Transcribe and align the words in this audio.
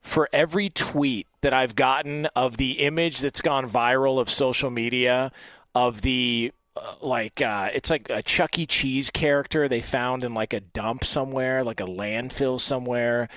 for 0.00 0.28
every 0.32 0.70
tweet 0.70 1.26
that 1.42 1.52
I've 1.52 1.74
gotten 1.74 2.26
of 2.36 2.56
the 2.56 2.72
image 2.80 3.20
that's 3.20 3.40
gone 3.40 3.68
viral 3.68 4.20
of 4.20 4.30
social 4.30 4.70
media 4.70 5.30
of 5.74 6.02
the 6.02 6.52
uh, 6.76 6.94
like 7.00 7.42
uh, 7.42 7.70
it's 7.74 7.90
like 7.90 8.08
a 8.10 8.22
Chuck 8.22 8.58
E. 8.58 8.66
Cheese 8.66 9.10
character 9.10 9.68
they 9.68 9.80
found 9.80 10.24
in 10.24 10.34
like 10.34 10.52
a 10.52 10.60
dump 10.60 11.04
somewhere, 11.04 11.64
like 11.64 11.80
a 11.80 11.86
landfill 11.86 12.60
somewhere. 12.60 13.28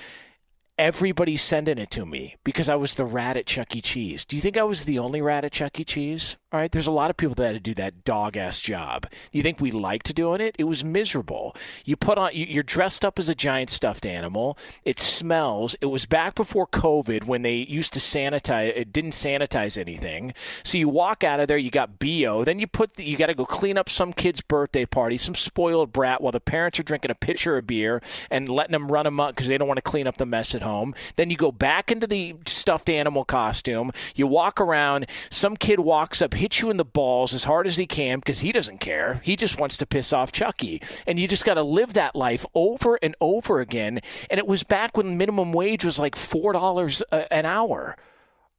Everybody's 0.76 1.42
sending 1.42 1.78
it 1.78 1.90
to 1.92 2.04
me 2.04 2.36
because 2.42 2.68
I 2.68 2.74
was 2.74 2.94
the 2.94 3.04
rat 3.04 3.36
at 3.36 3.46
Chuck 3.46 3.76
E. 3.76 3.80
Cheese. 3.80 4.24
Do 4.24 4.34
you 4.34 4.42
think 4.42 4.56
I 4.56 4.64
was 4.64 4.84
the 4.84 4.98
only 4.98 5.20
rat 5.20 5.44
at 5.44 5.52
Chuck 5.52 5.78
E. 5.78 5.84
Cheese? 5.84 6.36
All 6.54 6.60
right, 6.60 6.70
there's 6.70 6.86
a 6.86 6.92
lot 6.92 7.10
of 7.10 7.16
people 7.16 7.34
that 7.34 7.60
do 7.64 7.74
that 7.74 8.04
dog 8.04 8.36
ass 8.36 8.60
job. 8.60 9.08
You 9.32 9.42
think 9.42 9.60
we 9.60 9.72
liked 9.72 10.14
doing 10.14 10.40
it? 10.40 10.54
It 10.56 10.64
was 10.64 10.84
miserable. 10.84 11.56
You 11.84 11.96
put 11.96 12.16
on, 12.16 12.30
you're 12.32 12.62
dressed 12.62 13.04
up 13.04 13.18
as 13.18 13.28
a 13.28 13.34
giant 13.34 13.70
stuffed 13.70 14.06
animal. 14.06 14.56
It 14.84 15.00
smells. 15.00 15.74
It 15.80 15.86
was 15.86 16.06
back 16.06 16.36
before 16.36 16.68
COVID 16.68 17.24
when 17.24 17.42
they 17.42 17.56
used 17.56 17.92
to 17.94 17.98
sanitize. 17.98 18.72
It 18.76 18.92
didn't 18.92 19.14
sanitize 19.14 19.76
anything. 19.76 20.32
So 20.62 20.78
you 20.78 20.88
walk 20.88 21.24
out 21.24 21.40
of 21.40 21.48
there, 21.48 21.58
you 21.58 21.72
got 21.72 21.98
bo. 21.98 22.44
Then 22.44 22.60
you 22.60 22.68
put, 22.68 22.94
the, 22.94 23.04
you 23.04 23.16
got 23.16 23.26
to 23.26 23.34
go 23.34 23.46
clean 23.46 23.76
up 23.76 23.90
some 23.90 24.12
kid's 24.12 24.40
birthday 24.40 24.86
party, 24.86 25.16
some 25.16 25.34
spoiled 25.34 25.92
brat, 25.92 26.20
while 26.20 26.30
the 26.30 26.38
parents 26.38 26.78
are 26.78 26.84
drinking 26.84 27.10
a 27.10 27.16
pitcher 27.16 27.56
of 27.58 27.66
beer 27.66 28.00
and 28.30 28.48
letting 28.48 28.70
them 28.70 28.86
run 28.92 29.08
up 29.08 29.34
because 29.34 29.48
they 29.48 29.58
don't 29.58 29.66
want 29.66 29.78
to 29.78 29.82
clean 29.82 30.06
up 30.06 30.18
the 30.18 30.24
mess 30.24 30.54
at 30.54 30.62
home. 30.62 30.94
Then 31.16 31.30
you 31.30 31.36
go 31.36 31.50
back 31.50 31.90
into 31.90 32.06
the 32.06 32.36
stuffed 32.46 32.88
animal 32.88 33.24
costume. 33.24 33.90
You 34.14 34.28
walk 34.28 34.60
around. 34.60 35.08
Some 35.30 35.56
kid 35.56 35.80
walks 35.80 36.22
up 36.22 36.32
hit 36.44 36.60
you 36.60 36.68
in 36.68 36.76
the 36.76 36.84
balls 36.84 37.32
as 37.32 37.44
hard 37.44 37.66
as 37.66 37.78
he 37.78 37.86
can 37.86 38.18
because 38.18 38.40
he 38.40 38.52
doesn't 38.52 38.76
care. 38.76 39.18
He 39.24 39.34
just 39.34 39.58
wants 39.58 39.78
to 39.78 39.86
piss 39.86 40.12
off 40.12 40.30
Chucky. 40.30 40.82
And 41.06 41.18
you 41.18 41.26
just 41.26 41.46
got 41.46 41.54
to 41.54 41.62
live 41.62 41.94
that 41.94 42.14
life 42.14 42.44
over 42.54 42.98
and 43.02 43.16
over 43.18 43.60
again. 43.60 44.00
And 44.28 44.38
it 44.38 44.46
was 44.46 44.62
back 44.62 44.94
when 44.94 45.16
minimum 45.16 45.54
wage 45.54 45.86
was 45.86 45.98
like 45.98 46.14
$4 46.14 47.02
an 47.30 47.46
hour. 47.46 47.96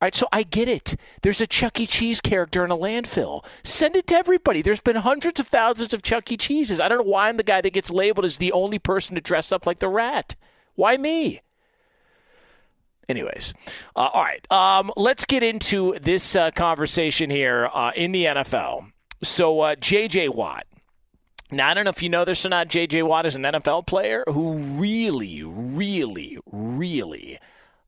All 0.01 0.07
right, 0.07 0.16
so 0.16 0.28
I 0.34 0.41
get 0.41 0.68
it. 0.68 0.96
There's 1.22 1.41
a 1.41 1.46
Chuck 1.46 1.79
E. 1.79 1.85
Cheese 1.85 2.22
character 2.22 2.66
in 2.66 2.72
a 2.72 2.75
landfill. 2.75 3.46
Send 3.63 3.96
it 3.96 4.07
to 4.07 4.16
everybody. 4.16 4.63
There's 4.63 4.81
been 4.81 4.96
hundreds 4.96 5.40
of 5.40 5.46
thousands 5.46 5.94
of 5.94 6.02
Chuck 6.02 6.31
E. 6.31 6.38
Cheeses. 6.38 6.79
I 6.79 6.88
don't 6.88 7.06
know 7.06 7.12
why 7.12 7.29
I'm 7.29 7.38
the 7.38 7.44
guy 7.44 7.62
that 7.62 7.73
gets 7.73 7.91
labeled 7.91 8.25
as 8.25 8.38
the 8.38 8.52
only 8.52 8.79
person 8.79 9.13
to 9.13 9.22
dress 9.22 9.52
up 9.52 9.67
like 9.67 9.78
the 9.78 9.90
rat. 9.90 10.35
Why 10.73 10.97
me? 10.97 11.41
Anyways, 13.07 13.53
uh, 13.95 14.09
all 14.13 14.23
right. 14.23 14.51
Um, 14.51 14.91
let's 14.97 15.25
get 15.25 15.43
into 15.43 15.97
this 16.01 16.35
uh, 16.35 16.51
conversation 16.51 17.29
here 17.29 17.69
uh, 17.73 17.91
in 17.95 18.11
the 18.11 18.25
NFL. 18.25 18.91
So, 19.23 19.61
uh, 19.61 19.75
J.J. 19.75 20.29
Watt. 20.29 20.66
Now, 21.51 21.69
I 21.69 21.73
don't 21.75 21.83
know 21.83 21.91
if 21.91 22.01
you 22.01 22.09
know 22.09 22.25
this 22.25 22.45
or 22.45 22.49
not. 22.49 22.67
J.J. 22.67 23.03
Watt 23.03 23.25
is 23.25 23.35
an 23.35 23.43
NFL 23.43 23.85
player 23.85 24.23
who 24.27 24.53
really, 24.57 25.43
really, 25.43 26.39
really 26.51 27.39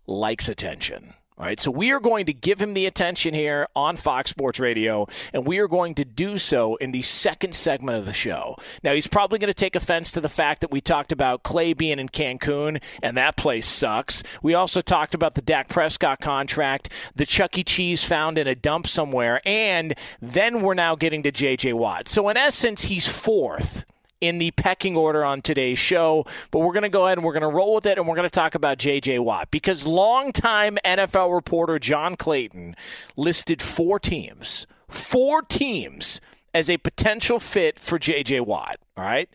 likes 0.05 0.47
attention. 0.47 1.13
All 1.39 1.45
right, 1.45 1.59
so 1.59 1.69
we 1.69 1.91
are 1.91 1.99
going 1.99 2.25
to 2.25 2.33
give 2.33 2.59
him 2.59 2.73
the 2.73 2.87
attention 2.87 3.35
here 3.35 3.67
on 3.75 3.95
Fox 3.95 4.31
Sports 4.31 4.59
Radio, 4.59 5.05
and 5.31 5.45
we 5.45 5.59
are 5.59 5.67
going 5.67 5.93
to 5.93 6.03
do 6.03 6.39
so 6.39 6.77
in 6.77 6.91
the 6.91 7.03
second 7.03 7.53
segment 7.53 7.99
of 7.99 8.07
the 8.07 8.13
show. 8.13 8.55
Now, 8.81 8.93
he's 8.93 9.05
probably 9.05 9.37
going 9.37 9.49
to 9.49 9.53
take 9.53 9.75
offense 9.75 10.11
to 10.13 10.21
the 10.21 10.29
fact 10.29 10.61
that 10.61 10.71
we 10.71 10.81
talked 10.81 11.11
about 11.11 11.43
Clay 11.43 11.73
being 11.73 11.99
in 11.99 12.09
Cancun, 12.09 12.81
and 13.03 13.15
that 13.17 13.37
place 13.37 13.67
sucks. 13.67 14.23
We 14.41 14.55
also 14.55 14.81
talked 14.81 15.13
about 15.13 15.35
the 15.35 15.43
Dak 15.43 15.69
Prescott 15.69 16.21
contract, 16.21 16.91
the 17.15 17.25
Chuck 17.27 17.55
E. 17.55 17.63
Cheese 17.63 18.03
found 18.03 18.39
in 18.39 18.47
a 18.47 18.55
dump 18.55 18.87
somewhere, 18.87 19.39
and 19.45 19.93
then 20.19 20.63
we're 20.63 20.73
now 20.73 20.95
getting 20.95 21.21
to 21.21 21.31
J.J. 21.31 21.73
Watt. 21.73 22.07
So, 22.07 22.29
in 22.29 22.37
essence, 22.37 22.85
he's 22.85 23.07
fourth 23.07 23.85
in 24.21 24.37
the 24.37 24.51
pecking 24.51 24.95
order 24.95 25.23
on 25.23 25.41
today's 25.41 25.77
show, 25.77 26.25
but 26.51 26.59
we're 26.59 26.73
going 26.73 26.83
to 26.83 26.89
go 26.89 27.05
ahead 27.05 27.17
and 27.17 27.25
we're 27.25 27.33
going 27.33 27.41
to 27.41 27.47
roll 27.47 27.75
with 27.75 27.85
it 27.85 27.97
and 27.97 28.07
we're 28.07 28.15
going 28.15 28.29
to 28.29 28.29
talk 28.29 28.55
about 28.55 28.77
J.J. 28.77 29.19
Watt 29.19 29.51
because 29.51 29.85
longtime 29.85 30.77
NFL 30.83 31.33
reporter 31.33 31.79
John 31.79 32.15
Clayton 32.15 32.75
listed 33.15 33.61
four 33.61 33.99
teams, 33.99 34.65
four 34.87 35.41
teams 35.41 36.19
as 36.53 36.69
a 36.69 36.77
potential 36.77 37.39
fit 37.39 37.79
for 37.79 37.99
J.J. 37.99 38.41
Watt. 38.41 38.77
All 38.95 39.03
right. 39.03 39.29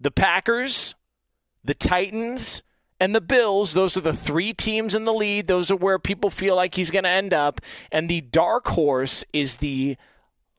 The 0.00 0.10
Packers, 0.10 0.94
the 1.62 1.74
Titans, 1.74 2.62
and 3.00 3.14
the 3.14 3.20
Bills, 3.20 3.74
those 3.74 3.96
are 3.96 4.02
the 4.02 4.12
three 4.12 4.52
teams 4.52 4.94
in 4.94 5.04
the 5.04 5.12
lead. 5.12 5.46
Those 5.46 5.70
are 5.70 5.76
where 5.76 5.98
people 5.98 6.30
feel 6.30 6.56
like 6.56 6.74
he's 6.74 6.90
going 6.90 7.04
to 7.04 7.10
end 7.10 7.34
up. 7.34 7.60
And 7.92 8.08
the 8.08 8.22
dark 8.22 8.68
horse 8.68 9.24
is 9.32 9.58
the 9.58 9.96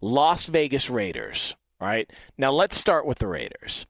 Las 0.01 0.47
Vegas 0.47 0.89
Raiders. 0.89 1.55
All 1.81 1.87
right. 1.87 2.09
Now 2.37 2.51
let's 2.51 2.77
start 2.77 3.05
with 3.05 3.19
the 3.19 3.27
Raiders. 3.27 3.85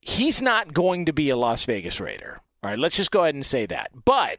He's 0.00 0.42
not 0.42 0.72
going 0.72 1.06
to 1.06 1.12
be 1.12 1.30
a 1.30 1.36
Las 1.36 1.64
Vegas 1.64 2.00
Raider. 2.00 2.40
All 2.62 2.70
right. 2.70 2.78
Let's 2.78 2.96
just 2.96 3.10
go 3.10 3.22
ahead 3.22 3.34
and 3.34 3.44
say 3.44 3.66
that. 3.66 3.90
But 4.04 4.38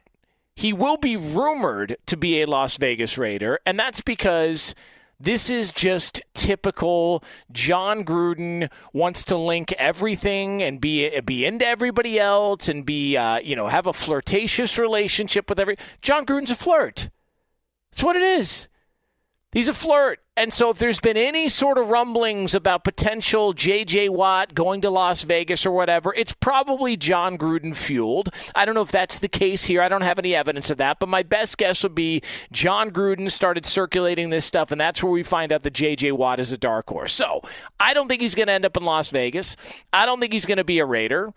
he 0.54 0.72
will 0.72 0.96
be 0.96 1.16
rumored 1.16 1.96
to 2.06 2.16
be 2.16 2.42
a 2.42 2.46
Las 2.46 2.76
Vegas 2.76 3.16
Raider, 3.16 3.58
and 3.64 3.78
that's 3.78 4.00
because 4.00 4.74
this 5.18 5.48
is 5.48 5.72
just 5.72 6.20
typical. 6.34 7.22
Jon 7.50 8.04
Gruden 8.04 8.70
wants 8.92 9.24
to 9.24 9.38
link 9.38 9.72
everything 9.78 10.62
and 10.62 10.80
be 10.80 11.20
be 11.20 11.46
into 11.46 11.66
everybody 11.66 12.18
else 12.18 12.68
and 12.68 12.84
be 12.84 13.16
uh, 13.16 13.38
you 13.38 13.56
know 13.56 13.68
have 13.68 13.86
a 13.86 13.92
flirtatious 13.92 14.76
relationship 14.78 15.48
with 15.48 15.58
every. 15.58 15.76
Jon 16.02 16.26
Gruden's 16.26 16.50
a 16.50 16.56
flirt. 16.56 17.08
That's 17.90 18.02
what 18.02 18.16
it 18.16 18.22
is. 18.22 18.68
He's 19.52 19.68
a 19.68 19.74
flirt. 19.74 20.20
And 20.34 20.50
so 20.50 20.70
if 20.70 20.78
there's 20.78 20.98
been 20.98 21.18
any 21.18 21.50
sort 21.50 21.76
of 21.76 21.90
rumblings 21.90 22.54
about 22.54 22.84
potential 22.84 23.52
J.J. 23.52 24.08
Watt 24.08 24.54
going 24.54 24.80
to 24.80 24.88
Las 24.88 25.24
Vegas 25.24 25.66
or 25.66 25.72
whatever, 25.72 26.14
it's 26.14 26.32
probably 26.32 26.96
Jon 26.96 27.36
Gruden 27.36 27.76
fueled. 27.76 28.30
I 28.54 28.64
don't 28.64 28.74
know 28.74 28.80
if 28.80 28.90
that's 28.90 29.18
the 29.18 29.28
case 29.28 29.66
here. 29.66 29.82
I 29.82 29.90
don't 29.90 30.00
have 30.00 30.18
any 30.18 30.34
evidence 30.34 30.70
of 30.70 30.78
that, 30.78 30.98
but 30.98 31.10
my 31.10 31.22
best 31.22 31.58
guess 31.58 31.82
would 31.82 31.94
be 31.94 32.22
Jon 32.50 32.90
Gruden 32.90 33.30
started 33.30 33.66
circulating 33.66 34.30
this 34.30 34.46
stuff, 34.46 34.72
and 34.72 34.80
that's 34.80 35.02
where 35.02 35.12
we 35.12 35.22
find 35.22 35.52
out 35.52 35.64
that 35.64 35.74
J.J. 35.74 36.12
Watt 36.12 36.40
is 36.40 36.50
a 36.50 36.56
dark 36.56 36.88
horse. 36.88 37.12
So 37.12 37.42
I 37.78 37.92
don't 37.92 38.08
think 38.08 38.22
he's 38.22 38.34
going 38.34 38.46
to 38.46 38.54
end 38.54 38.64
up 38.64 38.78
in 38.78 38.84
Las 38.84 39.10
Vegas. 39.10 39.58
I 39.92 40.06
don't 40.06 40.18
think 40.18 40.32
he's 40.32 40.46
going 40.46 40.56
to 40.56 40.64
be 40.64 40.78
a 40.78 40.86
Raider. 40.86 41.34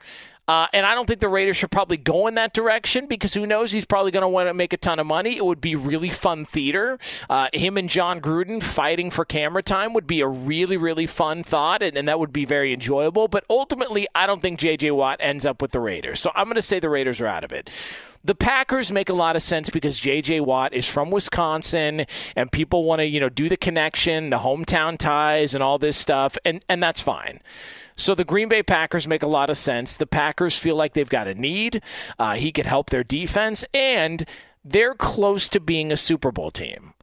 Uh, 0.47 0.67
and 0.73 0.85
I 0.85 0.93
don't 0.93 1.07
think 1.07 1.19
the 1.19 1.29
Raiders 1.29 1.57
should 1.57 1.71
probably 1.71 1.97
go 1.97 2.27
in 2.27 2.35
that 2.35 2.53
direction 2.53 3.07
because 3.07 3.33
who 3.33 3.47
knows? 3.47 3.71
He's 3.71 3.85
probably 3.85 4.11
going 4.11 4.21
to 4.21 4.27
want 4.27 4.47
to 4.47 4.53
make 4.53 4.73
a 4.73 4.77
ton 4.77 4.99
of 4.99 5.07
money. 5.07 5.37
It 5.37 5.45
would 5.45 5.61
be 5.61 5.75
really 5.75 6.09
fun 6.09 6.45
theater. 6.45 6.99
Uh, 7.29 7.47
him 7.53 7.77
and 7.77 7.89
Jon 7.89 8.21
Gruden 8.21 8.61
fighting 8.61 9.09
for 9.09 9.25
camera 9.25 9.63
time 9.63 9.93
would 9.93 10.05
be 10.05 10.21
a 10.21 10.27
really, 10.27 10.77
really 10.77 11.07
fun 11.07 11.43
thought, 11.43 11.81
and, 11.81 11.97
and 11.97 12.07
that 12.07 12.19
would 12.19 12.31
be 12.31 12.45
very 12.45 12.73
enjoyable. 12.73 13.27
But 13.27 13.43
ultimately, 13.49 14.07
I 14.13 14.27
don't 14.27 14.41
think 14.41 14.59
J.J. 14.59 14.91
Watt 14.91 15.17
ends 15.19 15.45
up 15.45 15.61
with 15.61 15.71
the 15.71 15.79
Raiders. 15.79 16.19
So 16.19 16.31
I'm 16.35 16.45
going 16.45 16.55
to 16.55 16.61
say 16.61 16.79
the 16.79 16.89
Raiders 16.89 17.19
are 17.21 17.27
out 17.27 17.43
of 17.43 17.51
it. 17.51 17.69
The 18.23 18.35
Packers 18.35 18.91
make 18.91 19.09
a 19.09 19.13
lot 19.13 19.35
of 19.35 19.43
sense 19.43 19.69
because 19.69 19.99
J.J. 19.99 20.41
Watt 20.41 20.73
is 20.73 20.89
from 20.89 21.11
Wisconsin, 21.11 22.05
and 22.35 22.51
people 22.51 22.83
want 22.83 22.99
to, 22.99 23.05
you 23.05 23.19
know, 23.19 23.29
do 23.29 23.49
the 23.49 23.57
connection, 23.57 24.31
the 24.31 24.39
hometown 24.39 24.97
ties, 24.97 25.53
and 25.53 25.63
all 25.63 25.77
this 25.77 25.97
stuff, 25.97 26.37
and 26.43 26.63
and 26.67 26.81
that's 26.81 27.01
fine. 27.01 27.39
So 27.95 28.13
the 28.13 28.25
Green 28.25 28.49
Bay 28.49 28.63
Packers 28.63 29.07
make 29.07 29.23
a 29.23 29.27
lot 29.27 29.49
of 29.49 29.57
sense. 29.57 29.95
The 29.95 30.07
Packers 30.07 30.57
feel 30.57 30.75
like 30.75 30.93
they've 30.93 31.09
got 31.09 31.27
a 31.27 31.35
need. 31.35 31.81
Uh, 32.19 32.35
he 32.35 32.51
could 32.51 32.65
help 32.65 32.89
their 32.89 33.03
defense, 33.03 33.65
and 33.73 34.27
they're 34.63 34.95
close 34.95 35.47
to 35.49 35.59
being 35.59 35.91
a 35.91 35.97
Super 35.97 36.31
Bowl 36.31 36.51
team. 36.51 36.93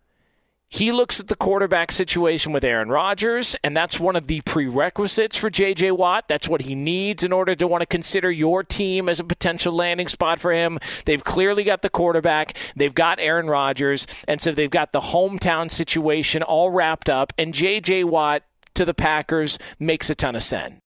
He 0.73 0.91
looks 0.91 1.21
at 1.21 1.29
the 1.29 1.37
quarterback 1.37 1.93
situation 1.93 2.51
with 2.51 2.65
Aaron 2.65 2.89
Rodgers, 2.89 3.55
and 3.63 3.77
that's 3.77 4.01
one 4.01 4.17
of 4.17 4.27
the 4.27 4.41
prerequisites 4.41 5.37
for 5.37 5.51
J.J. 5.51 5.91
Watt. 5.91 6.29
That's 6.29 6.49
what 6.49 6.63
he 6.63 6.75
needs 6.75 7.23
in 7.23 7.31
order 7.31 7.55
to 7.55 7.67
want 7.67 7.83
to 7.83 7.87
consider 7.87 8.31
your 8.31 8.65
team 8.65 9.07
as 9.11 9.21
a 9.21 9.25
potential 9.25 9.75
landing 9.75 10.09
spot 10.09 10.39
for 10.39 10.51
him. 10.51 10.79
They've 11.05 11.23
clearly 11.23 11.63
got 11.63 11.83
the 11.83 11.91
quarterback, 11.91 12.57
they've 12.75 12.95
got 12.95 13.21
Aaron 13.21 13.49
Rodgers, 13.49 14.07
and 14.27 14.41
so 14.41 14.53
they've 14.53 14.71
got 14.71 14.93
the 14.93 15.01
hometown 15.01 15.71
situation 15.71 16.43
all 16.43 16.71
wrapped 16.71 17.11
up, 17.11 17.35
and 17.37 17.53
J.J. 17.53 18.05
Watt 18.05 18.43
to 18.73 18.87
the 18.87 18.95
Packers 18.95 19.59
makes 19.79 20.09
a 20.09 20.15
ton 20.15 20.35
of 20.35 20.43
sense. 20.43 20.82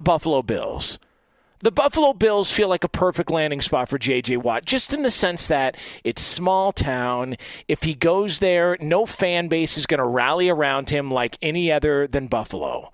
Buffalo 0.00 0.42
Bills. 0.42 0.98
The 1.62 1.70
Buffalo 1.70 2.14
Bills 2.14 2.50
feel 2.50 2.68
like 2.68 2.84
a 2.84 2.88
perfect 2.88 3.30
landing 3.30 3.60
spot 3.60 3.90
for 3.90 3.98
J.J. 3.98 4.38
Watt, 4.38 4.64
just 4.64 4.94
in 4.94 5.02
the 5.02 5.10
sense 5.10 5.46
that 5.48 5.76
it's 6.04 6.22
small 6.22 6.72
town. 6.72 7.36
If 7.68 7.82
he 7.82 7.94
goes 7.94 8.38
there, 8.38 8.78
no 8.80 9.04
fan 9.04 9.48
base 9.48 9.76
is 9.76 9.84
going 9.84 9.98
to 9.98 10.06
rally 10.06 10.48
around 10.48 10.88
him 10.88 11.10
like 11.10 11.36
any 11.42 11.70
other 11.70 12.06
than 12.06 12.28
Buffalo. 12.28 12.90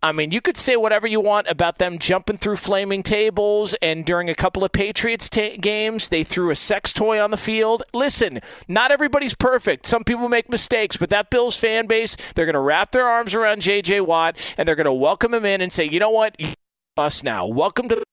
I 0.00 0.12
mean, 0.12 0.30
you 0.30 0.40
could 0.40 0.56
say 0.56 0.76
whatever 0.76 1.08
you 1.08 1.20
want 1.20 1.48
about 1.48 1.78
them 1.78 1.98
jumping 1.98 2.36
through 2.36 2.56
flaming 2.56 3.02
tables, 3.02 3.74
and 3.82 4.04
during 4.04 4.30
a 4.30 4.34
couple 4.34 4.62
of 4.62 4.70
Patriots 4.70 5.28
games, 5.28 6.08
they 6.08 6.22
threw 6.22 6.50
a 6.50 6.54
sex 6.54 6.92
toy 6.92 7.20
on 7.20 7.32
the 7.32 7.36
field. 7.36 7.82
Listen, 7.92 8.40
not 8.68 8.92
everybody's 8.92 9.34
perfect. 9.34 9.86
Some 9.86 10.04
people 10.04 10.28
make 10.28 10.48
mistakes, 10.48 10.96
but 10.96 11.10
that 11.10 11.30
Bills 11.30 11.58
fan 11.58 11.88
base, 11.88 12.16
they're 12.36 12.46
going 12.46 12.54
to 12.54 12.60
wrap 12.60 12.92
their 12.92 13.08
arms 13.08 13.34
around 13.34 13.60
J.J. 13.60 14.02
Watt, 14.02 14.36
and 14.56 14.68
they're 14.68 14.76
going 14.76 14.84
to 14.84 14.92
welcome 14.92 15.34
him 15.34 15.44
in 15.44 15.60
and 15.60 15.72
say, 15.72 15.84
you 15.84 15.98
know 15.98 16.10
what? 16.10 16.36
You're 16.38 16.54
Us 16.96 17.24
now. 17.24 17.48
Welcome 17.48 17.88
to 17.88 18.04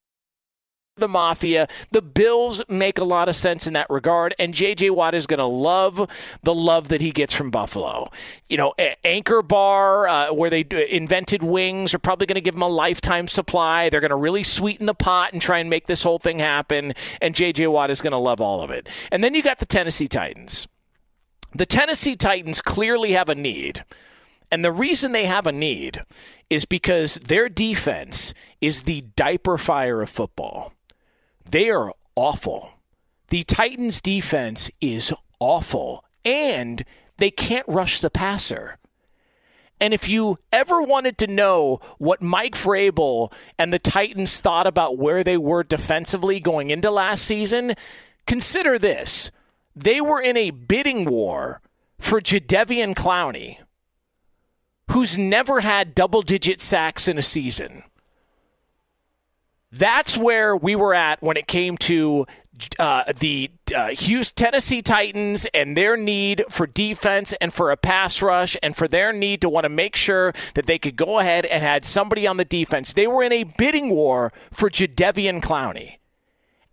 the 0.97 1.07
mafia. 1.09 1.67
The 1.91 2.01
Bills 2.01 2.63
make 2.69 2.97
a 2.97 3.03
lot 3.03 3.27
of 3.27 3.35
sense 3.35 3.67
in 3.67 3.73
that 3.73 3.89
regard, 3.89 4.33
and 4.39 4.53
J.J. 4.53 4.91
Watt 4.91 5.13
is 5.13 5.27
going 5.27 5.39
to 5.39 5.45
love 5.45 6.09
the 6.41 6.53
love 6.53 6.87
that 6.87 7.01
he 7.01 7.11
gets 7.11 7.33
from 7.33 7.51
Buffalo. 7.51 8.09
You 8.47 8.55
know, 8.55 8.73
Anchor 9.03 9.41
Bar, 9.41 10.07
uh, 10.07 10.33
where 10.33 10.49
they 10.49 10.65
invented 10.89 11.43
wings, 11.43 11.93
are 11.93 11.99
probably 11.99 12.27
going 12.27 12.35
to 12.35 12.41
give 12.41 12.55
him 12.55 12.61
a 12.61 12.69
lifetime 12.69 13.27
supply. 13.27 13.89
They're 13.89 13.99
going 13.99 14.09
to 14.11 14.15
really 14.15 14.43
sweeten 14.43 14.85
the 14.85 14.93
pot 14.93 15.33
and 15.33 15.41
try 15.41 15.57
and 15.59 15.69
make 15.69 15.87
this 15.87 16.01
whole 16.01 16.17
thing 16.17 16.39
happen, 16.39 16.93
and 17.21 17.35
J.J. 17.35 17.67
Watt 17.67 17.91
is 17.91 17.99
going 17.99 18.11
to 18.11 18.17
love 18.17 18.39
all 18.39 18.61
of 18.61 18.71
it. 18.71 18.87
And 19.11 19.21
then 19.21 19.35
you 19.35 19.43
got 19.43 19.59
the 19.59 19.65
Tennessee 19.65 20.07
Titans. 20.07 20.65
The 21.53 21.65
Tennessee 21.65 22.15
Titans 22.15 22.61
clearly 22.61 23.11
have 23.11 23.27
a 23.27 23.35
need. 23.35 23.83
And 24.49 24.63
the 24.63 24.71
reason 24.71 25.11
they 25.11 25.25
have 25.25 25.47
a 25.47 25.51
need 25.51 26.03
is 26.49 26.63
because 26.63 27.15
their 27.15 27.49
defense 27.49 28.33
is 28.61 28.83
the 28.83 29.01
diaper 29.17 29.57
fire 29.57 30.01
of 30.01 30.09
football. 30.09 30.71
They 31.49 31.69
are 31.69 31.93
awful. 32.15 32.71
The 33.29 33.43
Titans' 33.43 34.01
defense 34.01 34.69
is 34.81 35.13
awful, 35.39 36.03
and 36.23 36.83
they 37.17 37.31
can't 37.31 37.67
rush 37.67 37.99
the 37.99 38.09
passer. 38.09 38.77
And 39.79 39.93
if 39.93 40.07
you 40.07 40.37
ever 40.53 40.81
wanted 40.81 41.17
to 41.19 41.27
know 41.27 41.79
what 41.97 42.21
Mike 42.21 42.55
Vrabel 42.55 43.31
and 43.59 43.73
the 43.73 43.79
Titans 43.79 44.39
thought 44.39 44.65
about 44.65 44.97
where 44.97 45.23
they 45.23 45.37
were 45.37 45.63
defensively 45.63 46.39
going 46.39 46.69
into 46.69 46.89
last 46.89 47.25
season, 47.25 47.75
consider 48.25 48.79
this. 48.79 49.31
They 49.75 49.99
were 49.99 50.21
in 50.21 50.37
a 50.37 50.51
bidding 50.51 51.05
war 51.05 51.61
for 51.99 52.21
Jadeveon 52.21 52.95
Clowney, 52.95 53.57
who's 54.91 55.17
never 55.17 55.59
had 55.59 55.93
double 55.93 56.21
digit 56.21 56.61
sacks 56.61 57.07
in 57.09 57.17
a 57.17 57.21
season. 57.21 57.83
That's 59.75 60.17
where 60.17 60.55
we 60.55 60.75
were 60.75 60.95
at 60.95 61.21
when 61.21 61.35
it 61.35 61.47
came 61.47 61.77
to 61.79 62.25
uh, 62.79 63.11
the 63.19 63.51
uh, 63.75 63.87
Houston, 63.87 64.45
Tennessee 64.45 64.81
Titans 64.81 65.45
and 65.53 65.75
their 65.75 65.97
need 65.97 66.45
for 66.49 66.65
defense 66.65 67.33
and 67.41 67.53
for 67.53 67.71
a 67.71 67.77
pass 67.77 68.21
rush 68.21 68.55
and 68.63 68.73
for 68.73 68.87
their 68.87 69.11
need 69.11 69.41
to 69.41 69.49
want 69.49 69.65
to 69.65 69.69
make 69.69 69.97
sure 69.97 70.33
that 70.53 70.65
they 70.65 70.79
could 70.79 70.95
go 70.95 71.19
ahead 71.19 71.45
and 71.45 71.61
had 71.61 71.83
somebody 71.83 72.25
on 72.25 72.37
the 72.37 72.45
defense. 72.45 72.93
They 72.93 73.07
were 73.07 73.23
in 73.23 73.33
a 73.33 73.43
bidding 73.43 73.89
war 73.89 74.31
for 74.49 74.69
Jadeveon 74.69 75.41
Clowney. 75.41 75.97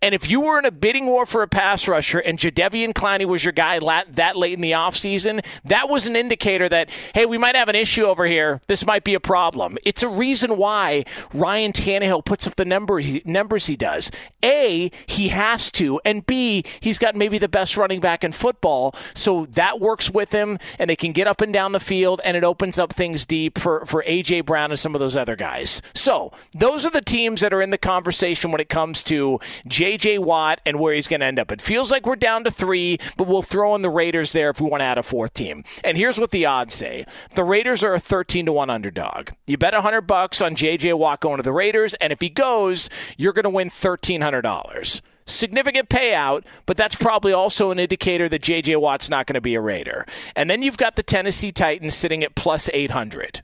And 0.02 0.14
if 0.14 0.28
you 0.28 0.40
were 0.40 0.58
in 0.58 0.64
a 0.64 0.72
bidding 0.72 1.06
war 1.06 1.24
for 1.24 1.42
a 1.42 1.48
pass 1.48 1.86
rusher 1.86 2.18
and 2.18 2.38
Jadeveon 2.38 2.92
Clowney 2.92 3.24
was 3.24 3.44
your 3.44 3.52
guy 3.52 3.78
that 4.10 4.36
late 4.36 4.52
in 4.52 4.60
the 4.60 4.72
offseason, 4.72 5.44
that 5.64 5.88
was 5.88 6.08
an 6.08 6.16
indicator 6.16 6.68
that, 6.68 6.90
hey, 7.14 7.24
we 7.24 7.38
might 7.38 7.54
have 7.54 7.68
an 7.68 7.76
issue 7.76 8.02
over 8.02 8.26
here. 8.26 8.60
This 8.66 8.84
might 8.84 9.04
be 9.04 9.14
a 9.14 9.20
problem. 9.20 9.78
It's 9.84 10.02
a 10.02 10.08
reason 10.08 10.56
why 10.56 11.04
Ryan 11.32 11.72
Tannehill 11.72 12.24
puts 12.24 12.46
up 12.46 12.56
the 12.56 12.64
number 12.64 12.98
he, 12.98 13.22
numbers 13.24 13.66
he 13.66 13.76
does. 13.76 14.10
A, 14.44 14.90
he 15.06 15.28
has 15.28 15.70
to, 15.72 16.00
and 16.04 16.26
B, 16.26 16.64
he's 16.80 16.98
got 16.98 17.14
maybe 17.14 17.38
the 17.38 17.48
best 17.48 17.76
running 17.76 18.00
back 18.00 18.24
in 18.24 18.32
football. 18.32 18.94
So 19.14 19.46
that 19.52 19.80
works 19.80 20.10
with 20.10 20.32
him, 20.32 20.58
and 20.78 20.90
they 20.90 20.96
can 20.96 21.12
get 21.12 21.28
up 21.28 21.40
and 21.40 21.52
down 21.52 21.72
the 21.72 21.80
field, 21.80 22.20
and 22.24 22.36
it 22.36 22.42
opens 22.42 22.78
up 22.78 22.92
things 22.92 23.24
deep 23.24 23.58
for, 23.58 23.86
for 23.86 24.02
A.J. 24.06 24.42
Brown 24.42 24.70
and 24.70 24.78
some 24.78 24.94
of 24.94 25.00
those 25.00 25.16
other 25.16 25.36
guys. 25.36 25.80
So 25.94 26.32
those 26.52 26.84
are 26.84 26.90
the 26.90 27.00
teams 27.00 27.40
that 27.40 27.52
are 27.52 27.62
in 27.62 27.70
the 27.70 27.78
conversation 27.78 28.50
when 28.50 28.60
it 28.60 28.68
comes 28.68 29.04
to 29.04 29.38
J. 29.66 29.91
J.J. 29.92 30.18
Watt 30.18 30.60
and 30.64 30.78
where 30.78 30.94
he's 30.94 31.06
going 31.06 31.20
to 31.20 31.26
end 31.26 31.38
up. 31.38 31.52
It 31.52 31.60
feels 31.60 31.90
like 31.90 32.06
we're 32.06 32.16
down 32.16 32.44
to 32.44 32.50
three, 32.50 32.98
but 33.18 33.26
we'll 33.26 33.42
throw 33.42 33.74
in 33.74 33.82
the 33.82 33.90
Raiders 33.90 34.32
there 34.32 34.48
if 34.48 34.58
we 34.58 34.70
want 34.70 34.80
to 34.80 34.86
add 34.86 34.96
a 34.96 35.02
fourth 35.02 35.34
team. 35.34 35.64
And 35.84 35.98
here's 35.98 36.18
what 36.18 36.30
the 36.30 36.46
odds 36.46 36.72
say: 36.72 37.04
the 37.34 37.44
Raiders 37.44 37.84
are 37.84 37.94
a 37.94 38.00
13 38.00 38.46
to 38.46 38.52
one 38.52 38.70
underdog. 38.70 39.30
You 39.46 39.58
bet 39.58 39.74
100 39.74 40.02
bucks 40.02 40.40
on 40.40 40.54
J.J. 40.54 40.94
Watt 40.94 41.20
going 41.20 41.36
to 41.36 41.42
the 41.42 41.52
Raiders, 41.52 41.92
and 41.94 42.10
if 42.10 42.20
he 42.20 42.30
goes, 42.30 42.88
you're 43.18 43.34
going 43.34 43.44
to 43.44 43.50
win 43.50 43.68
$1,300 43.68 45.02
significant 45.24 45.88
payout, 45.88 46.42
but 46.66 46.76
that's 46.76 46.96
probably 46.96 47.32
also 47.32 47.70
an 47.70 47.78
indicator 47.78 48.28
that 48.28 48.42
J.J. 48.42 48.76
Watt's 48.76 49.08
not 49.08 49.26
going 49.26 49.34
to 49.34 49.40
be 49.40 49.54
a 49.54 49.60
Raider. 49.60 50.04
And 50.34 50.50
then 50.50 50.62
you've 50.62 50.76
got 50.76 50.96
the 50.96 51.02
Tennessee 51.02 51.52
Titans 51.52 51.94
sitting 51.94 52.24
at 52.24 52.34
plus 52.34 52.68
800. 52.74 53.40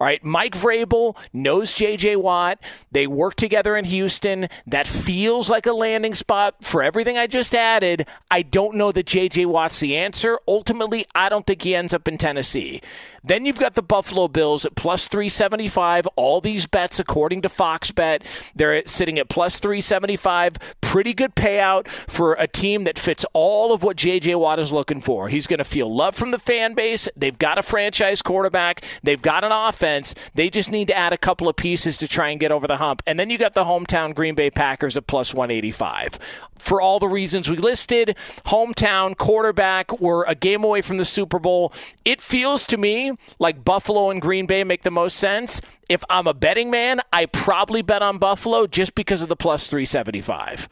All 0.00 0.06
right, 0.06 0.24
Mike 0.24 0.54
Vrabel 0.54 1.14
knows 1.34 1.74
J.J. 1.74 2.16
Watt. 2.16 2.58
They 2.90 3.06
work 3.06 3.34
together 3.34 3.76
in 3.76 3.84
Houston. 3.84 4.48
That 4.66 4.88
feels 4.88 5.50
like 5.50 5.66
a 5.66 5.74
landing 5.74 6.14
spot 6.14 6.54
for 6.62 6.82
everything 6.82 7.18
I 7.18 7.26
just 7.26 7.54
added. 7.54 8.06
I 8.30 8.40
don't 8.40 8.76
know 8.76 8.92
that 8.92 9.04
J.J. 9.04 9.44
Watt's 9.44 9.78
the 9.78 9.98
answer. 9.98 10.38
Ultimately, 10.48 11.04
I 11.14 11.28
don't 11.28 11.46
think 11.46 11.60
he 11.60 11.74
ends 11.74 11.92
up 11.92 12.08
in 12.08 12.16
Tennessee. 12.16 12.80
Then 13.22 13.44
you've 13.44 13.58
got 13.58 13.74
the 13.74 13.82
Buffalo 13.82 14.26
Bills 14.28 14.64
at 14.64 14.74
plus 14.74 15.06
375. 15.06 16.06
All 16.16 16.40
these 16.40 16.64
bets, 16.64 16.98
according 16.98 17.42
to 17.42 17.50
Fox 17.50 17.90
Bet, 17.90 18.24
they're 18.54 18.82
sitting 18.86 19.18
at 19.18 19.28
plus 19.28 19.58
375. 19.58 20.56
Pretty 20.80 21.12
good 21.12 21.34
payout 21.34 21.88
for 21.88 22.32
a 22.38 22.46
team 22.46 22.84
that 22.84 22.98
fits 22.98 23.26
all 23.34 23.74
of 23.74 23.82
what 23.82 23.98
J.J. 23.98 24.36
Watt 24.36 24.58
is 24.58 24.72
looking 24.72 25.02
for. 25.02 25.28
He's 25.28 25.46
going 25.46 25.58
to 25.58 25.64
feel 25.64 25.94
love 25.94 26.14
from 26.14 26.30
the 26.30 26.38
fan 26.38 26.72
base. 26.72 27.06
They've 27.14 27.38
got 27.38 27.58
a 27.58 27.62
franchise 27.62 28.22
quarterback. 28.22 28.82
They've 29.02 29.20
got 29.20 29.44
an 29.44 29.52
offense. 29.52 29.89
They 30.34 30.50
just 30.50 30.70
need 30.70 30.88
to 30.88 30.96
add 30.96 31.12
a 31.12 31.18
couple 31.18 31.48
of 31.48 31.56
pieces 31.56 31.98
to 31.98 32.08
try 32.08 32.30
and 32.30 32.40
get 32.40 32.52
over 32.52 32.66
the 32.66 32.76
hump. 32.76 33.02
And 33.06 33.18
then 33.18 33.30
you 33.30 33.38
got 33.38 33.54
the 33.54 33.64
hometown 33.64 34.14
Green 34.14 34.34
Bay 34.34 34.50
Packers 34.50 34.96
at 34.96 35.06
plus 35.06 35.34
185. 35.34 36.18
For 36.56 36.80
all 36.80 36.98
the 36.98 37.08
reasons 37.08 37.48
we 37.48 37.56
listed, 37.56 38.16
hometown 38.46 39.16
quarterback, 39.16 40.00
we're 40.00 40.24
a 40.24 40.34
game 40.34 40.62
away 40.62 40.82
from 40.82 40.98
the 40.98 41.04
Super 41.04 41.38
Bowl. 41.38 41.72
It 42.04 42.20
feels 42.20 42.66
to 42.68 42.76
me 42.76 43.12
like 43.38 43.64
Buffalo 43.64 44.10
and 44.10 44.20
Green 44.20 44.46
Bay 44.46 44.64
make 44.64 44.82
the 44.82 44.90
most 44.90 45.16
sense. 45.16 45.60
If 45.88 46.04
I'm 46.10 46.26
a 46.26 46.34
betting 46.34 46.70
man, 46.70 47.00
I 47.12 47.26
probably 47.26 47.82
bet 47.82 48.02
on 48.02 48.18
Buffalo 48.18 48.66
just 48.66 48.94
because 48.94 49.22
of 49.22 49.28
the 49.28 49.36
plus 49.36 49.68
375. 49.68 50.68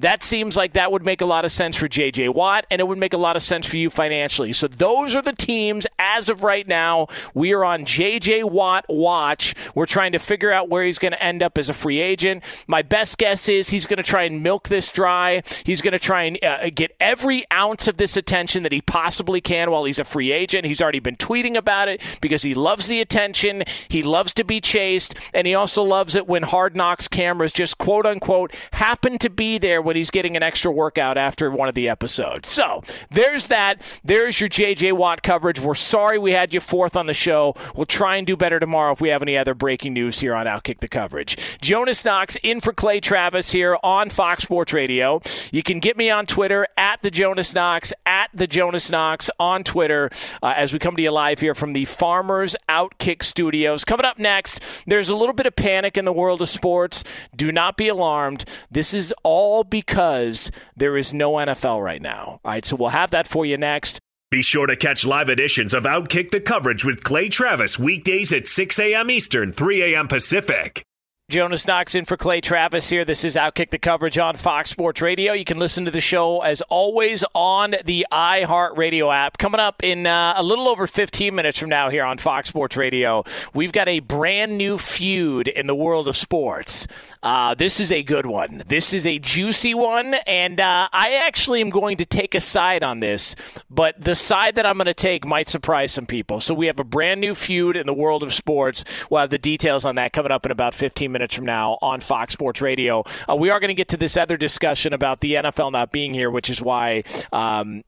That 0.00 0.22
seems 0.22 0.56
like 0.56 0.74
that 0.74 0.92
would 0.92 1.04
make 1.04 1.20
a 1.20 1.26
lot 1.26 1.44
of 1.44 1.50
sense 1.50 1.74
for 1.74 1.88
J.J. 1.88 2.28
Watt, 2.28 2.66
and 2.70 2.80
it 2.80 2.86
would 2.86 2.98
make 2.98 3.14
a 3.14 3.18
lot 3.18 3.34
of 3.34 3.42
sense 3.42 3.66
for 3.66 3.76
you 3.78 3.90
financially. 3.90 4.52
So 4.52 4.68
those 4.68 5.16
are 5.16 5.22
the 5.22 5.32
teams 5.32 5.88
as 5.98 6.28
of 6.28 6.44
right 6.44 6.68
now. 6.68 7.08
We 7.34 7.52
are 7.52 7.64
on 7.64 7.84
J.J. 7.84 8.44
Watt 8.44 8.84
watch. 8.88 9.56
We're 9.74 9.86
trying 9.86 10.12
to 10.12 10.20
figure 10.20 10.52
out 10.52 10.68
where 10.68 10.84
he's 10.84 11.00
going 11.00 11.12
to 11.12 11.22
end 11.22 11.42
up 11.42 11.58
as 11.58 11.68
a 11.68 11.74
free 11.74 12.00
agent. 12.00 12.44
My 12.68 12.82
best 12.82 13.18
guess 13.18 13.48
is 13.48 13.70
he's 13.70 13.86
going 13.86 13.96
to 13.96 14.04
try 14.04 14.22
and 14.22 14.40
milk 14.40 14.68
this 14.68 14.92
dry. 14.92 15.42
He's 15.64 15.80
going 15.80 15.92
to 15.92 15.98
try 15.98 16.22
and 16.22 16.44
uh, 16.44 16.70
get 16.70 16.94
every 17.00 17.44
ounce 17.52 17.88
of 17.88 17.96
this 17.96 18.16
attention 18.16 18.62
that 18.62 18.72
he 18.72 18.80
possibly 18.80 19.40
can 19.40 19.68
while 19.72 19.82
he's 19.82 19.98
a 19.98 20.04
free 20.04 20.30
agent. 20.30 20.64
He's 20.64 20.80
already 20.80 21.00
been 21.00 21.16
tweeting 21.16 21.56
about 21.56 21.88
it 21.88 22.00
because 22.20 22.42
he 22.42 22.54
loves 22.54 22.86
the 22.86 23.00
attention. 23.00 23.64
He 23.88 24.04
loves 24.04 24.32
to 24.34 24.44
be 24.44 24.60
chased, 24.60 25.16
and 25.34 25.44
he 25.44 25.56
also 25.56 25.82
loves 25.82 26.14
it 26.14 26.28
when 26.28 26.44
Hard 26.44 26.76
Knocks 26.76 27.08
cameras 27.08 27.52
just 27.52 27.78
quote 27.78 28.06
unquote 28.06 28.54
happen 28.72 29.18
to 29.18 29.28
be 29.28 29.58
there 29.58 29.82
when 29.88 29.96
he's 29.96 30.10
getting 30.10 30.36
an 30.36 30.42
extra 30.42 30.70
workout 30.70 31.16
after 31.16 31.50
one 31.50 31.66
of 31.66 31.74
the 31.74 31.88
episodes. 31.88 32.46
So 32.46 32.82
there's 33.10 33.48
that. 33.48 33.80
There's 34.04 34.38
your 34.38 34.50
JJ 34.50 34.92
Watt 34.92 35.22
coverage. 35.22 35.58
We're 35.58 35.74
sorry 35.74 36.18
we 36.18 36.32
had 36.32 36.52
you 36.52 36.60
fourth 36.60 36.94
on 36.94 37.06
the 37.06 37.14
show. 37.14 37.54
We'll 37.74 37.86
try 37.86 38.16
and 38.16 38.26
do 38.26 38.36
better 38.36 38.60
tomorrow 38.60 38.92
if 38.92 39.00
we 39.00 39.08
have 39.08 39.22
any 39.22 39.38
other 39.38 39.54
breaking 39.54 39.94
news 39.94 40.20
here 40.20 40.34
on 40.34 40.44
Outkick 40.44 40.80
the 40.80 40.88
Coverage. 40.88 41.38
Jonas 41.62 42.04
Knox 42.04 42.36
in 42.42 42.60
for 42.60 42.74
Clay 42.74 43.00
Travis 43.00 43.50
here 43.50 43.78
on 43.82 44.10
Fox 44.10 44.42
Sports 44.42 44.74
Radio. 44.74 45.22
You 45.52 45.62
can 45.62 45.80
get 45.80 45.96
me 45.96 46.10
on 46.10 46.26
Twitter 46.26 46.66
at 46.76 47.00
the 47.00 47.10
Jonas 47.10 47.54
Knox, 47.54 47.94
at 48.04 48.28
the 48.34 48.46
Jonas 48.46 48.90
Knox 48.90 49.30
on 49.40 49.64
Twitter 49.64 50.10
uh, 50.42 50.52
as 50.54 50.74
we 50.74 50.78
come 50.78 50.96
to 50.96 51.02
you 51.02 51.12
live 51.12 51.40
here 51.40 51.54
from 51.54 51.72
the 51.72 51.86
Farmers 51.86 52.56
Outkick 52.68 53.22
Studios. 53.22 53.86
Coming 53.86 54.04
up 54.04 54.18
next, 54.18 54.60
there's 54.86 55.08
a 55.08 55.16
little 55.16 55.34
bit 55.34 55.46
of 55.46 55.56
panic 55.56 55.96
in 55.96 56.04
the 56.04 56.12
world 56.12 56.42
of 56.42 56.50
sports. 56.50 57.04
Do 57.34 57.50
not 57.50 57.78
be 57.78 57.88
alarmed. 57.88 58.44
This 58.70 58.92
is 58.92 59.14
all 59.22 59.64
because 59.78 60.50
there 60.76 60.96
is 60.96 61.14
no 61.14 61.34
NFL 61.34 61.82
right 61.82 62.02
now. 62.02 62.40
All 62.44 62.52
right, 62.52 62.64
so 62.64 62.74
we'll 62.74 62.88
have 62.88 63.10
that 63.12 63.28
for 63.28 63.46
you 63.46 63.56
next. 63.56 64.00
Be 64.30 64.42
sure 64.42 64.66
to 64.66 64.76
catch 64.76 65.06
live 65.06 65.28
editions 65.28 65.72
of 65.72 65.84
Outkick 65.84 66.32
the 66.32 66.40
Coverage 66.40 66.84
with 66.84 67.04
Clay 67.04 67.28
Travis 67.28 67.78
weekdays 67.78 68.32
at 68.32 68.48
6 68.48 68.78
a.m. 68.80 69.10
Eastern, 69.10 69.52
3 69.52 69.94
a.m. 69.94 70.08
Pacific. 70.08 70.82
Jonas 71.30 71.66
Knox 71.66 71.94
in 71.94 72.06
for 72.06 72.16
Clay 72.16 72.40
Travis 72.40 72.88
here. 72.88 73.04
This 73.04 73.22
is 73.22 73.36
Outkick 73.36 73.68
the 73.68 73.78
coverage 73.78 74.16
on 74.16 74.38
Fox 74.38 74.70
Sports 74.70 75.02
Radio. 75.02 75.34
You 75.34 75.44
can 75.44 75.58
listen 75.58 75.84
to 75.84 75.90
the 75.90 76.00
show 76.00 76.40
as 76.40 76.62
always 76.70 77.22
on 77.34 77.74
the 77.84 78.06
iHeartRadio 78.10 79.14
app. 79.14 79.36
Coming 79.36 79.60
up 79.60 79.84
in 79.84 80.06
uh, 80.06 80.32
a 80.38 80.42
little 80.42 80.66
over 80.68 80.86
15 80.86 81.34
minutes 81.34 81.58
from 81.58 81.68
now 81.68 81.90
here 81.90 82.02
on 82.02 82.16
Fox 82.16 82.48
Sports 82.48 82.78
Radio, 82.78 83.24
we've 83.52 83.72
got 83.72 83.88
a 83.88 84.00
brand 84.00 84.56
new 84.56 84.78
feud 84.78 85.48
in 85.48 85.66
the 85.66 85.74
world 85.74 86.08
of 86.08 86.16
sports. 86.16 86.86
Uh, 87.22 87.54
this 87.54 87.78
is 87.78 87.92
a 87.92 88.02
good 88.02 88.24
one. 88.24 88.62
This 88.66 88.94
is 88.94 89.06
a 89.06 89.18
juicy 89.18 89.74
one, 89.74 90.14
and 90.26 90.58
uh, 90.58 90.88
I 90.94 91.20
actually 91.26 91.60
am 91.60 91.68
going 91.68 91.98
to 91.98 92.06
take 92.06 92.34
a 92.34 92.40
side 92.40 92.82
on 92.82 93.00
this, 93.00 93.36
but 93.68 94.00
the 94.00 94.14
side 94.14 94.54
that 94.54 94.64
I'm 94.64 94.78
going 94.78 94.86
to 94.86 94.94
take 94.94 95.26
might 95.26 95.48
surprise 95.48 95.92
some 95.92 96.06
people. 96.06 96.40
So 96.40 96.54
we 96.54 96.68
have 96.68 96.80
a 96.80 96.84
brand 96.84 97.20
new 97.20 97.34
feud 97.34 97.76
in 97.76 97.86
the 97.86 97.92
world 97.92 98.22
of 98.22 98.32
sports. 98.32 98.82
We'll 99.10 99.20
have 99.20 99.28
the 99.28 99.36
details 99.36 99.84
on 99.84 99.96
that 99.96 100.14
coming 100.14 100.32
up 100.32 100.46
in 100.46 100.52
about 100.52 100.72
15 100.72 101.12
minutes 101.12 101.17
from 101.26 101.44
now 101.44 101.78
on 101.82 102.00
Fox 102.00 102.32
Sports 102.32 102.60
Radio. 102.60 103.04
Uh, 103.28 103.36
we 103.36 103.50
are 103.50 103.60
going 103.60 103.68
to 103.68 103.74
get 103.74 103.88
to 103.88 103.96
this 103.96 104.16
other 104.16 104.36
discussion 104.36 104.92
about 104.92 105.20
the 105.20 105.34
NFL 105.34 105.72
not 105.72 105.92
being 105.92 106.14
here, 106.14 106.30
which 106.30 106.48
is 106.48 106.62
why 106.62 107.02
um, 107.32 107.82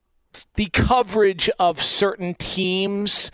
the 0.55 0.67
coverage 0.67 1.51
of 1.59 1.83
certain 1.83 2.35
teams 2.35 3.31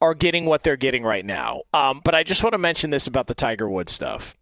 are 0.00 0.14
getting 0.14 0.44
what 0.44 0.62
they're 0.62 0.76
getting 0.76 1.02
right 1.02 1.24
now. 1.24 1.62
Um, 1.72 2.00
but 2.04 2.14
I 2.14 2.22
just 2.22 2.42
want 2.42 2.52
to 2.52 2.58
mention 2.58 2.90
this 2.90 3.06
about 3.06 3.26
the 3.26 3.34
Tiger 3.34 3.68
Woods 3.68 3.92
stuff. 3.92 4.36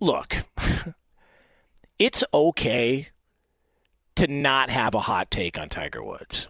Look, 0.00 0.36
it's 1.98 2.24
okay 2.32 3.08
to 4.16 4.26
not 4.26 4.70
have 4.70 4.94
a 4.94 5.00
hot 5.00 5.30
take 5.30 5.58
on 5.58 5.68
Tiger 5.68 6.02
Woods. 6.02 6.48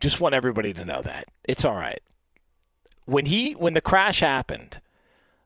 Just 0.00 0.20
want 0.20 0.34
everybody 0.34 0.72
to 0.72 0.84
know 0.84 1.02
that. 1.02 1.26
It's 1.44 1.64
all 1.64 1.74
right. 1.74 2.00
When 3.04 3.26
he 3.26 3.52
when 3.52 3.74
the 3.74 3.80
crash 3.80 4.20
happened, 4.20 4.80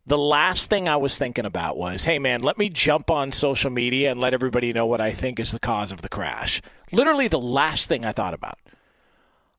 the 0.06 0.18
last 0.18 0.68
thing 0.68 0.88
I 0.88 0.96
was 0.96 1.16
thinking 1.16 1.46
about 1.46 1.76
was, 1.76 2.04
hey 2.04 2.18
man, 2.18 2.42
let 2.42 2.58
me 2.58 2.68
jump 2.68 3.10
on 3.10 3.32
social 3.32 3.70
media 3.70 4.10
and 4.10 4.20
let 4.20 4.34
everybody 4.34 4.72
know 4.72 4.86
what 4.86 5.00
I 5.00 5.12
think 5.12 5.40
is 5.40 5.52
the 5.52 5.58
cause 5.58 5.92
of 5.92 6.02
the 6.02 6.08
crash. 6.08 6.60
Literally 6.92 7.28
the 7.28 7.38
last 7.38 7.88
thing 7.88 8.04
I 8.04 8.12
thought 8.12 8.34
about. 8.34 8.58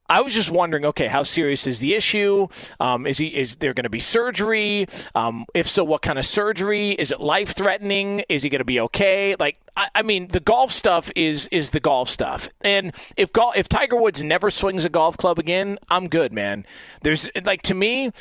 I 0.08 0.22
was 0.22 0.36
just 0.36 0.52
wondering, 0.52 0.86
okay, 0.86 1.08
how 1.08 1.24
serious 1.24 1.66
is 1.66 1.80
the 1.80 1.96
issue? 1.96 2.48
Um, 2.80 3.08
is 3.08 3.18
he 3.18 3.28
is 3.28 3.56
there 3.56 3.74
going 3.74 3.86
to 3.86 3.90
be 3.90 4.00
surgery? 4.00 4.86
Um, 5.16 5.46
if 5.56 5.68
so, 5.68 5.84
what 5.84 6.04
kind 6.04 6.20
of 6.20 6.26
surgery? 6.26 6.92
Is 6.92 7.10
it 7.12 7.20
life 7.20 7.56
threatening? 7.56 8.24
Is 8.30 8.44
he 8.44 8.50
going 8.50 8.60
to 8.60 8.66
be 8.66 8.80
okay? 8.82 9.36
Like, 9.40 9.58
I, 9.76 9.88
I, 9.96 10.02
mean, 10.04 10.28
the 10.28 10.40
golf 10.40 10.72
stuff 10.72 11.12
is 11.16 11.48
is 11.48 11.72
the 11.72 11.80
golf 11.80 12.08
stuff. 12.10 12.48
And 12.62 12.94
if 13.18 13.34
golf, 13.34 13.58
if 13.58 13.68
Tiger 13.68 13.96
Woods 13.96 14.24
never 14.24 14.52
swings 14.52 14.86
a 14.86 14.90
golf 14.90 15.18
club 15.18 15.40
again, 15.40 15.80
I'm 15.90 16.08
good, 16.08 16.32
man. 16.32 16.68
There's 17.02 17.28
like 17.44 17.64
to 17.64 17.74
me. 17.74 18.12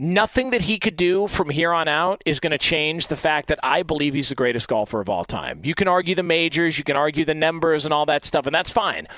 Nothing 0.00 0.50
that 0.50 0.62
he 0.62 0.78
could 0.78 0.96
do 0.96 1.26
from 1.26 1.50
here 1.50 1.72
on 1.72 1.88
out 1.88 2.22
is 2.24 2.38
going 2.38 2.52
to 2.52 2.58
change 2.58 3.08
the 3.08 3.16
fact 3.16 3.48
that 3.48 3.58
I 3.64 3.82
believe 3.82 4.14
he's 4.14 4.28
the 4.28 4.36
greatest 4.36 4.68
golfer 4.68 5.00
of 5.00 5.08
all 5.08 5.24
time. 5.24 5.60
You 5.64 5.74
can 5.74 5.88
argue 5.88 6.14
the 6.14 6.22
majors, 6.22 6.78
you 6.78 6.84
can 6.84 6.96
argue 6.96 7.24
the 7.24 7.34
numbers 7.34 7.84
and 7.84 7.92
all 7.92 8.06
that 8.06 8.24
stuff, 8.24 8.46
and 8.46 8.54
that's 8.54 8.70
fine. 8.70 9.08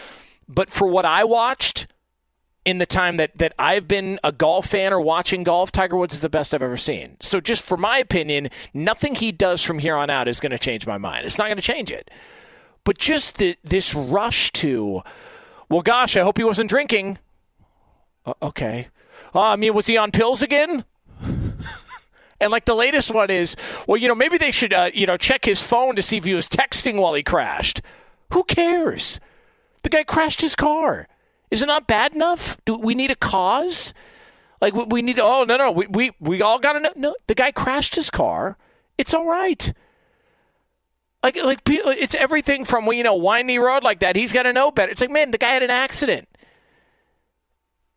But 0.48 0.70
for 0.70 0.88
what 0.88 1.04
I 1.04 1.24
watched, 1.24 1.86
in 2.64 2.78
the 2.78 2.86
time 2.86 3.16
that, 3.16 3.36
that 3.38 3.54
I've 3.58 3.88
been 3.88 4.18
a 4.22 4.32
golf 4.32 4.66
fan 4.66 4.92
or 4.92 5.00
watching 5.00 5.42
golf, 5.42 5.72
Tiger 5.72 5.96
Woods 5.96 6.14
is 6.14 6.20
the 6.20 6.28
best 6.28 6.54
I've 6.54 6.62
ever 6.62 6.76
seen. 6.76 7.16
So, 7.20 7.40
just 7.40 7.64
for 7.64 7.76
my 7.76 7.98
opinion, 7.98 8.50
nothing 8.74 9.14
he 9.14 9.32
does 9.32 9.62
from 9.62 9.78
here 9.78 9.96
on 9.96 10.10
out 10.10 10.28
is 10.28 10.40
going 10.40 10.52
to 10.52 10.58
change 10.58 10.86
my 10.86 10.98
mind. 10.98 11.26
It's 11.26 11.38
not 11.38 11.46
going 11.46 11.56
to 11.56 11.62
change 11.62 11.90
it. 11.90 12.10
But 12.84 12.98
just 12.98 13.38
the, 13.38 13.56
this 13.64 13.94
rush 13.94 14.52
to, 14.52 15.02
well, 15.68 15.82
gosh, 15.82 16.16
I 16.16 16.20
hope 16.20 16.38
he 16.38 16.44
wasn't 16.44 16.70
drinking. 16.70 17.18
Uh, 18.26 18.34
okay. 18.42 18.88
Uh, 19.34 19.40
I 19.40 19.56
mean, 19.56 19.74
was 19.74 19.86
he 19.86 19.96
on 19.96 20.10
pills 20.10 20.42
again? 20.42 20.84
and 22.40 22.50
like 22.50 22.64
the 22.64 22.74
latest 22.74 23.12
one 23.12 23.30
is, 23.30 23.56
well, 23.86 23.96
you 23.96 24.08
know, 24.08 24.14
maybe 24.14 24.38
they 24.38 24.50
should, 24.50 24.72
uh, 24.72 24.90
you 24.92 25.06
know, 25.06 25.16
check 25.16 25.44
his 25.44 25.62
phone 25.62 25.96
to 25.96 26.02
see 26.02 26.16
if 26.16 26.24
he 26.24 26.34
was 26.34 26.48
texting 26.48 27.00
while 27.00 27.14
he 27.14 27.22
crashed. 27.22 27.80
Who 28.32 28.44
cares? 28.44 29.20
The 29.82 29.88
guy 29.88 30.04
crashed 30.04 30.40
his 30.40 30.54
car. 30.54 31.08
Is 31.50 31.62
it 31.62 31.66
not 31.66 31.86
bad 31.86 32.14
enough? 32.14 32.56
Do 32.64 32.76
we 32.76 32.94
need 32.94 33.10
a 33.10 33.16
cause? 33.16 33.92
Like 34.60 34.74
we 34.74 35.02
need? 35.02 35.18
Oh 35.18 35.44
no 35.44 35.56
no 35.56 35.72
we 35.72 35.86
we, 35.86 36.10
we 36.20 36.42
all 36.42 36.58
got 36.58 36.74
to 36.74 36.80
know. 36.80 36.92
No, 36.94 37.16
the 37.26 37.34
guy 37.34 37.50
crashed 37.50 37.94
his 37.94 38.10
car. 38.10 38.58
It's 38.98 39.14
all 39.14 39.26
right. 39.26 39.72
Like 41.22 41.42
like 41.42 41.60
it's 41.66 42.14
everything 42.14 42.64
from 42.64 42.86
you 42.86 43.02
know 43.02 43.16
windy 43.16 43.58
road 43.58 43.82
like 43.82 44.00
that. 44.00 44.16
He's 44.16 44.32
got 44.32 44.44
to 44.44 44.52
know 44.52 44.70
better. 44.70 44.92
It's 44.92 45.00
like 45.00 45.10
man, 45.10 45.30
the 45.30 45.38
guy 45.38 45.48
had 45.50 45.62
an 45.62 45.70
accident. 45.70 46.28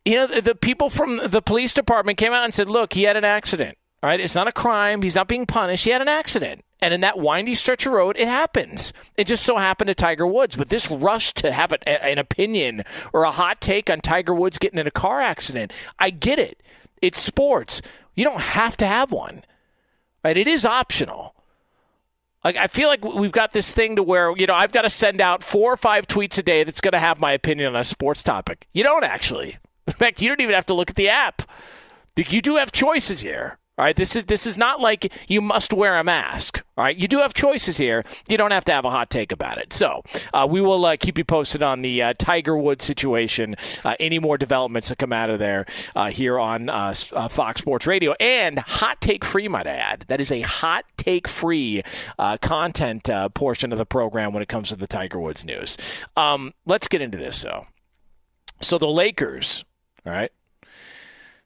You 0.06 0.16
know 0.16 0.28
the, 0.28 0.56
people 0.56 0.90
from 0.90 1.22
the 1.26 1.42
police 1.42 1.74
department 1.74 2.18
came 2.18 2.34
out 2.34 2.44
and 2.44 2.54
said, 2.54 2.70
look, 2.70 2.94
he 2.94 3.04
had 3.04 3.16
an 3.16 3.24
accident. 3.24 3.78
All 4.02 4.10
right, 4.10 4.20
it's 4.20 4.36
not 4.36 4.50
a 4.50 4.52
crime. 4.52 5.02
He's 5.02 5.16
not 5.16 5.30
being 5.30 5.46
punished. 5.46 5.86
He 5.86 5.92
had 5.92 6.02
an 6.02 6.10
accident. 6.10 6.66
And 6.82 6.94
in 6.94 7.00
that 7.00 7.18
windy 7.18 7.56
stretch 7.56 7.86
of 7.86 7.94
road, 7.94 8.18
it 8.20 8.28
happens. 8.28 8.92
It 9.16 9.28
just 9.28 9.46
so 9.46 9.56
happened 9.56 9.88
to 9.88 9.96
Tiger 9.96 10.28
Woods. 10.28 10.58
But 10.58 10.68
this 10.68 10.92
rush 10.92 11.32
to 11.36 11.54
have 11.54 11.72
an, 11.72 11.80
an 11.88 12.18
opinion 12.18 12.84
or 13.14 13.24
a 13.24 13.32
hot 13.32 13.62
take 13.62 13.90
on 13.90 14.02
Tiger 14.02 14.34
Woods 14.34 14.58
getting 14.58 14.80
in 14.80 14.88
a 14.88 14.92
car 14.92 15.22
accident, 15.22 15.72
I 15.98 16.10
get 16.10 16.38
it. 16.38 16.62
It's 17.02 17.18
sports. 17.18 17.82
You 18.14 18.26
don't 18.26 18.42
have 18.42 18.76
to 18.78 18.86
have 18.86 19.14
one. 19.14 19.46
Right? 20.26 20.36
It 20.36 20.50
is 20.50 20.66
optional. 20.66 21.34
Like 22.44 22.58
I 22.58 22.68
feel 22.68 22.90
like 22.90 23.06
we've 23.06 23.32
got 23.32 23.54
this 23.54 23.74
thing 23.74 23.96
to 23.96 24.04
where 24.04 24.36
you 24.36 24.46
know 24.48 24.56
I've 24.56 24.74
got 24.74 24.82
to 24.82 24.90
send 24.90 25.22
out 25.22 25.44
four 25.44 25.72
or 25.72 25.78
five 25.78 26.08
tweets 26.08 26.38
a 26.38 26.44
day 26.44 26.66
that's 26.66 26.82
going 26.82 26.92
to 26.92 27.00
have 27.00 27.22
my 27.22 27.32
opinion 27.32 27.74
on 27.74 27.80
a 27.80 27.86
sports 27.86 28.22
topic. 28.22 28.68
You 28.74 28.84
don't 28.84 29.06
actually. 29.06 29.58
In 29.88 29.94
fact, 29.94 30.22
you 30.22 30.30
don't 30.30 30.42
even 30.42 30.56
have 30.56 30.66
to 30.68 30.74
look 30.74 30.90
at 30.90 30.96
the 30.96 31.10
app. 31.10 31.42
You 32.16 32.42
do 32.42 32.58
have 32.58 32.72
choices 32.72 33.22
here. 33.22 33.58
All 33.75 33.84
right, 33.84 33.96
this 33.96 34.16
is 34.16 34.25
this 34.25 34.46
is 34.46 34.56
not 34.56 34.82
like 34.82 35.12
you 35.28 35.42
must 35.42 35.74
wear 35.74 35.98
a 35.98 36.04
mask. 36.04 36.63
All 36.78 36.84
right, 36.84 36.96
you 36.96 37.08
do 37.08 37.18
have 37.18 37.34
choices 37.34 37.75
here. 37.75 38.04
You 38.30 38.38
don't 38.38 38.52
have 38.52 38.66
to 38.66 38.72
have 38.72 38.86
a 38.86 38.92
hot 38.92 39.10
take 39.10 39.32
about 39.32 39.58
it. 39.58 39.74
So 39.74 40.04
uh, 40.32 40.46
we 40.48 40.62
will 40.62 40.86
uh, 40.86 40.96
keep 40.96 41.18
you 41.18 41.25
posted 41.25 41.63
on 41.63 41.82
the 41.82 42.04
uh, 42.04 42.13
Tiger 42.20 42.56
Woods 42.56 42.86
situation. 42.86 43.56
Uh, 43.84 43.96
any 44.00 44.20
more 44.20 44.38
developments 44.38 44.90
that 44.90 45.00
come 45.00 45.12
out 45.12 45.32
of 45.32 45.40
there 45.40 45.66
uh, 45.96 46.12
here 46.12 46.38
on 46.38 46.70
uh, 46.70 46.94
Fox 46.94 47.62
Sports 47.62 47.88
Radio 47.88 48.13
and 48.20 48.60
hot 48.60 49.02
take 49.02 49.25
free, 49.25 49.48
might 49.48 49.66
I 49.66 49.72
add. 49.72 50.06
That 50.08 50.22
is 50.22 50.32
a 50.32 50.42
hot 50.42 50.86
take 50.96 51.28
free 51.28 51.82
content 52.42 53.10
portion 53.34 53.72
of 53.72 53.80
the 53.80 53.88
program 53.88 54.34
when 54.34 54.44
it 54.44 54.50
comes 54.50 54.70
to 54.70 54.75
the 54.75 54.86
Tiger 54.86 55.20
Woods 55.20 55.46
news. 55.46 55.80
Um, 56.16 56.54
let's 56.68 56.88
get 56.88 57.02
into 57.02 57.18
this 57.18 57.42
though. 57.42 57.66
So 58.62 58.78
the 58.78 58.88
Lakers, 58.88 59.66
all 60.06 60.14
right 60.14 60.32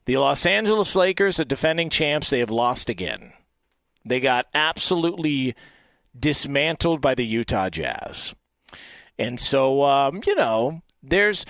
the 0.08 0.16
Los 0.16 0.46
Angeles 0.46 0.96
Lakers, 0.96 1.36
the 1.36 1.44
defending 1.44 1.90
champs, 1.90 2.30
they 2.30 2.38
have 2.38 2.50
lost 2.50 2.88
again. 2.88 3.34
They 4.06 4.20
got 4.20 4.46
absolutely 4.54 5.54
dismantled 6.18 7.02
by 7.02 7.14
the 7.14 7.26
Utah 7.26 7.68
Jazz. 7.68 8.34
And 9.18 9.38
so, 9.38 9.82
um, 9.82 10.22
you 10.26 10.34
know, 10.34 10.80
there's 11.02 11.44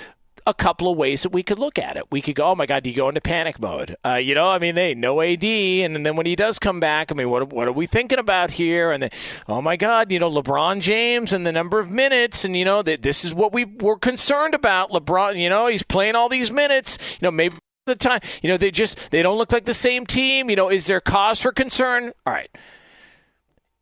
a 0.48 0.54
couple 0.54 0.90
of 0.90 0.96
ways 0.96 1.22
that 1.22 1.28
we 1.30 1.42
could 1.42 1.58
look 1.58 1.78
at 1.78 1.98
it. 1.98 2.04
We 2.10 2.22
could 2.22 2.34
go, 2.34 2.46
oh 2.46 2.54
my 2.54 2.64
God, 2.64 2.82
do 2.82 2.88
you 2.88 2.96
go 2.96 3.08
into 3.08 3.20
panic 3.20 3.60
mode? 3.60 3.96
Uh, 4.04 4.14
you 4.14 4.34
know, 4.34 4.48
I 4.48 4.58
mean, 4.58 4.74
they 4.74 4.94
no 4.94 5.20
AD, 5.20 5.44
and 5.44 6.06
then 6.06 6.16
when 6.16 6.24
he 6.24 6.34
does 6.34 6.58
come 6.58 6.80
back, 6.80 7.12
I 7.12 7.14
mean, 7.14 7.28
what 7.28 7.52
what 7.52 7.68
are 7.68 7.72
we 7.72 7.86
thinking 7.86 8.18
about 8.18 8.52
here? 8.52 8.90
And 8.90 9.02
then, 9.02 9.10
oh 9.46 9.60
my 9.60 9.76
God, 9.76 10.10
you 10.10 10.18
know, 10.18 10.30
LeBron 10.30 10.80
James 10.80 11.34
and 11.34 11.46
the 11.46 11.52
number 11.52 11.78
of 11.78 11.90
minutes, 11.90 12.46
and 12.46 12.56
you 12.56 12.64
know, 12.64 12.80
that 12.80 13.02
this 13.02 13.26
is 13.26 13.34
what 13.34 13.52
we 13.52 13.66
were 13.66 13.98
concerned 13.98 14.54
about. 14.54 14.90
LeBron, 14.90 15.38
you 15.38 15.50
know, 15.50 15.66
he's 15.66 15.82
playing 15.82 16.16
all 16.16 16.30
these 16.30 16.50
minutes. 16.50 16.98
You 17.20 17.26
know, 17.26 17.30
maybe 17.30 17.56
the 17.84 17.94
time, 17.94 18.20
you 18.42 18.48
know, 18.48 18.56
they 18.56 18.70
just 18.70 19.10
they 19.10 19.22
don't 19.22 19.36
look 19.36 19.52
like 19.52 19.66
the 19.66 19.74
same 19.74 20.06
team. 20.06 20.48
You 20.48 20.56
know, 20.56 20.70
is 20.70 20.86
there 20.86 21.02
cause 21.02 21.42
for 21.42 21.52
concern? 21.52 22.12
All 22.26 22.32
right. 22.32 22.50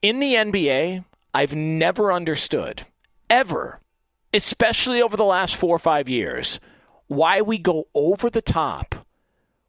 In 0.02 0.18
the 0.18 0.35
NBA, 0.35 1.04
I've 1.32 1.54
never 1.54 2.12
understood 2.12 2.82
ever 3.30 3.80
especially 4.36 5.02
over 5.02 5.16
the 5.16 5.24
last 5.24 5.56
four 5.56 5.74
or 5.74 5.80
five 5.80 6.08
years, 6.08 6.60
why 7.06 7.40
we 7.40 7.58
go 7.58 7.88
over 7.94 8.28
the 8.28 8.42
top 8.42 9.06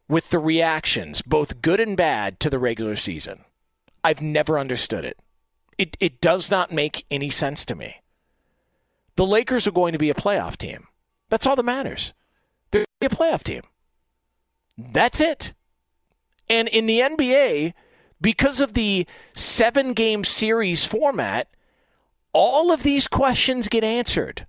with 0.08 0.30
the 0.30 0.38
reactions, 0.38 1.22
both 1.22 1.62
good 1.62 1.80
and 1.80 1.96
bad, 1.96 2.38
to 2.40 2.50
the 2.50 2.58
regular 2.58 2.96
season. 2.96 3.44
I've 4.04 4.22
never 4.22 4.58
understood 4.58 5.04
it. 5.04 5.18
It, 5.76 5.96
it 6.00 6.20
does 6.20 6.50
not 6.50 6.72
make 6.72 7.04
any 7.10 7.30
sense 7.30 7.64
to 7.66 7.74
me. 7.74 7.96
The 9.16 9.26
Lakers 9.26 9.66
are 9.66 9.72
going 9.72 9.92
to 9.92 9.98
be 9.98 10.10
a 10.10 10.14
playoff 10.14 10.56
team. 10.56 10.86
That's 11.28 11.46
all 11.46 11.56
that 11.56 11.64
matters. 11.64 12.12
They're 12.70 12.84
a 13.02 13.08
playoff 13.08 13.42
team. 13.42 13.62
That's 14.76 15.20
it. 15.20 15.52
And 16.48 16.68
in 16.68 16.86
the 16.86 17.00
NBA, 17.00 17.74
because 18.20 18.60
of 18.60 18.74
the 18.74 19.06
seven 19.34 19.92
game 19.92 20.24
series 20.24 20.86
format, 20.86 21.48
all 22.32 22.72
of 22.72 22.82
these 22.82 23.08
questions 23.08 23.68
get 23.68 23.84
answered. 23.84 24.46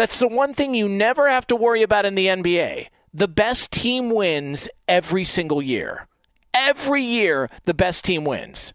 That's 0.00 0.18
the 0.18 0.28
one 0.28 0.54
thing 0.54 0.72
you 0.72 0.88
never 0.88 1.28
have 1.28 1.46
to 1.48 1.54
worry 1.54 1.82
about 1.82 2.06
in 2.06 2.14
the 2.14 2.24
NBA. 2.24 2.86
The 3.12 3.28
best 3.28 3.70
team 3.70 4.08
wins 4.08 4.66
every 4.88 5.26
single 5.26 5.60
year. 5.60 6.08
Every 6.54 7.02
year, 7.02 7.50
the 7.66 7.74
best 7.74 8.06
team 8.06 8.24
wins. 8.24 8.72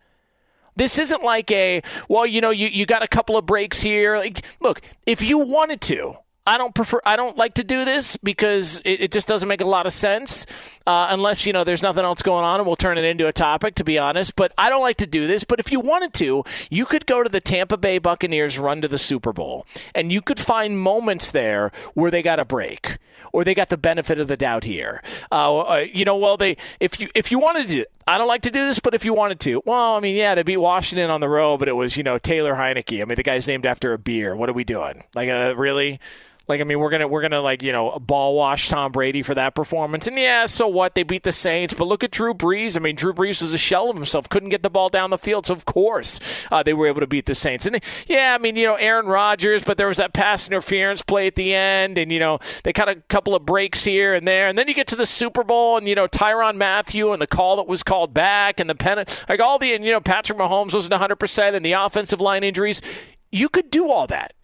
This 0.75 0.99
isn't 0.99 1.23
like 1.23 1.49
a, 1.49 1.81
well, 2.07 2.27
you 2.27 2.41
know, 2.41 2.51
you, 2.51 2.67
you 2.67 2.85
got 2.85 3.01
a 3.01 3.07
couple 3.07 3.37
of 3.37 3.47
breaks 3.47 3.81
here. 3.81 4.19
Like, 4.19 4.45
look, 4.59 4.81
if 5.07 5.23
you 5.23 5.39
wanted 5.39 5.81
to, 5.81 6.13
I 6.47 6.57
don't 6.57 6.75
prefer. 6.75 7.01
I 7.05 7.15
don't 7.15 7.37
like 7.37 7.55
to 7.55 7.63
do 7.63 7.85
this 7.85 8.17
because 8.17 8.79
it, 8.85 9.01
it 9.01 9.11
just 9.11 9.27
doesn't 9.27 9.49
make 9.49 9.61
a 9.61 9.65
lot 9.65 9.85
of 9.87 9.93
sense, 9.93 10.45
uh, 10.85 11.07
unless 11.09 11.45
you 11.45 11.53
know 11.53 11.63
there's 11.63 11.81
nothing 11.81 12.03
else 12.03 12.21
going 12.21 12.45
on, 12.45 12.59
and 12.59 12.67
we'll 12.67 12.75
turn 12.75 12.97
it 12.97 13.03
into 13.03 13.27
a 13.27 13.33
topic. 13.33 13.75
To 13.75 13.83
be 13.83 13.97
honest, 13.97 14.35
but 14.35 14.53
I 14.57 14.69
don't 14.69 14.81
like 14.81 14.97
to 14.97 15.07
do 15.07 15.25
this. 15.27 15.43
But 15.43 15.59
if 15.59 15.71
you 15.71 15.79
wanted 15.79 16.13
to, 16.15 16.43
you 16.69 16.85
could 16.85 17.05
go 17.05 17.23
to 17.23 17.29
the 17.29 17.41
Tampa 17.41 17.77
Bay 17.77 17.97
Buccaneers 17.97 18.59
run 18.59 18.81
to 18.81 18.87
the 18.87 18.97
Super 18.97 19.33
Bowl, 19.33 19.65
and 19.95 20.11
you 20.11 20.21
could 20.21 20.39
find 20.39 20.79
moments 20.79 21.31
there 21.31 21.71
where 21.93 22.11
they 22.11 22.21
got 22.21 22.39
a 22.39 22.45
break 22.45 22.97
or 23.35 23.43
they 23.43 23.53
got 23.53 23.69
the 23.69 23.77
benefit 23.77 24.19
of 24.19 24.27
the 24.27 24.37
doubt 24.37 24.63
here. 24.63 25.01
Uh, 25.31 25.59
uh, 25.59 25.85
you 25.91 26.05
know, 26.05 26.17
well, 26.17 26.37
they 26.37 26.57
if 26.79 26.99
you 26.99 27.09
if 27.15 27.31
you 27.31 27.39
wanted 27.39 27.67
to, 27.69 27.85
I 28.07 28.17
don't 28.17 28.27
like 28.27 28.43
to 28.43 28.51
do 28.51 28.65
this, 28.65 28.79
but 28.79 28.93
if 28.93 29.03
you 29.03 29.13
wanted 29.13 29.39
to, 29.41 29.61
well, 29.65 29.95
I 29.95 29.99
mean, 29.99 30.15
yeah, 30.15 30.35
they 30.35 30.43
beat 30.43 30.57
Washington 30.57 31.09
on 31.09 31.21
the 31.21 31.29
road, 31.29 31.57
but 31.57 31.67
it 31.67 31.75
was 31.75 31.97
you 31.97 32.03
know 32.03 32.17
Taylor 32.17 32.53
Heinicke. 32.53 33.01
I 33.01 33.05
mean, 33.05 33.15
the 33.15 33.23
guy's 33.23 33.47
named 33.47 33.65
after 33.65 33.93
a 33.93 33.97
beer. 33.97 34.35
What 34.35 34.49
are 34.49 34.53
we 34.53 34.63
doing? 34.63 35.03
Like, 35.13 35.29
uh, 35.29 35.53
really? 35.57 35.99
Like 36.47 36.61
I 36.61 36.63
mean, 36.63 36.79
we're 36.79 36.91
gonna 36.91 37.07
we're 37.07 37.21
gonna 37.21 37.41
like 37.41 37.63
you 37.63 37.71
know 37.71 37.97
ball 37.99 38.35
wash 38.35 38.69
Tom 38.69 38.91
Brady 38.91 39.23
for 39.23 39.33
that 39.33 39.55
performance, 39.55 40.05
and 40.05 40.15
yeah, 40.15 40.45
so 40.45 40.67
what? 40.67 40.93
They 40.93 41.01
beat 41.01 41.23
the 41.23 41.31
Saints, 41.31 41.73
but 41.73 41.87
look 41.87 42.03
at 42.03 42.11
Drew 42.11 42.35
Brees. 42.35 42.77
I 42.77 42.81
mean, 42.81 42.95
Drew 42.95 43.13
Brees 43.13 43.41
was 43.41 43.53
a 43.53 43.57
shell 43.57 43.89
of 43.89 43.95
himself, 43.95 44.29
couldn't 44.29 44.49
get 44.49 44.61
the 44.61 44.69
ball 44.69 44.89
down 44.89 45.09
the 45.09 45.17
field, 45.17 45.47
so 45.47 45.53
of 45.53 45.65
course 45.65 46.19
uh, 46.51 46.61
they 46.61 46.73
were 46.73 46.85
able 46.85 46.99
to 46.99 47.07
beat 47.07 47.25
the 47.25 47.33
Saints. 47.33 47.65
And 47.65 47.81
yeah, 48.07 48.35
I 48.35 48.41
mean, 48.41 48.55
you 48.55 48.67
know, 48.67 48.75
Aaron 48.75 49.07
Rodgers, 49.07 49.63
but 49.63 49.77
there 49.77 49.87
was 49.87 49.97
that 49.97 50.13
pass 50.13 50.47
interference 50.47 51.01
play 51.01 51.25
at 51.25 51.35
the 51.35 51.55
end, 51.55 51.97
and 51.97 52.11
you 52.11 52.19
know 52.19 52.37
they 52.63 52.73
cut 52.73 52.89
a 52.89 52.95
couple 52.95 53.33
of 53.33 53.43
breaks 53.43 53.83
here 53.83 54.13
and 54.13 54.27
there, 54.27 54.47
and 54.47 54.55
then 54.55 54.67
you 54.67 54.75
get 54.75 54.87
to 54.87 54.95
the 54.95 55.07
Super 55.07 55.43
Bowl, 55.43 55.77
and 55.77 55.87
you 55.87 55.95
know 55.95 56.07
Tyrann 56.07 56.57
Mathieu 56.57 57.11
and 57.11 57.21
the 57.21 57.27
call 57.27 57.55
that 57.55 57.67
was 57.67 57.81
called 57.81 58.13
back, 58.13 58.59
and 58.59 58.69
the 58.69 58.75
pen 58.75 59.03
like 59.27 59.39
all 59.39 59.57
the 59.57 59.73
and 59.73 59.83
you 59.83 59.91
know 59.91 60.01
Patrick 60.01 60.37
Mahomes 60.37 60.75
wasn't 60.75 60.91
100 60.91 61.15
percent, 61.15 61.55
and 61.55 61.65
the 61.65 61.71
offensive 61.71 62.21
line 62.21 62.43
injuries. 62.43 62.83
You 63.31 63.49
could 63.49 63.69
do 63.69 63.91
all 63.91 64.07
that 64.07 64.34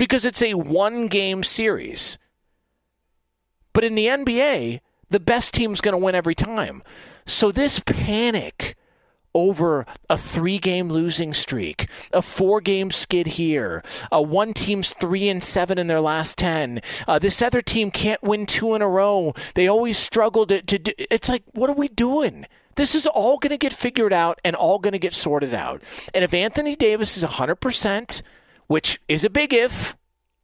because 0.00 0.24
it's 0.24 0.40
a 0.40 0.54
one 0.54 1.08
game 1.08 1.42
series. 1.42 2.16
But 3.74 3.84
in 3.84 3.96
the 3.96 4.06
NBA, 4.06 4.80
the 5.10 5.20
best 5.20 5.52
team's 5.52 5.82
going 5.82 5.92
to 5.92 5.98
win 5.98 6.14
every 6.14 6.34
time. 6.34 6.82
So 7.26 7.52
this 7.52 7.80
panic 7.80 8.78
over 9.34 9.84
a 10.08 10.16
three 10.16 10.58
game 10.58 10.88
losing 10.88 11.34
streak, 11.34 11.86
a 12.14 12.22
four 12.22 12.62
game 12.62 12.90
skid 12.90 13.26
here, 13.26 13.84
uh, 14.10 14.22
one 14.22 14.54
team's 14.54 14.94
three 14.94 15.28
and 15.28 15.42
seven 15.42 15.76
in 15.76 15.86
their 15.86 16.00
last 16.00 16.38
10. 16.38 16.80
Uh, 17.06 17.18
this 17.18 17.42
other 17.42 17.60
team 17.60 17.90
can't 17.90 18.22
win 18.22 18.46
two 18.46 18.74
in 18.74 18.80
a 18.80 18.88
row. 18.88 19.34
They 19.54 19.68
always 19.68 19.98
struggle 19.98 20.46
to, 20.46 20.62
to 20.62 20.78
do. 20.78 20.92
It's 20.96 21.28
like, 21.28 21.42
what 21.52 21.68
are 21.68 21.76
we 21.76 21.88
doing? 21.88 22.46
This 22.76 22.94
is 22.94 23.06
all 23.06 23.36
going 23.36 23.50
to 23.50 23.58
get 23.58 23.74
figured 23.74 24.14
out 24.14 24.40
and 24.46 24.56
all 24.56 24.78
going 24.78 24.92
to 24.92 24.98
get 24.98 25.12
sorted 25.12 25.52
out. 25.52 25.82
And 26.14 26.24
if 26.24 26.32
Anthony 26.32 26.74
Davis 26.74 27.18
is 27.18 27.22
100%, 27.22 28.22
which 28.70 29.00
is 29.08 29.24
a 29.24 29.30
big 29.30 29.52
if. 29.52 29.96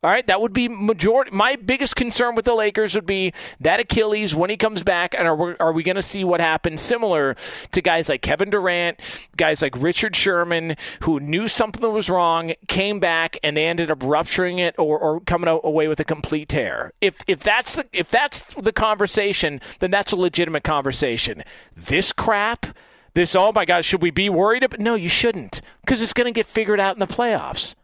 All 0.03 0.11
right, 0.11 0.27
that 0.27 0.41
would 0.41 0.53
be 0.53 0.67
majority. 0.69 1.31
My 1.31 1.55
biggest 1.55 1.95
concern 1.95 2.35
with 2.35 2.45
the 2.45 2.57
Lakers 2.57 2.97
would 2.97 3.07
be 3.07 3.33
that 3.61 3.79
Achilles 3.79 4.35
when 4.35 4.51
he 4.51 4.57
comes 4.57 4.83
back, 4.83 5.15
and 5.17 5.29
are 5.29 5.37
we, 5.37 5.55
are 5.61 5.73
we 5.73 5.85
going 5.85 5.95
to 5.95 6.03
see 6.03 6.25
what 6.25 6.41
happens 6.41 6.81
similar 6.81 7.37
to 7.71 7.81
guys 7.81 8.09
like 8.09 8.23
Kevin 8.23 8.51
Durant, 8.51 8.99
guys 9.37 9.63
like 9.63 9.81
Richard 9.81 10.17
Sherman, 10.17 10.75
who 11.03 11.21
knew 11.21 11.47
something 11.47 11.81
was 11.93 12.11
wrong, 12.11 12.53
came 12.67 12.99
back, 12.99 13.39
and 13.45 13.57
they 13.57 13.67
ended 13.67 13.93
up 13.93 14.03
rupturing 14.03 14.59
it 14.59 14.75
or, 14.77 14.99
or 14.99 15.21
coming 15.21 15.49
away 15.63 15.87
with 15.87 16.01
a 16.01 16.05
complete 16.05 16.49
tear. 16.49 16.93
If 17.01 17.23
if 17.29 17.39
that's 17.39 17.77
the 17.77 17.87
if 17.93 18.11
that's 18.11 18.43
the 18.55 18.73
conversation, 18.73 19.61
then 19.79 19.93
that's 19.93 20.11
a 20.11 20.17
legitimate 20.17 20.65
conversation. 20.65 21.45
This 21.77 22.13
crap 22.13 22.67
this 23.15 23.37
oh 23.37 23.53
my 23.53 23.65
god 23.65 23.85
should 23.85 24.03
we 24.03 24.11
be 24.11 24.29
worried 24.29 24.63
about 24.63 24.79
no 24.79 24.95
you 24.95 25.09
shouldn't 25.09 25.63
because 25.81 26.03
it's 26.03 26.13
going 26.13 26.27
to 26.27 26.33
get 26.33 26.45
figured 26.45 26.79
out 26.79 26.95
in 26.95 27.01
the 27.01 27.07
playoffs 27.07 27.75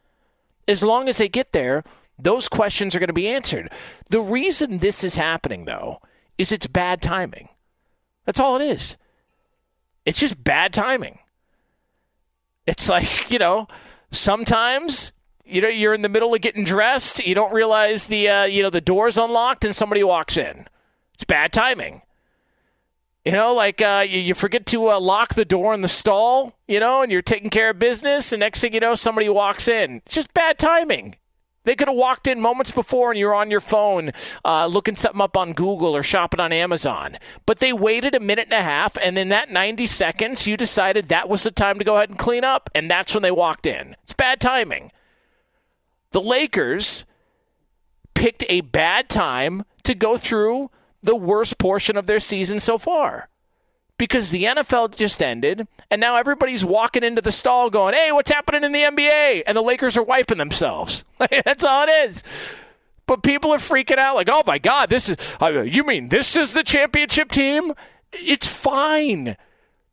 as 0.68 0.82
long 0.82 1.08
as 1.08 1.18
they 1.18 1.28
get 1.28 1.52
there, 1.52 1.84
those 2.18 2.48
questions 2.48 2.94
are 2.94 2.98
going 2.98 3.08
to 3.08 3.12
be 3.12 3.28
answered. 3.28 3.70
The 4.08 4.20
reason 4.20 4.78
this 4.78 5.02
is 5.02 5.16
happening, 5.16 5.64
though, 5.64 6.00
is 6.38 6.52
it's 6.52 6.66
bad 6.66 7.02
timing. 7.02 7.48
That's 8.24 8.40
all 8.40 8.56
it 8.56 8.62
is. 8.62 8.96
It's 10.04 10.18
just 10.18 10.42
bad 10.42 10.72
timing. 10.72 11.18
It's 12.66 12.88
like, 12.88 13.30
you 13.30 13.38
know, 13.38 13.66
sometimes 14.10 15.12
you 15.44 15.60
know 15.60 15.68
you're 15.68 15.94
in 15.94 16.02
the 16.02 16.08
middle 16.08 16.34
of 16.34 16.40
getting 16.40 16.64
dressed, 16.64 17.26
you 17.26 17.34
don't 17.34 17.52
realize 17.52 18.06
the 18.06 18.28
uh, 18.28 18.44
you 18.44 18.62
know 18.62 18.70
the 18.70 18.80
door's 18.80 19.18
unlocked 19.18 19.64
and 19.64 19.74
somebody 19.74 20.04
walks 20.04 20.36
in. 20.36 20.66
It's 21.14 21.24
bad 21.24 21.52
timing. 21.52 22.02
You 23.24 23.32
know, 23.32 23.54
like 23.54 23.80
uh, 23.80 24.04
you, 24.06 24.18
you, 24.18 24.34
forget 24.34 24.66
to 24.66 24.90
uh, 24.90 24.98
lock 24.98 25.34
the 25.34 25.44
door 25.44 25.74
in 25.74 25.80
the 25.80 25.88
stall, 25.88 26.58
you 26.66 26.80
know, 26.80 27.02
and 27.02 27.12
you're 27.12 27.22
taking 27.22 27.50
care 27.50 27.70
of 27.70 27.78
business, 27.78 28.32
and 28.32 28.40
next 28.40 28.60
thing 28.60 28.74
you 28.74 28.80
know, 28.80 28.96
somebody 28.96 29.28
walks 29.28 29.68
in. 29.68 30.02
It's 30.04 30.14
just 30.14 30.34
bad 30.34 30.58
timing. 30.58 31.14
They 31.64 31.76
could 31.76 31.86
have 31.86 31.96
walked 31.96 32.26
in 32.26 32.40
moments 32.40 32.72
before 32.72 33.10
and 33.12 33.18
you're 33.18 33.34
on 33.34 33.50
your 33.50 33.60
phone 33.60 34.10
uh, 34.44 34.66
looking 34.66 34.96
something 34.96 35.20
up 35.20 35.36
on 35.36 35.52
Google 35.52 35.94
or 35.94 36.02
shopping 36.02 36.40
on 36.40 36.52
Amazon. 36.52 37.16
But 37.46 37.60
they 37.60 37.72
waited 37.72 38.16
a 38.16 38.20
minute 38.20 38.48
and 38.50 38.60
a 38.60 38.62
half, 38.62 38.96
and 39.00 39.16
in 39.16 39.28
that 39.28 39.50
90 39.50 39.86
seconds, 39.86 40.46
you 40.46 40.56
decided 40.56 41.08
that 41.08 41.28
was 41.28 41.44
the 41.44 41.52
time 41.52 41.78
to 41.78 41.84
go 41.84 41.96
ahead 41.96 42.10
and 42.10 42.18
clean 42.18 42.42
up, 42.42 42.68
and 42.74 42.90
that's 42.90 43.14
when 43.14 43.22
they 43.22 43.30
walked 43.30 43.66
in. 43.66 43.94
It's 44.02 44.12
bad 44.12 44.40
timing. 44.40 44.90
The 46.10 46.20
Lakers 46.20 47.04
picked 48.14 48.44
a 48.48 48.62
bad 48.62 49.08
time 49.08 49.64
to 49.84 49.94
go 49.94 50.16
through 50.16 50.70
the 51.02 51.16
worst 51.16 51.58
portion 51.58 51.96
of 51.96 52.06
their 52.06 52.20
season 52.20 52.60
so 52.60 52.78
far. 52.78 53.28
Because 53.98 54.30
the 54.30 54.44
NFL 54.44 54.96
just 54.96 55.22
ended, 55.22 55.68
and 55.90 56.00
now 56.00 56.16
everybody's 56.16 56.64
walking 56.64 57.04
into 57.04 57.20
the 57.20 57.30
stall 57.30 57.70
going, 57.70 57.94
hey, 57.94 58.10
what's 58.10 58.32
happening 58.32 58.64
in 58.64 58.72
the 58.72 58.82
NBA? 58.82 59.42
And 59.46 59.56
the 59.56 59.62
Lakers 59.62 59.96
are 59.96 60.02
wiping 60.02 60.38
themselves. 60.38 61.04
That's 61.44 61.64
all 61.64 61.86
it 61.86 61.90
is. 62.08 62.22
But 63.06 63.22
people 63.22 63.52
are 63.52 63.58
freaking 63.58 63.98
out 63.98 64.16
like, 64.16 64.28
oh 64.30 64.42
my 64.46 64.58
God, 64.58 64.90
this 64.90 65.08
is, 65.08 65.16
uh, 65.40 65.62
you 65.62 65.84
mean 65.84 66.08
this 66.08 66.36
is 66.36 66.52
the 66.52 66.64
championship 66.64 67.30
team? 67.30 67.74
It's 68.12 68.46
fine. 68.46 69.36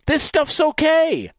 This 0.06 0.24
stuff's 0.24 0.60
okay. 0.60 1.30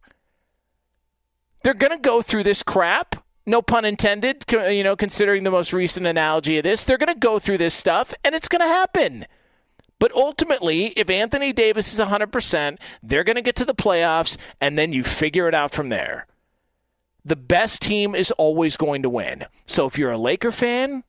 They're 1.62 1.74
to 1.92 1.98
go 1.98 2.22
through 2.22 2.44
this 2.44 2.62
crap 2.62 3.16
no 3.46 3.61
pun 3.62 3.85
intended, 3.85 4.44
you 4.50 4.85
know, 4.85 4.96
considering 4.96 5.44
the 5.44 5.50
most 5.50 5.72
recent 5.72 6.06
analogy 6.06 6.59
of 6.59 6.64
this, 6.64 6.85
they're 6.85 6.96
to 7.14 7.20
go 7.20 7.38
through 7.38 7.59
this 7.59 7.74
stuff 7.74 8.14
and 8.24 8.35
it's 8.35 8.48
to 8.61 8.68
happen. 8.68 9.26
But 10.00 10.12
ultimately, 10.12 10.86
if 10.96 11.08
Anthony 11.08 11.52
Davis 11.52 11.92
is 11.92 12.00
100%, 12.00 12.78
they're 13.02 13.22
going 13.22 13.36
to 13.36 13.42
get 13.42 13.54
to 13.56 13.64
the 13.64 13.74
playoffs, 13.74 14.36
and 14.60 14.76
then 14.76 14.92
you 14.92 15.04
figure 15.04 15.46
it 15.46 15.54
out 15.54 15.72
from 15.72 15.90
there. 15.90 16.26
The 17.24 17.36
best 17.36 17.82
team 17.82 18.14
is 18.14 18.32
always 18.32 18.78
going 18.78 19.02
to 19.02 19.10
win. 19.10 19.44
So 19.66 19.86
if 19.86 19.98
you're 19.98 20.10
a 20.10 20.18
Laker 20.18 20.50
fan, 20.50 21.04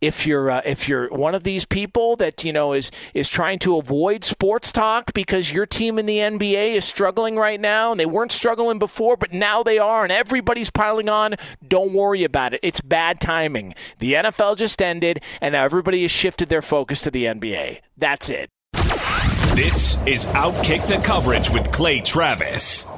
if 0.00 0.26
you're 0.26 0.50
uh, 0.50 0.60
if 0.64 0.88
you're 0.88 1.08
one 1.10 1.34
of 1.34 1.44
these 1.44 1.64
people 1.64 2.16
that 2.16 2.44
you 2.44 2.52
know 2.52 2.72
is 2.72 2.90
is 3.14 3.28
trying 3.28 3.58
to 3.60 3.76
avoid 3.76 4.24
sports 4.24 4.72
talk 4.72 5.12
because 5.12 5.52
your 5.52 5.66
team 5.66 5.98
in 5.98 6.06
the 6.06 6.18
NBA 6.18 6.74
is 6.74 6.84
struggling 6.84 7.36
right 7.36 7.60
now 7.60 7.90
and 7.90 8.00
they 8.00 8.06
weren't 8.06 8.32
struggling 8.32 8.78
before 8.78 9.16
but 9.16 9.32
now 9.32 9.62
they 9.62 9.78
are 9.78 10.02
and 10.02 10.12
everybody's 10.12 10.70
piling 10.70 11.08
on 11.08 11.34
don't 11.66 11.92
worry 11.92 12.24
about 12.24 12.54
it. 12.54 12.60
It's 12.62 12.80
bad 12.80 13.20
timing. 13.20 13.74
The 13.98 14.14
NFL 14.14 14.56
just 14.56 14.80
ended 14.80 15.22
and 15.40 15.52
now 15.52 15.64
everybody 15.64 16.02
has 16.02 16.10
shifted 16.10 16.48
their 16.48 16.62
focus 16.62 17.02
to 17.02 17.10
the 17.10 17.24
NBA 17.24 17.80
that's 17.96 18.30
it. 18.30 18.50
This 19.54 19.96
is 20.06 20.26
Outkick 20.26 20.86
the 20.86 20.98
Coverage 21.04 21.50
with 21.50 21.70
Clay 21.72 22.00
Travis. 22.00 22.97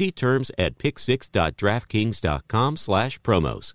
See 0.00 0.10
terms 0.10 0.50
at 0.56 0.78
pick6.draftkings.com 0.78 2.76
slash 2.78 3.20
promos. 3.20 3.74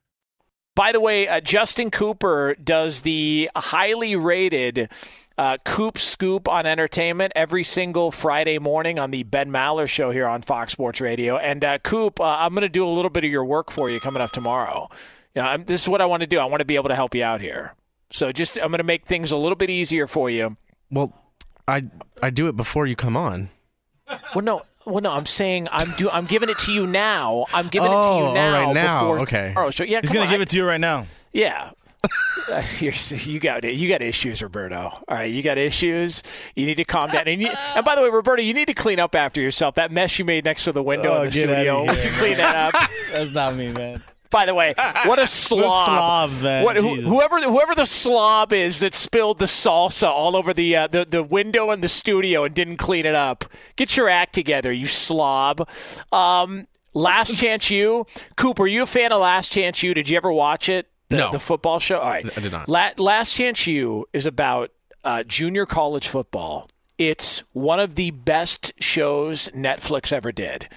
By 0.75 0.91
the 0.93 1.01
way, 1.01 1.27
uh, 1.27 1.41
Justin 1.41 1.91
Cooper 1.91 2.55
does 2.55 3.01
the 3.01 3.49
highly 3.55 4.15
rated 4.15 4.89
uh, 5.37 5.57
Coop 5.65 5.97
Scoop 5.97 6.47
on 6.47 6.65
entertainment 6.65 7.33
every 7.35 7.63
single 7.63 8.11
Friday 8.11 8.57
morning 8.57 8.97
on 8.97 9.11
the 9.11 9.23
Ben 9.23 9.51
Maller 9.51 9.87
Show 9.87 10.11
here 10.11 10.27
on 10.27 10.41
Fox 10.41 10.71
Sports 10.71 11.01
Radio. 11.01 11.37
And 11.37 11.65
uh, 11.65 11.79
Coop, 11.79 12.21
uh, 12.21 12.23
I'm 12.39 12.53
going 12.53 12.61
to 12.61 12.69
do 12.69 12.85
a 12.85 12.89
little 12.89 13.09
bit 13.09 13.25
of 13.25 13.31
your 13.31 13.43
work 13.43 13.69
for 13.71 13.89
you 13.89 13.99
coming 13.99 14.21
up 14.21 14.31
tomorrow. 14.31 14.87
You 15.35 15.41
know, 15.41 15.47
I'm, 15.49 15.65
this 15.65 15.81
is 15.81 15.89
what 15.89 15.99
I 15.99 16.05
want 16.05 16.21
to 16.21 16.27
do. 16.27 16.39
I 16.39 16.45
want 16.45 16.61
to 16.61 16.65
be 16.65 16.75
able 16.75 16.89
to 16.89 16.95
help 16.95 17.15
you 17.15 17.23
out 17.23 17.41
here. 17.41 17.75
So 18.11 18.31
just 18.31 18.57
I'm 18.57 18.69
going 18.69 18.77
to 18.77 18.83
make 18.83 19.05
things 19.05 19.31
a 19.31 19.37
little 19.37 19.55
bit 19.55 19.69
easier 19.69 20.07
for 20.07 20.29
you. 20.29 20.57
Well, 20.89 21.13
I 21.67 21.85
I 22.21 22.29
do 22.29 22.47
it 22.47 22.55
before 22.55 22.85
you 22.87 22.95
come 22.95 23.15
on. 23.17 23.49
Well, 24.35 24.43
no. 24.43 24.61
Well, 24.85 25.01
no, 25.01 25.11
I'm 25.11 25.25
saying 25.25 25.67
I'm 25.71 25.91
do 25.97 26.09
I'm 26.09 26.25
giving 26.25 26.49
it 26.49 26.57
to 26.59 26.71
you 26.71 26.87
now. 26.87 27.45
I'm 27.53 27.67
giving 27.67 27.87
it 27.91 27.95
to 27.95 27.97
Oh, 28.01 28.17
you 28.19 28.23
all 28.25 28.33
now. 28.33 28.51
right, 28.65 28.73
now. 28.73 29.01
Before 29.01 29.19
Okay. 29.21 29.47
tomorrow. 29.49 29.69
So 29.69 29.83
yeah, 29.83 29.99
He's 30.01 30.11
gonna 30.11 30.25
on. 30.25 30.31
give 30.31 30.41
it 30.41 30.49
to 30.49 30.57
you 30.57 30.65
right 30.65 30.79
now. 30.81 31.05
Yeah. 31.33 31.71
Uh, 32.49 32.63
You're, 32.79 32.93
you 32.93 33.39
got 33.39 33.63
you 33.63 33.87
got 33.87 34.01
issues, 34.01 34.41
Roberto. 34.41 34.77
All 34.77 35.03
right, 35.09 35.31
you 35.31 35.43
got 35.43 35.59
issues. 35.59 36.23
You 36.55 36.65
need 36.65 36.75
to 36.77 36.83
calm 36.83 37.11
down. 37.11 37.27
And, 37.27 37.39
you, 37.41 37.49
and 37.75 37.85
by 37.85 37.95
the 37.95 38.01
way, 38.01 38.09
Roberto, 38.09 38.41
you 38.41 38.55
need 38.55 38.65
to 38.65 38.73
clean 38.73 38.99
up 38.99 39.13
after 39.13 39.39
yourself. 39.39 39.75
That 39.75 39.91
mess 39.91 40.17
you 40.17 40.25
made 40.25 40.43
next 40.45 40.63
to 40.63 40.71
the 40.71 40.81
window 40.81 41.13
Oh, 41.13 41.21
in 41.21 41.29
the 41.29 41.35
get 41.35 41.49
outta 41.49 41.57
studio. 41.57 41.79
Would 41.85 41.95
here, 41.99 42.11
you 42.11 42.17
clean 42.17 42.37
that 42.37 42.55
up? 42.73 42.89
That's 43.13 43.31
not 43.31 43.55
me, 43.55 43.71
man. 43.71 44.01
By 44.31 44.45
the 44.47 44.55
way, 44.55 44.73
what 45.05 45.19
a 45.19 45.27
slob! 45.27 45.85
slobs, 45.85 46.41
man. 46.41 46.63
What, 46.63 46.77
Jesus. 46.77 47.05
whoever 47.05 47.39
whoever 47.41 47.75
the 47.75 47.85
slob 47.85 48.53
is 48.53 48.79
that 48.79 48.95
spilled 48.95 49.37
the 49.39 49.45
salsa 49.45 50.07
all 50.07 50.35
over 50.35 50.53
the, 50.53 50.75
uh, 50.75 50.87
the 50.87 51.05
the 51.05 51.21
window 51.21 51.69
in 51.71 51.81
the 51.81 51.89
studio 51.89 52.43
and 52.45 52.55
didn't 52.55 52.77
clean 52.77 53.05
it 53.05 53.13
up, 53.15 53.45
get 53.75 53.95
your 53.95 54.09
act 54.09 54.33
together, 54.33 54.71
you 54.71 54.87
slob. 54.87 55.67
Um, 56.11 56.67
Last 56.93 57.35
Chance 57.37 57.69
U, 57.69 58.05
Cooper, 58.35 58.63
are 58.63 58.67
you 58.67 58.83
a 58.83 58.87
fan 58.87 59.11
of 59.11 59.21
Last 59.21 59.51
Chance 59.51 59.83
U? 59.83 59.93
Did 59.93 60.09
you 60.09 60.17
ever 60.17 60.31
watch 60.31 60.67
it? 60.69 60.87
The, 61.09 61.17
No. 61.17 61.31
the 61.31 61.39
football 61.39 61.79
show. 61.79 61.99
All 61.99 62.09
right, 62.09 62.25
I 62.37 62.41
did 62.41 62.51
not. 62.51 62.67
La- 62.67 62.91
Last 62.97 63.33
Chance 63.35 63.67
U 63.67 64.07
is 64.13 64.25
about 64.25 64.71
uh, 65.03 65.23
junior 65.23 65.65
college 65.65 66.07
football. 66.07 66.69
It's 66.97 67.43
one 67.53 67.79
of 67.79 67.95
the 67.95 68.11
best 68.11 68.71
shows 68.79 69.49
Netflix 69.55 70.13
ever 70.13 70.31
did. 70.31 70.67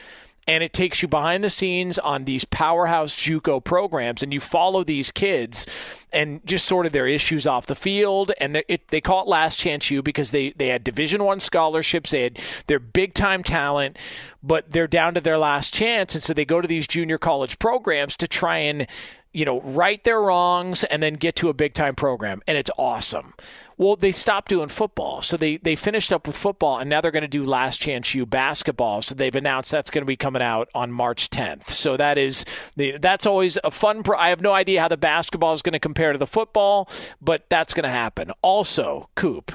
And 0.46 0.62
it 0.62 0.72
takes 0.72 1.00
you 1.00 1.08
behind 1.08 1.42
the 1.42 1.50
scenes 1.50 1.98
on 1.98 2.24
these 2.24 2.44
powerhouse 2.44 3.16
JUCO 3.16 3.64
programs, 3.64 4.22
and 4.22 4.32
you 4.32 4.40
follow 4.40 4.84
these 4.84 5.10
kids 5.10 5.66
and 6.12 6.44
just 6.46 6.66
sort 6.66 6.86
of 6.86 6.92
their 6.92 7.06
issues 7.06 7.46
off 7.46 7.66
the 7.66 7.74
field. 7.74 8.32
And 8.38 8.56
they- 8.56 8.64
it, 8.68 8.88
they 8.88 9.00
call 9.00 9.22
it 9.22 9.28
Last 9.28 9.58
Chance 9.58 9.90
U 9.90 10.02
because 10.02 10.30
they, 10.32 10.50
they 10.50 10.68
had 10.68 10.84
Division 10.84 11.24
One 11.24 11.40
scholarships, 11.40 12.10
they 12.10 12.24
had 12.24 12.38
their 12.66 12.78
big 12.78 13.14
time 13.14 13.42
talent, 13.42 13.98
but 14.42 14.70
they're 14.70 14.86
down 14.86 15.14
to 15.14 15.20
their 15.20 15.38
last 15.38 15.72
chance, 15.72 16.14
and 16.14 16.22
so 16.22 16.34
they 16.34 16.44
go 16.44 16.60
to 16.60 16.68
these 16.68 16.86
junior 16.86 17.16
college 17.18 17.58
programs 17.58 18.16
to 18.18 18.28
try 18.28 18.58
and 18.58 18.86
you 19.34 19.44
know, 19.44 19.60
right 19.62 20.02
their 20.04 20.20
wrongs 20.20 20.84
and 20.84 21.02
then 21.02 21.14
get 21.14 21.34
to 21.36 21.48
a 21.48 21.52
big 21.52 21.74
time 21.74 21.94
program. 21.94 22.40
And 22.46 22.56
it's 22.56 22.70
awesome. 22.78 23.34
Well, 23.76 23.96
they 23.96 24.12
stopped 24.12 24.48
doing 24.48 24.68
football. 24.68 25.22
So 25.22 25.36
they, 25.36 25.56
they 25.56 25.74
finished 25.74 26.12
up 26.12 26.28
with 26.28 26.36
football 26.36 26.78
and 26.78 26.88
now 26.88 27.00
they're 27.00 27.10
going 27.10 27.22
to 27.22 27.28
do 27.28 27.42
Last 27.42 27.80
Chance 27.80 28.14
U 28.14 28.24
basketball. 28.24 29.02
So 29.02 29.16
they've 29.16 29.34
announced 29.34 29.72
that's 29.72 29.90
going 29.90 30.02
to 30.02 30.06
be 30.06 30.16
coming 30.16 30.40
out 30.40 30.68
on 30.72 30.92
March 30.92 31.30
10th. 31.30 31.64
So 31.64 31.96
that 31.96 32.16
is, 32.16 32.44
the, 32.76 32.96
that's 32.98 33.26
always 33.26 33.58
a 33.64 33.72
fun, 33.72 34.04
pro- 34.04 34.18
I 34.18 34.28
have 34.28 34.40
no 34.40 34.52
idea 34.52 34.80
how 34.80 34.88
the 34.88 34.96
basketball 34.96 35.52
is 35.52 35.62
going 35.62 35.72
to 35.72 35.80
compare 35.80 36.12
to 36.12 36.18
the 36.18 36.28
football, 36.28 36.88
but 37.20 37.50
that's 37.50 37.74
going 37.74 37.84
to 37.84 37.90
happen. 37.90 38.30
Also, 38.40 39.10
Coop, 39.16 39.52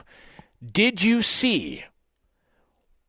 did 0.62 1.02
you 1.02 1.22
see 1.22 1.86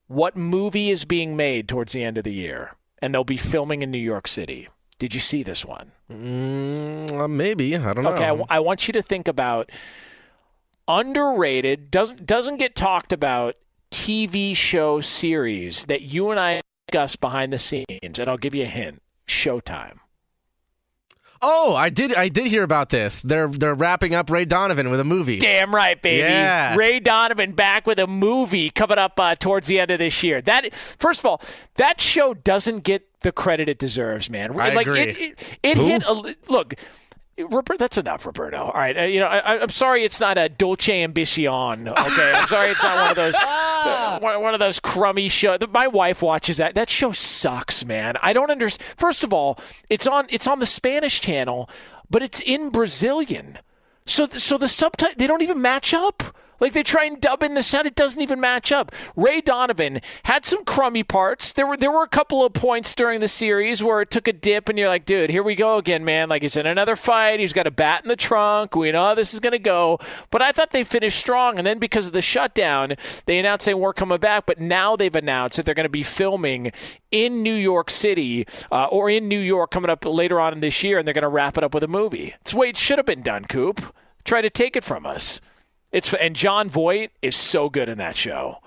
what 0.06 0.36
movie 0.36 0.90
is 0.90 1.04
being 1.04 1.36
made 1.36 1.68
towards 1.68 1.92
the 1.92 2.04
end 2.04 2.16
of 2.16 2.22
the 2.22 2.32
year? 2.32 2.76
And 3.02 3.12
they'll 3.12 3.24
be 3.24 3.36
filming 3.36 3.82
in 3.82 3.90
New 3.90 3.98
York 3.98 4.28
City. 4.28 4.68
Did 5.00 5.14
you 5.14 5.20
see 5.20 5.42
this 5.42 5.64
one? 5.64 5.92
Mm, 6.10 7.12
uh, 7.12 7.28
maybe 7.28 7.76
I 7.76 7.92
don't 7.92 8.04
know. 8.04 8.10
Okay, 8.10 8.24
I, 8.24 8.28
w- 8.28 8.46
I 8.48 8.60
want 8.60 8.88
you 8.88 8.92
to 8.92 9.02
think 9.02 9.28
about 9.28 9.70
underrated 10.88 11.90
doesn't 11.90 12.26
doesn't 12.26 12.56
get 12.56 12.74
talked 12.74 13.12
about 13.12 13.54
TV 13.92 14.54
show 14.56 15.00
series 15.00 15.86
that 15.86 16.02
you 16.02 16.30
and 16.30 16.40
I 16.40 16.60
discuss 16.88 17.16
behind 17.16 17.52
the 17.52 17.58
scenes, 17.58 18.18
and 18.18 18.28
I'll 18.28 18.36
give 18.36 18.54
you 18.54 18.64
a 18.64 18.66
hint: 18.66 19.02
Showtime. 19.26 19.98
Oh, 21.42 21.74
I 21.74 21.88
did. 21.88 22.14
I 22.14 22.28
did 22.28 22.46
hear 22.46 22.62
about 22.62 22.90
this. 22.90 23.22
They're 23.22 23.48
they're 23.48 23.74
wrapping 23.74 24.14
up 24.14 24.30
Ray 24.30 24.44
Donovan 24.44 24.90
with 24.90 25.00
a 25.00 25.04
movie. 25.04 25.38
Damn 25.38 25.74
right, 25.74 26.00
baby. 26.00 26.18
Yeah. 26.18 26.76
Ray 26.76 27.00
Donovan 27.00 27.52
back 27.52 27.86
with 27.86 27.98
a 27.98 28.06
movie 28.06 28.70
coming 28.70 28.98
up 28.98 29.18
uh, 29.18 29.34
towards 29.34 29.68
the 29.68 29.80
end 29.80 29.90
of 29.90 29.98
this 29.98 30.22
year. 30.22 30.40
That 30.40 30.74
first 30.74 31.20
of 31.20 31.26
all, 31.26 31.42
that 31.76 32.00
show 32.00 32.34
doesn't 32.34 32.80
get 32.84 33.06
the 33.20 33.32
credit 33.32 33.68
it 33.68 33.78
deserves, 33.78 34.30
man. 34.30 34.58
I 34.58 34.70
like 34.70 34.86
agree. 34.86 35.02
it, 35.02 35.18
it, 35.18 35.58
it 35.62 35.76
hit 35.76 36.04
a 36.04 36.34
look. 36.48 36.74
Robert, 37.42 37.78
that's 37.78 37.98
enough, 37.98 38.26
Roberto. 38.26 38.58
All 38.58 38.72
right, 38.72 38.96
uh, 38.96 39.02
you 39.02 39.20
know, 39.20 39.26
I, 39.26 39.60
I'm 39.60 39.70
sorry 39.70 40.04
it's 40.04 40.20
not 40.20 40.38
a 40.38 40.48
Dolce 40.48 41.02
Ambition. 41.02 41.88
Okay, 41.88 42.32
I'm 42.34 42.48
sorry 42.48 42.70
it's 42.70 42.82
not 42.82 42.96
one 42.96 43.10
of 43.10 43.16
those 43.16 43.36
uh, 43.42 44.18
one, 44.22 44.42
one 44.42 44.54
of 44.54 44.60
those 44.60 44.80
crummy 44.80 45.28
shows. 45.28 45.58
My 45.70 45.86
wife 45.86 46.22
watches 46.22 46.58
that. 46.58 46.74
That 46.74 46.90
show 46.90 47.12
sucks, 47.12 47.84
man. 47.84 48.16
I 48.22 48.32
don't 48.32 48.50
understand. 48.50 48.94
First 48.98 49.24
of 49.24 49.32
all, 49.32 49.58
it's 49.88 50.06
on 50.06 50.26
it's 50.30 50.46
on 50.46 50.58
the 50.58 50.66
Spanish 50.66 51.20
channel, 51.20 51.68
but 52.10 52.22
it's 52.22 52.40
in 52.40 52.70
Brazilian. 52.70 53.58
So, 54.06 54.26
so 54.26 54.58
the 54.58 54.68
subtitle 54.68 55.14
they 55.16 55.26
don't 55.26 55.42
even 55.42 55.62
match 55.62 55.94
up. 55.94 56.22
Like 56.60 56.72
they 56.72 56.82
try 56.82 57.04
and 57.04 57.20
dub 57.20 57.42
in 57.42 57.54
the 57.54 57.62
sound, 57.62 57.86
it 57.86 57.94
doesn't 57.94 58.20
even 58.20 58.40
match 58.40 58.70
up. 58.70 58.92
Ray 59.16 59.40
Donovan 59.40 60.00
had 60.24 60.44
some 60.44 60.64
crummy 60.64 61.02
parts. 61.02 61.52
There 61.52 61.66
were 61.66 61.76
there 61.76 61.90
were 61.90 62.02
a 62.02 62.08
couple 62.08 62.44
of 62.44 62.52
points 62.52 62.94
during 62.94 63.20
the 63.20 63.28
series 63.28 63.82
where 63.82 64.00
it 64.02 64.10
took 64.10 64.28
a 64.28 64.32
dip, 64.32 64.68
and 64.68 64.78
you're 64.78 64.88
like, 64.88 65.04
dude, 65.04 65.30
here 65.30 65.42
we 65.42 65.54
go 65.54 65.78
again, 65.78 66.04
man. 66.04 66.28
Like 66.28 66.42
he's 66.42 66.56
in 66.56 66.66
another 66.66 66.96
fight. 66.96 67.40
He's 67.40 67.52
got 67.52 67.66
a 67.66 67.70
bat 67.70 68.02
in 68.04 68.08
the 68.08 68.16
trunk. 68.16 68.76
We 68.76 68.92
know 68.92 69.06
how 69.06 69.14
this 69.14 69.32
is 69.32 69.40
going 69.40 69.52
to 69.52 69.58
go. 69.58 69.98
But 70.30 70.42
I 70.42 70.52
thought 70.52 70.70
they 70.70 70.84
finished 70.84 71.18
strong, 71.18 71.58
and 71.58 71.66
then 71.66 71.78
because 71.78 72.06
of 72.06 72.12
the 72.12 72.22
shutdown, 72.22 72.94
they 73.26 73.38
announced 73.38 73.66
they 73.66 73.74
weren't 73.74 73.96
coming 73.96 74.18
back. 74.18 74.46
But 74.46 74.60
now 74.60 74.96
they've 74.96 75.14
announced 75.14 75.56
that 75.56 75.66
they're 75.66 75.74
going 75.74 75.84
to 75.84 75.88
be 75.88 76.02
filming 76.02 76.72
in 77.10 77.42
New 77.42 77.54
York 77.54 77.90
City 77.90 78.46
uh, 78.70 78.86
or 78.86 79.10
in 79.10 79.28
New 79.28 79.40
York 79.40 79.70
coming 79.70 79.90
up 79.90 80.04
later 80.04 80.40
on 80.40 80.60
this 80.60 80.82
year, 80.82 80.98
and 80.98 81.06
they're 81.06 81.14
going 81.14 81.22
to 81.22 81.28
wrap 81.28 81.56
it 81.56 81.64
up 81.64 81.74
with 81.74 81.82
a 81.82 81.88
movie. 81.88 82.34
It's 82.40 82.52
the 82.52 82.58
way 82.58 82.68
it 82.68 82.76
should 82.76 82.98
have 82.98 83.06
been 83.06 83.22
done, 83.22 83.44
Coop. 83.46 83.94
Try 84.24 84.42
to 84.42 84.50
take 84.50 84.76
it 84.76 84.84
from 84.84 85.06
us. 85.06 85.40
It's 85.92 86.12
and 86.14 86.36
Jon 86.36 86.68
Voight 86.68 87.10
is 87.20 87.36
so 87.36 87.68
good 87.68 87.88
in 87.88 87.98
that 87.98 88.16
show. 88.16 88.58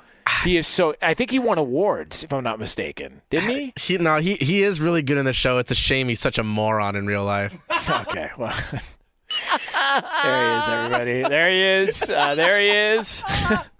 He 0.43 0.57
is 0.57 0.67
so. 0.67 0.95
I 1.01 1.13
think 1.13 1.31
he 1.31 1.39
won 1.39 1.57
awards, 1.57 2.23
if 2.23 2.33
I'm 2.33 2.43
not 2.43 2.59
mistaken, 2.59 3.21
didn't 3.29 3.49
he? 3.49 3.73
He 3.79 3.97
no, 3.97 4.17
he 4.17 4.35
he 4.35 4.63
is 4.63 4.79
really 4.79 5.01
good 5.01 5.17
in 5.17 5.25
the 5.25 5.33
show. 5.33 5.57
It's 5.57 5.71
a 5.71 5.75
shame 5.75 6.09
he's 6.09 6.19
such 6.19 6.37
a 6.37 6.43
moron 6.43 6.95
in 6.95 7.05
real 7.05 7.23
life. 7.23 7.53
okay, 7.89 8.29
well, 8.37 8.53
there 8.71 10.51
he 10.51 10.57
is, 10.57 10.67
everybody. 10.67 11.21
There 11.23 11.49
he 11.49 11.61
is. 11.61 12.09
Uh, 12.09 12.35
there 12.35 12.59
he 12.59 12.97
is. 12.97 13.23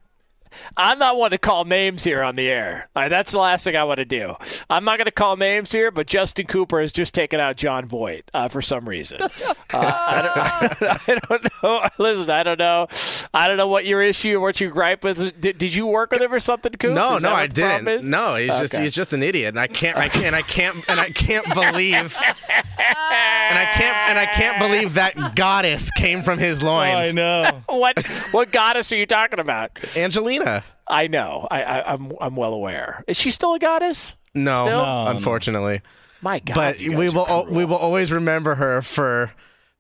I'm 0.78 1.00
not 1.00 1.18
one 1.18 1.32
to 1.32 1.38
call 1.38 1.66
names 1.66 2.04
here 2.04 2.22
on 2.22 2.36
the 2.36 2.48
air. 2.50 2.90
All 2.96 3.04
right, 3.04 3.10
that's 3.10 3.32
the 3.32 3.40
last 3.40 3.64
thing 3.64 3.76
I 3.76 3.84
want 3.84 3.98
to 3.98 4.06
do. 4.06 4.36
I'm 4.70 4.84
not 4.84 4.98
going 4.98 5.06
to 5.06 5.12
call 5.12 5.38
names 5.38 5.72
here, 5.72 5.92
but 5.92 6.08
Justin 6.08 6.48
Cooper 6.48 6.82
has 6.82 6.92
just 6.92 7.14
taken 7.14 7.40
out 7.40 7.58
Jon 7.58 7.86
Voight 7.86 8.30
uh, 8.34 8.48
for 8.48 8.62
some 8.62 8.88
reason. 8.88 9.22
Uh, 9.22 9.28
I, 9.74 10.76
don't, 10.80 11.10
I 11.10 11.20
don't 11.28 11.64
know. 11.64 11.90
Listen, 11.98 12.32
I 12.32 12.44
don't 12.44 12.60
know. 12.60 12.88
I 13.34 13.48
don't 13.48 13.58
know 13.58 13.68
what 13.68 13.86
your 13.86 14.02
issue 14.02 14.38
or 14.38 14.42
what 14.42 14.62
you 14.62 14.70
gripe 14.70 15.04
with. 15.04 15.40
Did, 15.40 15.58
did 15.58 15.74
you 15.74 15.88
work 15.88 16.12
with 16.12 16.22
him 16.22 16.34
or 16.34 16.40
something, 16.40 16.72
Coop? 16.74 16.94
No, 16.94 17.16
Is 17.16 17.24
no, 17.24 17.30
I 17.30 17.42
what 17.42 17.54
the 17.54 17.62
problem 17.62 17.86
didn't. 17.86 18.10
No, 18.10 18.36
he's 18.36 18.58
just 18.60 18.78
he's 18.78 18.94
just 18.94 19.14
an 19.14 19.24
idiot, 19.24 19.50
and 19.50 19.60
I 19.60 19.68
can't, 19.68 19.98
I 19.98 20.10
can't, 20.10 20.36
I 20.36 20.42
can't, 20.42 20.78
and 20.88 21.00
I 21.00 21.10
can't 21.10 21.46
believe, 21.54 22.18
and 22.18 23.58
I 23.58 23.70
can't, 23.74 23.98
and 24.10 24.20
I 24.20 24.26
can't 24.26 24.60
believe 24.60 24.94
that 24.96 25.36
goddess 25.36 25.90
came 25.92 26.22
from 26.24 26.40
his 26.40 26.62
loins. 26.64 27.10
I 27.10 27.12
know. 27.12 27.64
what 27.70 28.06
what 28.32 28.52
goddess 28.52 28.92
are 28.92 28.98
you 28.98 29.06
talking 29.06 29.40
about? 29.40 29.72
Angelina. 29.98 30.63
I 30.94 31.08
know. 31.08 31.48
I, 31.50 31.64
I 31.64 31.94
I'm 31.94 32.14
I'm 32.22 32.36
well 32.36 32.54
aware. 32.54 33.04
Is 33.08 33.18
she 33.18 33.32
still 33.32 33.56
a 33.56 33.60
goddess? 33.60 34.16
No, 34.36 34.54
Still? 34.56 34.68
No, 34.70 34.84
um, 34.86 35.18
unfortunately. 35.18 35.82
My 36.22 36.40
God, 36.40 36.56
but 36.56 36.78
we 36.80 37.10
will 37.10 37.24
are 37.26 37.30
al- 37.30 37.46
we 37.48 37.66
will 37.66 37.76
always 37.78 38.12
remember 38.12 38.56
her 38.56 38.82
for 38.82 39.32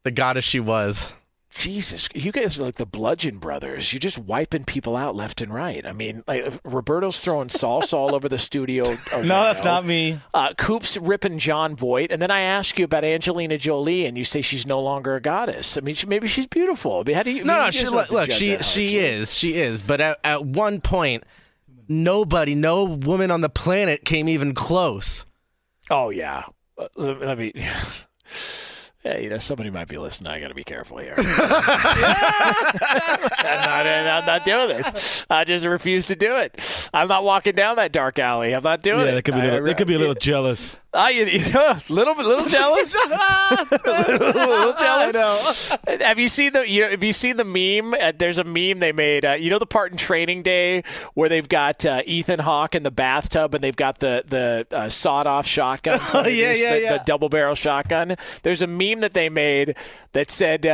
the 0.03 0.11
goddess 0.11 0.43
she 0.43 0.59
was. 0.59 1.13
Jesus, 1.53 2.09
you 2.13 2.31
guys 2.31 2.59
are 2.59 2.63
like 2.63 2.75
the 2.75 2.85
Bludgeon 2.85 3.37
Brothers. 3.37 3.93
You're 3.93 3.99
just 3.99 4.17
wiping 4.17 4.63
people 4.63 4.95
out 4.95 5.15
left 5.15 5.41
and 5.41 5.53
right. 5.53 5.85
I 5.85 5.93
mean, 5.93 6.23
like, 6.27 6.59
Roberto's 6.63 7.19
throwing 7.19 7.47
salsa 7.47 7.93
all 7.93 8.15
over 8.15 8.27
the 8.27 8.37
studio. 8.37 8.97
No, 9.13 9.43
that's 9.43 9.63
not 9.63 9.85
me. 9.85 10.19
Uh, 10.33 10.53
Coop's 10.57 10.97
ripping 10.97 11.37
Jon 11.37 11.75
Voight, 11.75 12.11
and 12.11 12.21
then 12.21 12.31
I 12.31 12.41
ask 12.41 12.77
you 12.77 12.85
about 12.85 13.03
Angelina 13.03 13.57
Jolie, 13.57 14.05
and 14.05 14.17
you 14.17 14.23
say 14.23 14.41
she's 14.41 14.65
no 14.65 14.81
longer 14.81 15.15
a 15.15 15.21
goddess. 15.21 15.77
I 15.77 15.81
mean, 15.81 15.95
she, 15.95 16.07
maybe 16.07 16.27
she's 16.27 16.47
beautiful. 16.47 16.99
I 16.99 17.03
mean, 17.03 17.15
how 17.15 17.23
do 17.23 17.31
you? 17.31 17.43
No, 17.43 17.65
no. 17.65 17.71
She, 17.71 17.85
look, 17.85 18.11
look 18.11 18.31
she 18.31 18.57
she 18.57 18.97
is 18.97 19.33
she 19.33 19.53
is. 19.53 19.81
But 19.81 20.01
at, 20.01 20.19
at 20.23 20.45
one 20.45 20.81
point, 20.81 21.23
nobody, 21.87 22.55
no 22.55 22.83
woman 22.83 23.31
on 23.31 23.41
the 23.41 23.49
planet 23.49 24.03
came 24.03 24.27
even 24.27 24.53
close. 24.53 25.25
Oh 25.89 26.09
yeah. 26.09 26.43
Uh, 26.77 26.87
let, 26.95 27.21
let 27.21 27.37
me. 27.37 27.53
Yeah, 29.03 29.17
you 29.17 29.29
know, 29.29 29.37
somebody 29.37 29.69
might 29.69 29.89
be 29.89 29.97
listening. 29.97 30.31
I 30.31 30.39
got 30.39 30.47
to 30.47 30.53
be 30.53 30.63
careful 30.63 30.99
here. 30.99 31.13
I'm, 31.17 31.25
not, 31.25 31.65
I'm 33.85 34.25
not 34.25 34.45
doing 34.45 34.69
this. 34.69 35.25
I 35.29 35.43
just 35.43 35.65
refuse 35.65 36.07
to 36.07 36.15
do 36.15 36.37
it. 36.37 36.89
I'm 36.93 37.09
not 37.09 37.25
walking 37.25 37.53
down 37.53 37.75
that 37.75 37.91
dark 37.91 38.17
alley. 38.17 38.55
I'm 38.55 38.63
not 38.63 38.81
doing 38.81 39.01
it. 39.01 39.05
Yeah, 39.05 39.11
it. 39.11 39.15
they 39.15 39.21
could 39.23 39.33
be, 39.33 39.39
a 39.41 39.43
I- 39.43 39.49
little, 39.51 39.65
they 39.65 39.73
could 39.73 39.87
be 39.87 39.95
a 39.95 39.99
little 39.99 40.15
jealous. 40.15 40.77
Ah, 40.95 41.09
you, 41.09 41.25
know, 41.51 41.75
little 41.89 42.13
bit, 42.13 42.25
little 42.25 42.45
jealous. 42.49 42.95
little 43.85 44.73
jealous. 44.73 45.69
Have 45.87 46.19
you 46.19 46.29
seen 46.29 46.53
the? 46.53 46.69
You 46.69 46.83
know, 46.83 46.89
have 46.91 47.03
you 47.03 47.13
seen 47.13 47.37
the 47.37 47.43
meme? 47.43 47.95
Uh, 47.99 48.11
there's 48.15 48.37
a 48.37 48.43
meme 48.43 48.79
they 48.79 48.91
made. 48.91 49.25
Uh, 49.25 49.31
you 49.31 49.49
know 49.49 49.57
the 49.57 49.65
part 49.65 49.91
in 49.91 49.97
Training 49.97 50.43
Day 50.43 50.83
where 51.15 51.29
they've 51.29 51.49
got 51.49 51.83
uh, 51.83 52.03
Ethan 52.05 52.39
Hawke 52.39 52.75
in 52.75 52.83
the 52.83 52.91
bathtub 52.91 53.55
and 53.55 53.63
they've 53.63 53.75
got 53.75 53.99
the 53.99 54.23
the 54.27 54.67
uh, 54.75 54.89
sawed 54.89 55.25
off 55.25 55.47
shotgun. 55.47 55.99
Oh, 56.13 56.27
yeah, 56.27 56.51
yeah, 56.51 56.73
the, 56.73 56.81
yeah. 56.81 56.97
the 56.97 57.03
double 57.05 57.29
barrel 57.29 57.55
shotgun. 57.55 58.15
There's 58.43 58.61
a 58.61 58.67
meme 58.67 58.99
that 58.99 59.13
they 59.13 59.29
made 59.29 59.75
that 60.11 60.29
said. 60.29 60.65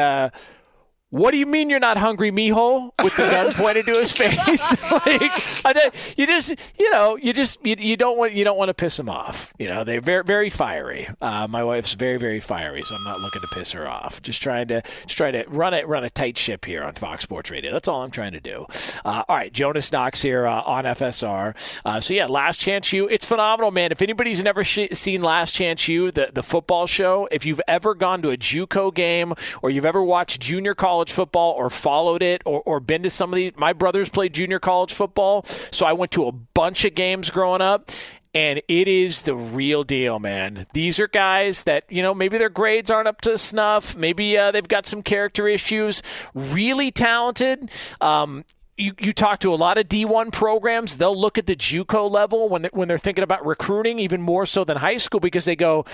What 1.12 1.32
do 1.32 1.38
you 1.38 1.48
mean 1.48 1.72
you're 1.72 1.80
not 1.80 1.98
hungry, 1.98 2.32
mijo? 2.32 2.91
With 3.04 3.15
the 3.15 3.24
gun 3.24 3.52
pointed 3.56 3.88
to 3.88 3.93
his 3.93 4.12
face, 4.12 4.84
like 5.65 5.95
you 6.17 6.28
just, 6.28 6.54
you 6.78 6.91
know, 6.91 7.15
you 7.15 7.34
just, 7.34 7.65
you, 7.65 7.76
you 7.80 7.98
don't 7.98 8.15
want, 8.15 8.34
you 8.34 8.43
don't 8.43 8.58
want 8.60 8.69
to 8.69 8.76
piss 8.76 8.98
them 8.98 9.10
off. 9.10 9.52
You 9.58 9.69
know, 9.69 9.84
they're 9.84 10.02
very, 10.02 10.24
very 10.24 10.52
fiery. 10.52 11.10
Uh, 11.19 11.48
my 11.50 11.63
wife's 11.63 11.93
very, 11.93 12.17
very 12.17 12.39
fiery, 12.39 12.84
so 12.84 12.95
I'm 12.95 13.04
not 13.06 13.19
looking 13.22 13.41
to 13.41 13.48
piss 13.56 13.72
her 13.72 13.89
off. 13.89 14.22
Just 14.22 14.39
trying 14.39 14.67
to, 14.67 14.84
just 15.08 15.17
trying 15.17 15.34
to 15.34 15.45
run 15.48 15.74
it, 15.74 15.88
run 15.88 16.04
a 16.04 16.12
tight 16.12 16.38
ship 16.38 16.63
here 16.65 16.84
on 16.84 16.93
Fox 16.93 17.24
Sports 17.24 17.50
Radio. 17.50 17.72
That's 17.72 17.88
all 17.88 18.04
I'm 18.04 18.12
trying 18.12 18.34
to 18.34 18.39
do. 18.39 18.67
Uh, 19.04 19.24
all 19.28 19.36
right, 19.36 19.52
Jonas 19.52 19.91
Knox 19.91 20.22
here 20.22 20.45
uh, 20.45 20.62
on 20.62 20.84
FSR. 20.84 21.82
Uh, 21.86 22.00
so 22.00 22.13
yeah, 22.13 22.28
Last 22.28 22.60
Chance 22.60 22.93
U, 22.93 23.08
it's 23.08 23.26
phenomenal, 23.26 23.72
man. 23.72 23.91
If 23.91 24.04
anybody's 24.04 24.43
never 24.43 24.63
sh- 24.63 24.89
seen 24.91 25.24
Last 25.24 25.56
Chance 25.56 25.88
U, 25.88 26.12
the 26.12 26.30
the 26.32 26.43
football 26.43 26.86
show, 26.86 27.28
if 27.32 27.48
you've 27.48 27.62
ever 27.67 27.95
gone 27.95 28.22
to 28.22 28.30
a 28.30 28.38
JUCO 28.38 28.93
game 28.93 29.34
or 29.63 29.72
you've 29.72 29.86
ever 29.88 30.04
watched 30.04 30.39
junior 30.39 30.76
college 30.76 30.98
football 31.07 31.53
or 31.53 31.69
followed 31.69 32.21
it 32.21 32.41
or, 32.45 32.62
or 32.65 32.81
been 32.81 33.03
to 33.03 33.09
some 33.09 33.31
of 33.31 33.38
these, 33.38 33.53
my 33.55 33.71
brothers 33.71 34.09
played 34.09 34.33
junior 34.33 34.59
college 34.59 34.93
football, 34.93 35.43
so 35.71 35.85
I 35.85 35.93
went 35.93 36.12
to 36.12 36.27
a 36.27 36.31
bunch 36.31 36.83
of 36.83 36.95
games 36.95 37.29
growing 37.29 37.62
up. 37.62 37.91
And 38.31 38.62
it 38.67 38.88
is 38.88 39.23
the 39.23 39.35
real 39.35 39.83
deal, 39.83 40.19
man. 40.19 40.67
These 40.73 40.99
are 40.99 41.07
guys 41.07 41.63
that, 41.63 41.85
you 41.89 42.03
know, 42.03 42.13
maybe 42.13 42.38
their 42.38 42.49
grades 42.49 42.91
aren't 42.91 43.07
up 43.07 43.21
to 43.21 43.39
snuff. 43.39 43.97
Maybe 43.97 44.38
uh, 44.38 44.51
they've 44.51 44.67
got 44.67 44.85
some 44.85 45.01
character 45.01 45.47
issues. 45.47 46.03
Really 46.35 46.91
talented. 46.91 47.71
Um, 48.01 48.45
you, 48.79 48.93
you 48.99 49.13
talk 49.13 49.39
to 49.39 49.53
a 49.53 49.55
lot 49.55 49.77
of 49.77 49.88
D1 49.88 50.31
programs, 50.31 50.97
they'll 50.97 51.19
look 51.19 51.38
at 51.38 51.47
the 51.47 51.55
JUCO 51.55 52.09
level 52.09 52.47
when 52.49 52.62
they're, 52.63 52.71
when 52.73 52.88
they're 52.88 52.97
thinking 52.97 53.23
about 53.23 53.45
recruiting 53.45 53.99
even 53.99 54.21
more 54.21 54.45
so 54.45 54.63
than 54.63 54.77
high 54.77 54.97
school 54.97 55.19
because 55.19 55.45
they 55.45 55.55
go, 55.55 55.85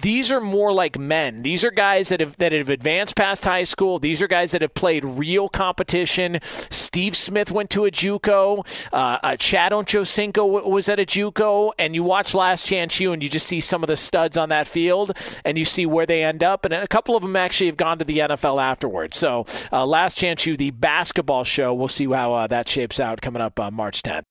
these 0.00 0.30
are 0.32 0.40
more 0.40 0.72
like 0.72 0.98
men. 0.98 1.42
These 1.42 1.64
are 1.64 1.70
guys 1.70 2.08
that 2.08 2.20
have 2.20 2.36
that 2.38 2.52
have 2.52 2.68
advanced 2.68 3.16
past 3.16 3.44
high 3.44 3.64
school. 3.64 3.98
These 3.98 4.22
are 4.22 4.28
guys 4.28 4.52
that 4.52 4.62
have 4.62 4.74
played 4.74 5.04
real 5.04 5.48
competition. 5.48 6.38
Steve 6.42 7.16
Smith 7.16 7.50
went 7.50 7.70
to 7.70 7.84
a 7.84 7.90
JUCO. 7.90 8.88
Uh, 8.92 9.18
uh, 9.22 9.36
Chad 9.36 9.72
Ochocinco 9.72 10.34
w- 10.34 10.68
was 10.68 10.88
at 10.88 10.98
a 10.98 11.06
JUCO, 11.06 11.72
and 11.78 11.94
you 11.94 12.02
watch 12.02 12.34
Last 12.34 12.66
Chance 12.66 13.00
U, 13.00 13.12
and 13.12 13.22
you 13.22 13.28
just 13.28 13.46
see 13.46 13.60
some 13.60 13.82
of 13.82 13.88
the 13.88 13.96
studs 13.96 14.36
on 14.36 14.48
that 14.48 14.66
field, 14.66 15.16
and 15.44 15.58
you 15.58 15.64
see 15.64 15.86
where 15.86 16.06
they 16.06 16.22
end 16.22 16.42
up. 16.42 16.64
And 16.64 16.74
a 16.74 16.88
couple 16.88 17.16
of 17.16 17.22
them 17.22 17.36
actually 17.36 17.66
have 17.66 17.76
gone 17.76 17.98
to 17.98 18.04
the 18.04 18.18
NFL 18.18 18.60
afterwards. 18.60 19.16
So, 19.16 19.46
uh, 19.72 19.86
Last 19.86 20.18
Chance 20.18 20.46
U, 20.46 20.56
the 20.56 20.70
basketball 20.70 21.44
show. 21.44 21.74
We'll 21.74 21.88
see 21.88 22.06
how 22.06 22.34
uh, 22.34 22.46
that 22.48 22.68
shapes 22.68 23.00
out 23.00 23.20
coming 23.20 23.42
up 23.42 23.58
uh, 23.58 23.70
March 23.70 24.02
10th. 24.02 24.22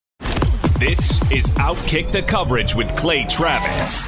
This 0.80 1.22
is 1.32 1.46
Outkick 1.58 2.12
the 2.12 2.22
Coverage 2.22 2.74
with 2.74 2.94
Clay 2.96 3.26
Travis. 3.26 4.08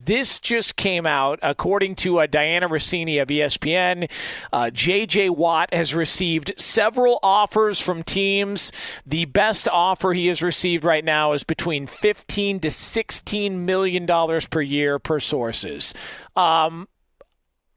This 0.00 0.38
just 0.38 0.76
came 0.76 1.06
out, 1.06 1.40
according 1.42 1.96
to 1.96 2.20
uh, 2.20 2.28
Dianna 2.28 2.68
Russini 2.68 3.20
of 3.20 3.28
ESPN. 3.28 4.08
Uh, 4.52 4.70
J.J. 4.70 5.30
Watt 5.30 5.74
has 5.74 5.92
received 5.92 6.52
several 6.56 7.18
offers 7.20 7.80
from 7.80 8.04
teams. 8.04 8.70
The 9.04 9.24
best 9.24 9.66
offer 9.66 10.12
he 10.12 10.28
has 10.28 10.40
received 10.40 10.84
right 10.84 11.04
now 11.04 11.32
is 11.32 11.42
between 11.42 11.88
15 11.88 12.60
to 12.60 12.70
16 12.70 13.66
million 13.66 14.06
dollars 14.06 14.46
per 14.46 14.60
year 14.60 15.00
per 15.00 15.18
sources. 15.18 15.92
Um, 16.36 16.86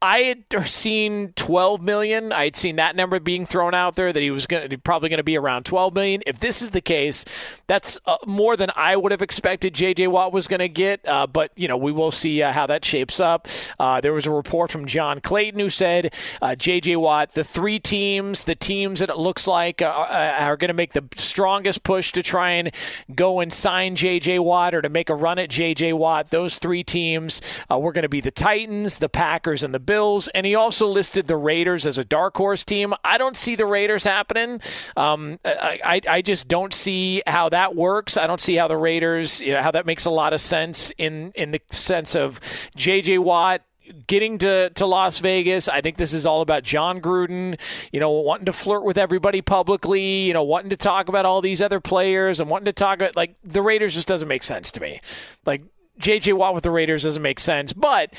I 0.02 0.18
had 0.50 0.68
seen 0.68 1.32
12 1.36 1.80
million. 1.80 2.32
I 2.32 2.44
had 2.44 2.56
seen 2.56 2.74
that 2.76 2.96
number 2.96 3.20
being 3.20 3.46
thrown 3.46 3.72
out 3.72 3.94
there 3.94 4.12
that 4.12 4.20
he 4.20 4.32
was 4.32 4.46
going 4.46 4.68
probably 4.80 5.08
going 5.08 5.18
to 5.18 5.22
be 5.22 5.38
around 5.38 5.64
12 5.64 5.94
million. 5.94 6.22
If 6.26 6.40
this 6.40 6.60
is 6.60 6.70
the 6.70 6.80
case, 6.80 7.24
that's 7.68 7.98
uh, 8.06 8.16
more 8.26 8.56
than 8.56 8.70
I 8.74 8.96
would 8.96 9.12
have 9.12 9.22
expected 9.22 9.74
JJ 9.74 10.08
Watt 10.08 10.32
was 10.32 10.48
going 10.48 10.58
to 10.58 10.68
get. 10.68 11.06
Uh, 11.06 11.28
but 11.28 11.52
you 11.54 11.68
know, 11.68 11.76
we 11.76 11.92
will 11.92 12.10
see 12.10 12.42
uh, 12.42 12.50
how 12.50 12.66
that 12.66 12.84
shapes 12.84 13.20
up. 13.20 13.46
Uh, 13.78 14.00
there 14.00 14.12
was 14.12 14.26
a 14.26 14.32
report 14.32 14.72
from 14.72 14.86
John 14.86 15.20
Clayton 15.20 15.60
who 15.60 15.70
said 15.70 16.12
JJ 16.42 16.96
uh, 16.96 17.00
Watt, 17.00 17.34
the 17.34 17.44
three 17.44 17.78
teams, 17.78 18.42
the 18.42 18.56
teams 18.56 18.98
that 18.98 19.08
it 19.08 19.18
looks 19.18 19.46
like 19.46 19.80
uh, 19.82 19.86
are 19.86 20.56
going 20.56 20.68
to 20.68 20.74
make 20.74 20.94
the 20.94 21.04
strongest 21.14 21.84
push 21.84 22.10
to 22.10 22.24
try 22.24 22.50
and 22.50 22.74
go 23.14 23.38
and 23.38 23.52
sign 23.52 23.94
JJ 23.94 24.40
Watt 24.40 24.74
or 24.74 24.82
to 24.82 24.88
make 24.88 25.10
a 25.10 25.14
run 25.14 25.38
at 25.38 25.48
JJ 25.48 25.94
Watt. 25.96 26.30
Those 26.30 26.58
three 26.58 26.82
teams 26.82 27.40
were 27.70 27.92
going 27.92 28.02
to 28.02 28.08
be 28.08 28.20
the 28.20 28.32
Titans, 28.32 28.98
the 28.98 29.08
Packers, 29.08 29.62
and 29.62 29.72
the 29.72 29.91
and 30.28 30.46
he 30.46 30.54
also 30.54 30.86
listed 30.86 31.26
the 31.26 31.36
Raiders 31.36 31.86
as 31.86 31.98
a 31.98 32.04
dark 32.04 32.36
horse 32.36 32.64
team. 32.64 32.94
I 33.04 33.18
don't 33.18 33.36
see 33.36 33.54
the 33.54 33.66
Raiders 33.66 34.04
happening. 34.04 34.60
Um, 34.96 35.38
I, 35.44 35.80
I, 35.84 36.00
I 36.08 36.22
just 36.22 36.48
don't 36.48 36.72
see 36.72 37.22
how 37.26 37.48
that 37.50 37.74
works. 37.74 38.16
I 38.16 38.26
don't 38.26 38.40
see 38.40 38.56
how 38.56 38.68
the 38.68 38.76
Raiders, 38.76 39.40
you 39.40 39.52
know, 39.52 39.62
how 39.62 39.70
that 39.70 39.86
makes 39.86 40.04
a 40.04 40.10
lot 40.10 40.32
of 40.32 40.40
sense 40.40 40.92
in 40.98 41.32
in 41.34 41.50
the 41.52 41.60
sense 41.70 42.14
of 42.14 42.40
J.J. 42.76 43.18
Watt 43.18 43.62
getting 44.06 44.38
to, 44.38 44.70
to 44.70 44.86
Las 44.86 45.18
Vegas. 45.18 45.68
I 45.68 45.80
think 45.80 45.96
this 45.96 46.12
is 46.12 46.26
all 46.26 46.40
about 46.40 46.62
Jon 46.62 47.00
Gruden, 47.00 47.58
you 47.92 48.00
know, 48.00 48.10
wanting 48.10 48.46
to 48.46 48.52
flirt 48.52 48.84
with 48.84 48.98
everybody 48.98 49.42
publicly, 49.42 50.26
you 50.26 50.32
know, 50.32 50.44
wanting 50.44 50.70
to 50.70 50.76
talk 50.76 51.08
about 51.08 51.26
all 51.26 51.40
these 51.40 51.60
other 51.60 51.80
players 51.80 52.40
and 52.40 52.48
wanting 52.48 52.66
to 52.66 52.72
talk 52.72 52.98
about, 52.98 53.16
like, 53.16 53.34
the 53.42 53.62
Raiders 53.62 53.94
just 53.94 54.08
doesn't 54.08 54.28
make 54.28 54.42
sense 54.42 54.72
to 54.72 54.80
me. 54.80 55.00
Like, 55.44 55.62
J.J. 55.98 56.32
Watt 56.32 56.54
with 56.54 56.64
the 56.64 56.70
Raiders 56.70 57.02
doesn't 57.04 57.22
make 57.22 57.40
sense. 57.40 57.72
But 57.72 58.14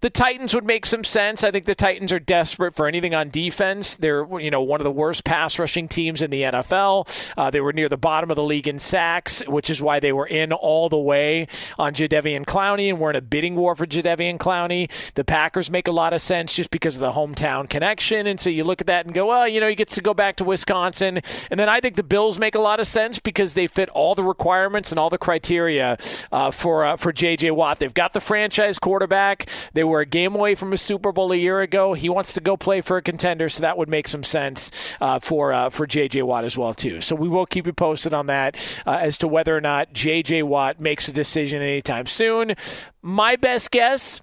the 0.00 0.10
Titans 0.10 0.54
would 0.54 0.64
make 0.64 0.84
some 0.84 1.04
sense. 1.04 1.42
I 1.42 1.50
think 1.50 1.64
the 1.64 1.74
Titans 1.74 2.12
are 2.12 2.20
desperate 2.20 2.74
for 2.74 2.86
anything 2.86 3.14
on 3.14 3.30
defense. 3.30 3.96
They're 3.96 4.26
you 4.38 4.50
know 4.50 4.60
one 4.60 4.80
of 4.80 4.84
the 4.84 4.90
worst 4.90 5.24
pass 5.24 5.58
rushing 5.58 5.88
teams 5.88 6.22
in 6.22 6.30
the 6.30 6.42
NFL. 6.42 7.32
Uh, 7.36 7.50
they 7.50 7.60
were 7.60 7.72
near 7.72 7.88
the 7.88 7.96
bottom 7.96 8.30
of 8.30 8.36
the 8.36 8.42
league 8.42 8.68
in 8.68 8.78
sacks, 8.78 9.42
which 9.46 9.70
is 9.70 9.80
why 9.80 9.98
they 10.00 10.12
were 10.12 10.26
in 10.26 10.52
all 10.52 10.88
the 10.88 10.98
way 10.98 11.46
on 11.78 11.94
Jadeveon 11.94 12.44
Clowney 12.44 12.90
and 12.90 13.00
were 13.00 13.10
in 13.10 13.16
a 13.16 13.22
bidding 13.22 13.56
war 13.56 13.74
for 13.74 13.86
Jadeveon 13.86 14.38
Clowney. 14.38 14.90
The 15.14 15.24
Packers 15.24 15.70
make 15.70 15.88
a 15.88 15.92
lot 15.92 16.12
of 16.12 16.20
sense 16.20 16.54
just 16.54 16.70
because 16.70 16.96
of 16.96 17.00
the 17.00 17.12
hometown 17.12 17.68
connection, 17.68 18.26
and 18.26 18.38
so 18.38 18.50
you 18.50 18.64
look 18.64 18.80
at 18.80 18.86
that 18.88 19.06
and 19.06 19.14
go, 19.14 19.26
well, 19.26 19.48
you 19.48 19.60
know, 19.60 19.68
he 19.68 19.74
gets 19.74 19.94
to 19.94 20.02
go 20.02 20.12
back 20.12 20.36
to 20.36 20.44
Wisconsin, 20.44 21.20
and 21.50 21.58
then 21.58 21.68
I 21.68 21.80
think 21.80 21.96
the 21.96 22.02
Bills 22.02 22.38
make 22.38 22.54
a 22.54 22.60
lot 22.60 22.80
of 22.80 22.86
sense 22.86 23.18
because 23.18 23.54
they 23.54 23.66
fit 23.66 23.88
all 23.90 24.14
the 24.14 24.24
requirements 24.24 24.92
and 24.92 24.98
all 24.98 25.08
the 25.08 25.18
criteria 25.18 25.96
uh, 26.30 26.50
for 26.50 26.84
uh, 26.84 26.96
for 26.96 27.12
J.J. 27.12 27.52
Watt. 27.52 27.78
They've 27.78 27.94
got 27.94 28.12
the 28.12 28.20
franchise 28.20 28.78
quarterback. 28.78 29.48
They 29.72 29.85
were 29.88 30.00
a 30.00 30.06
game 30.06 30.34
away 30.34 30.54
from 30.54 30.72
a 30.72 30.76
Super 30.76 31.12
Bowl 31.12 31.32
a 31.32 31.36
year 31.36 31.60
ago. 31.60 31.94
He 31.94 32.08
wants 32.08 32.32
to 32.34 32.40
go 32.40 32.56
play 32.56 32.80
for 32.80 32.96
a 32.96 33.02
contender, 33.02 33.48
so 33.48 33.62
that 33.62 33.78
would 33.78 33.88
make 33.88 34.08
some 34.08 34.22
sense 34.22 34.94
uh, 35.00 35.18
for 35.18 35.52
uh, 35.52 35.70
for 35.70 35.86
J.J. 35.86 36.22
Watt 36.22 36.44
as 36.44 36.56
well 36.56 36.74
too. 36.74 37.00
So 37.00 37.14
we 37.14 37.28
will 37.28 37.46
keep 37.46 37.66
you 37.66 37.72
posted 37.72 38.14
on 38.14 38.26
that 38.26 38.56
uh, 38.86 38.98
as 39.00 39.18
to 39.18 39.28
whether 39.28 39.56
or 39.56 39.60
not 39.60 39.92
J.J. 39.92 40.42
Watt 40.44 40.80
makes 40.80 41.08
a 41.08 41.12
decision 41.12 41.62
anytime 41.62 42.06
soon. 42.06 42.54
My 43.02 43.36
best 43.36 43.70
guess, 43.70 44.22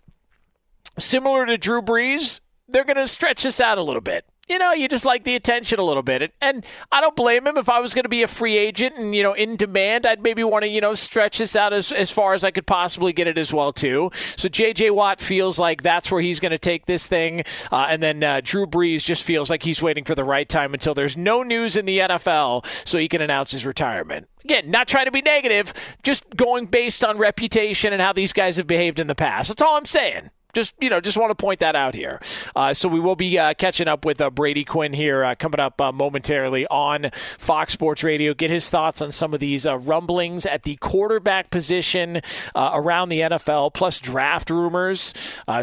similar 0.98 1.46
to 1.46 1.58
Drew 1.58 1.82
Brees, 1.82 2.40
they're 2.68 2.86
going 2.86 2.98
to 2.98 3.08
stretch 3.08 3.44
this 3.44 3.62
out 3.62 3.78
a 3.78 3.84
little 3.84 4.02
bit 4.02 4.26
you 4.50 4.60
know, 4.60 4.74
you 4.74 4.88
just 4.90 5.06
like 5.06 5.24
the 5.24 5.36
attention 5.36 5.80
a 5.80 5.84
little 5.84 6.04
bit. 6.04 6.34
And 6.42 6.66
I 6.92 7.00
don't 7.00 7.16
blame 7.16 7.48
him. 7.48 7.58
If 7.58 7.70
I 7.70 7.80
was 7.80 7.94
going 7.94 8.04
to 8.04 8.10
be 8.10 8.24
a 8.24 8.28
free 8.28 8.58
agent 8.58 8.96
and, 8.98 9.16
you 9.16 9.24
know, 9.24 9.34
in 9.34 9.56
demand, 9.56 10.06
I'd 10.06 10.22
maybe 10.22 10.44
want 10.44 10.64
to, 10.64 10.70
you 10.70 10.82
know, 10.82 10.94
stretch 10.94 11.38
this 11.38 11.56
out 11.56 11.72
as, 11.72 11.92
as 11.92 12.12
far 12.12 12.34
as 12.34 12.44
I 12.44 12.52
could 12.52 12.68
possibly 12.68 13.14
get 13.14 13.28
it 13.28 13.38
as 13.38 13.54
well, 13.54 13.72
too. 13.72 14.12
So 14.36 14.50
J.J. 14.50 14.92
Watt 14.92 15.22
feels 15.22 15.60
like 15.60 15.82
that's 15.82 16.12
where 16.12 16.22
he's 16.22 16.42
going 16.42 16.52
to 16.52 16.58
take 16.58 16.86
this 16.86 17.08
thing. 17.08 17.44
Uh, 17.72 17.88
and 17.90 18.04
then 18.04 18.22
uh, 18.22 18.42
Drew 18.44 18.66
Brees 18.66 19.06
just 19.06 19.24
feels 19.24 19.50
like 19.50 19.64
he's 19.64 19.82
waiting 19.82 20.04
for 20.04 20.16
the 20.16 20.26
right 20.26 20.48
time 20.48 20.74
until 20.74 20.94
there's 20.94 21.16
no 21.16 21.44
news 21.44 21.78
in 21.78 21.86
the 21.86 22.00
NFL 22.00 22.66
so 22.88 22.98
he 22.98 23.08
can 23.08 23.22
announce 23.22 23.52
his 23.52 23.66
retirement. 23.66 24.28
Again, 24.44 24.70
not 24.70 24.90
trying 24.90 25.06
to 25.06 25.12
be 25.12 25.22
negative, 25.22 25.74
just 26.04 26.30
going 26.36 26.66
based 26.66 27.02
on 27.02 27.18
reputation 27.18 27.94
and 27.94 28.02
how 28.02 28.12
these 28.12 28.34
guys 28.34 28.58
have 28.58 28.68
behaved 28.68 29.00
in 29.00 29.08
the 29.08 29.16
past. 29.16 29.48
That's 29.48 29.62
all 29.62 29.78
I'm 29.78 29.86
saying 29.86 30.32
just 30.54 30.76
you 30.80 30.90
know, 30.90 31.02
just 31.02 31.18
want 31.18 31.32
to 31.32 31.36
point 31.36 31.60
that 31.60 31.76
out 31.76 31.96
here. 31.96 32.22
Uh, 32.56 32.74
so 32.74 32.88
we 32.88 33.00
will 33.00 33.16
be 33.16 33.38
uh, 33.40 33.54
catching 33.56 33.88
up 33.88 34.06
with 34.06 34.22
uh, 34.22 34.30
Brady 34.30 34.64
Quinn 34.64 34.94
here 34.94 35.24
uh, 35.24 35.36
coming 35.36 35.60
up 35.60 35.82
uh, 35.82 35.92
momentarily 35.92 36.68
on 36.68 37.10
Fox 37.12 37.74
Sports 37.74 38.04
Radio. 38.04 38.34
Get 38.34 38.52
his 38.52 38.70
thoughts 38.70 39.02
on 39.02 39.12
some 39.12 39.34
of 39.34 39.40
these 39.40 39.66
uh, 39.66 39.78
rumblings 39.80 40.46
at 40.46 40.64
the 40.64 40.76
quarterback 40.78 41.50
position 41.50 42.22
around 42.56 43.10
the 43.10 43.22
NFL, 43.22 43.74
plus 43.74 44.00
draft 44.00 44.50
rumors. 44.50 45.14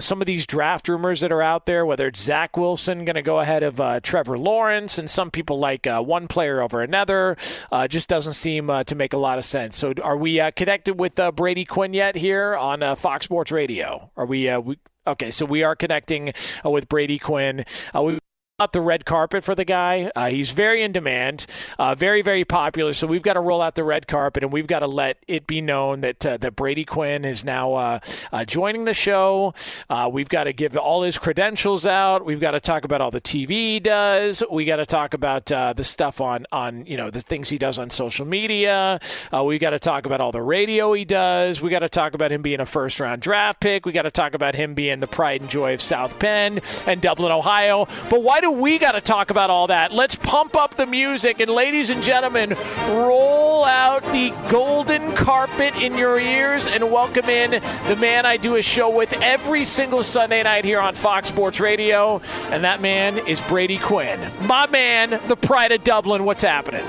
some 0.01 0.21
of 0.21 0.27
these 0.27 0.47
draft 0.47 0.89
rumors 0.89 1.21
that 1.21 1.31
are 1.31 1.43
out 1.43 1.67
there, 1.67 1.87
whether 1.87 2.09
it's 2.09 2.21
Zach 2.21 2.57
Wilson 2.57 3.05
going 3.05 3.15
to 3.15 3.23
go 3.23 3.39
ahead 3.39 3.63
of 3.63 4.03
Trevor 4.03 4.39
Lawrence, 4.39 4.99
and 4.99 5.09
some 5.09 5.31
people 5.31 5.59
like 5.59 5.87
one 5.87 6.27
player 6.27 6.61
over 6.61 6.83
another, 6.83 7.37
just 7.89 8.09
doesn't 8.09 8.33
seem 8.33 8.67
to 8.67 8.95
make 8.95 9.13
a 9.13 9.19
lot 9.19 9.39
of 9.39 9.45
sense. 9.45 9.77
So, 9.77 9.93
are 10.03 10.17
we 10.17 10.41
connected 10.53 10.99
with 10.99 11.21
Brady 11.37 11.65
Quinn 11.65 11.95
yet 11.95 12.17
here 12.17 12.57
on 12.57 12.97
Fox 12.97 13.25
Sports 13.25 13.53
Radio? 13.53 14.11
Are 14.17 14.27
we, 14.27 14.55
we 14.59 14.80
Okay, 15.07 15.31
so 15.31 15.47
we 15.47 15.63
are 15.63 15.75
connecting 15.75 16.33
uh, 16.65 16.71
with 16.71 16.89
Brady 16.89 17.19
Quinn. 17.19 17.65
Uh, 17.95 18.03
we 18.03 18.19
out 18.61 18.73
the 18.73 18.81
red 18.81 19.07
carpet 19.07 19.43
for 19.43 19.55
the 19.55 19.65
guy. 19.65 20.11
Uh, 20.15 20.29
he's 20.29 20.51
very 20.51 20.83
in 20.83 20.93
demand, 20.93 21.47
uh, 21.79 21.95
very 21.95 22.21
very 22.21 22.45
popular. 22.45 22.93
So 22.93 23.07
we've 23.07 23.23
got 23.23 23.33
to 23.35 23.41
roll 23.41 23.63
out 23.63 23.75
the 23.75 23.85
red 23.85 24.07
carpet, 24.07 24.43
and 24.43 24.53
we've 24.53 24.67
got 24.67 24.81
to 24.81 24.87
let 24.87 25.17
it 25.27 25.47
be 25.47 25.63
known 25.63 26.03
that 26.03 26.25
uh, 26.25 26.37
that 26.37 26.57
Brady 26.57 26.85
Quinn 26.85 27.25
is 27.25 27.45
now 27.45 27.75
uh, 27.75 28.01
uh, 28.33 28.45
joining 28.45 28.85
the 28.85 28.95
show. 28.95 29.55
Uh, 29.89 30.11
we've 30.13 30.29
got 30.29 30.45
to 30.45 30.53
give 30.53 30.77
all 30.77 31.03
his 31.03 31.19
credentials 31.19 31.87
out. 31.87 32.25
We've 32.25 32.41
got 32.41 32.51
to 32.51 32.61
talk 32.61 32.85
about 32.85 33.01
all 33.01 33.11
the 33.11 33.21
TV 33.21 33.49
he 33.51 33.81
does. 33.81 34.43
We 34.51 34.65
got 34.65 34.77
to 34.77 34.87
talk 34.87 35.15
about 35.15 35.47
the 35.47 35.83
stuff 35.83 36.21
on 36.21 36.47
on 36.53 36.85
you 36.85 36.97
know 36.97 37.11
the 37.11 37.21
things 37.21 37.49
he 37.49 37.57
does 37.57 37.79
on 37.79 37.89
social 37.89 38.27
media. 38.27 39.01
we've 39.43 39.61
got 39.61 39.71
to 39.71 39.79
talk 39.79 40.05
about 40.05 40.21
all 40.21 40.33
the 40.33 40.43
radio 40.43 40.93
he 40.93 41.07
does. 41.07 41.63
We 41.63 41.71
got 41.71 41.81
to 41.81 41.89
talk 41.89 42.13
about 42.15 42.31
him 42.31 42.43
being 42.43 42.61
a 42.61 42.67
first 42.67 43.01
round 43.01 43.23
draft 43.23 43.61
pick. 43.61 43.87
We 43.87 43.93
got 43.93 44.03
to 44.03 44.11
talk 44.11 44.35
about 44.35 44.55
him 44.55 44.75
being 44.75 45.01
the 45.01 45.07
pride 45.07 45.41
and 45.41 45.49
joy 45.49 45.73
of 45.73 45.81
South 45.81 46.19
Bend 46.19 46.61
and 46.87 47.01
Dublin, 47.01 47.33
Ohio. 47.33 47.87
But 48.11 48.23
why 48.23 48.41
do 48.41 48.50
we 48.53 48.79
got 48.79 48.93
to 48.93 49.01
talk 49.01 49.31
about 49.31 49.51
all 49.51 49.67
that? 49.69 49.93
Let's 49.93 50.17
pump 50.17 50.57
up 50.57 50.75
the 50.75 50.87
music. 50.87 51.41
And, 51.41 51.51
ladies 51.51 51.91
and 51.91 52.03
gentlemen, 52.03 52.57
roll 52.89 53.65
out 53.65 54.03
the 54.13 54.33
golden 54.51 55.15
carpet 55.15 55.75
in 55.77 55.97
your 55.97 56.19
ears 56.19 56.67
and 56.67 56.91
welcome 56.91 57.29
in 57.29 57.51
the 57.87 57.97
man 57.97 58.27
I 58.27 58.37
do 58.37 58.57
a 58.57 58.63
show 58.63 58.95
with 58.95 59.13
every 59.21 59.65
single 59.65 60.03
Sunday 60.03 60.43
night 60.43 60.65
here 60.65 60.81
on 60.81 60.95
Fox 60.95 61.29
Sports 61.29 61.61
Radio. 61.61 62.21
And 62.51 62.65
that 62.65 62.81
man 62.81 63.19
is 63.27 63.41
Brady 63.43 63.79
Quinn. 63.79 64.19
My 64.43 64.67
man, 64.67 65.21
the 65.29 65.37
pride 65.37 65.73
of 65.73 65.85
Dublin. 65.85 66.25
What's 66.25 66.43
happening? 66.43 66.85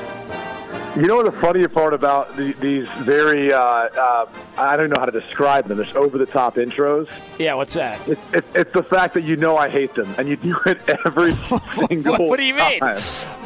You 0.96 1.04
know 1.04 1.24
the 1.24 1.32
funny 1.32 1.66
part 1.70 1.94
about 1.94 2.36
the, 2.36 2.52
these 2.60 2.86
very, 3.00 3.54
uh, 3.54 3.62
uh, 3.62 4.26
I 4.58 4.76
don't 4.76 4.90
know 4.90 5.00
how 5.00 5.06
to 5.06 5.12
describe 5.18 5.70
them, 5.70 5.78
this 5.78 5.96
over 5.96 6.18
the 6.18 6.26
top 6.26 6.56
intros? 6.56 7.10
Yeah, 7.40 7.54
what's 7.54 7.76
that? 7.76 8.06
It's, 8.10 8.22
it's, 8.34 8.56
it's, 8.56 8.74
the 8.74 8.84
fact 8.84 9.14
that 9.14 9.24
you 9.24 9.38
know 9.38 9.56
I 9.56 9.70
hate 9.70 9.94
them, 9.96 10.14
and 10.18 10.28
you 10.28 10.36
do 10.36 10.58
it 10.66 10.80
every 11.06 11.34
single 11.88 12.12
what, 12.14 12.22
what 12.22 12.38
do 12.38 12.44
you 12.44 12.56
mean? 12.56 12.82
Time. 12.82 12.98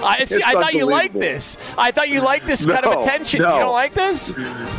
I, 0.01 0.25
see, 0.25 0.41
I 0.43 0.53
thought 0.53 0.73
you 0.73 0.85
liked 0.85 1.13
this. 1.13 1.75
I 1.77 1.91
thought 1.91 2.09
you 2.09 2.21
liked 2.21 2.47
this 2.47 2.65
no, 2.65 2.73
kind 2.73 2.85
of 2.87 2.99
attention. 3.01 3.43
No. 3.43 3.53
You 3.53 3.59
don't 3.59 3.73
like 3.73 3.93
this? 3.93 4.35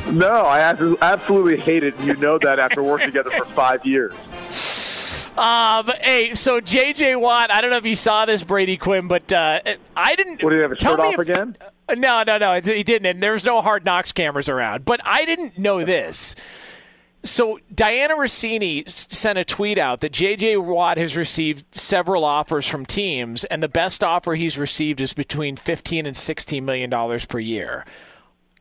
No, 0.08 0.40
I 0.46 0.60
absolutely 1.02 1.58
hate 1.58 1.84
it, 1.84 1.96
and 1.98 2.06
you 2.08 2.16
know 2.16 2.36
that 2.38 2.58
after 2.58 2.82
working 2.82 3.06
together 3.06 3.30
for 3.30 3.44
five 3.44 3.86
years. 3.86 4.12
Um, 5.38 5.90
hey, 6.00 6.34
so 6.34 6.60
J.J. 6.60 7.14
Watt, 7.16 7.52
I 7.52 7.60
don't 7.60 7.70
know 7.70 7.76
if 7.76 7.86
you 7.86 7.94
saw 7.94 8.24
this, 8.24 8.42
Brady 8.42 8.76
Quinn, 8.76 9.06
but 9.06 9.32
uh, 9.32 9.60
I 9.94 10.16
didn't. 10.16 10.42
What, 10.42 10.50
did 10.50 10.56
you 10.56 10.62
have 10.62 10.72
a 10.72 10.80
shirt 10.80 10.98
off 10.98 11.14
if, 11.14 11.20
again? 11.20 11.56
No, 11.94 12.24
no, 12.26 12.38
no, 12.38 12.54
he 12.54 12.82
didn't. 12.82 13.06
And 13.06 13.22
there's 13.22 13.44
no 13.44 13.62
hard 13.62 13.84
knocks 13.84 14.12
cameras 14.12 14.48
around. 14.48 14.84
But 14.84 15.00
I 15.04 15.24
didn't 15.24 15.58
know 15.58 15.84
this. 15.84 16.34
So 17.22 17.58
Dianna 17.74 18.16
Russini 18.16 18.88
sent 18.88 19.38
a 19.38 19.44
tweet 19.44 19.78
out 19.78 20.00
that 20.00 20.12
J.J. 20.12 20.58
Watt 20.58 20.96
has 20.96 21.16
received 21.16 21.74
several 21.74 22.24
offers 22.24 22.66
from 22.66 22.86
teams, 22.86 23.44
and 23.44 23.62
the 23.62 23.68
best 23.68 24.04
offer 24.04 24.34
he's 24.34 24.56
received 24.56 25.00
is 25.00 25.12
between 25.12 25.56
15 25.56 26.06
and 26.06 26.16
16 26.16 26.64
million 26.64 26.88
dollars 26.88 27.24
per 27.24 27.40
year. 27.40 27.84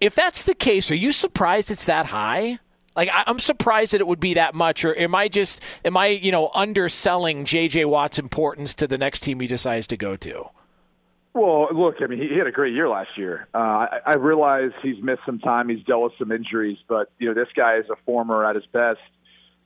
If 0.01 0.15
that's 0.15 0.43
the 0.43 0.55
case, 0.55 0.89
are 0.89 0.95
you 0.95 1.11
surprised 1.11 1.69
it's 1.69 1.85
that 1.85 2.07
high? 2.07 2.59
Like 2.95 3.09
I'm 3.13 3.39
surprised 3.39 3.93
that 3.93 4.01
it 4.01 4.07
would 4.07 4.19
be 4.19 4.33
that 4.35 4.55
much, 4.55 4.83
or 4.83 4.97
am 4.97 5.13
I 5.13 5.27
just 5.27 5.61
am 5.83 5.95
I 5.95 6.07
you 6.07 6.31
know 6.31 6.49
underselling 6.55 7.45
J.J. 7.45 7.85
Watt's 7.85 8.17
importance 8.17 8.73
to 8.75 8.87
the 8.87 8.97
next 8.97 9.19
team 9.19 9.39
he 9.39 9.47
decides 9.47 9.85
to 9.87 9.97
go 9.97 10.15
to? 10.17 10.49
Well, 11.35 11.67
look, 11.73 11.95
I 12.01 12.07
mean, 12.07 12.21
he, 12.21 12.29
he 12.29 12.37
had 12.37 12.47
a 12.47 12.51
great 12.51 12.73
year 12.73 12.87
last 12.87 13.17
year. 13.17 13.49
Uh, 13.53 13.57
I, 13.57 13.99
I 14.05 14.15
realize 14.15 14.71
he's 14.81 15.03
missed 15.03 15.19
some 15.25 15.39
time. 15.39 15.67
He's 15.67 15.83
dealt 15.83 16.03
with 16.03 16.13
some 16.17 16.31
injuries, 16.31 16.77
but 16.87 17.11
you 17.19 17.27
know, 17.27 17.33
this 17.33 17.49
guy 17.53 17.75
is 17.75 17.85
a 17.91 17.97
former, 18.05 18.45
at 18.45 18.55
his 18.55 18.65
best, 18.71 18.99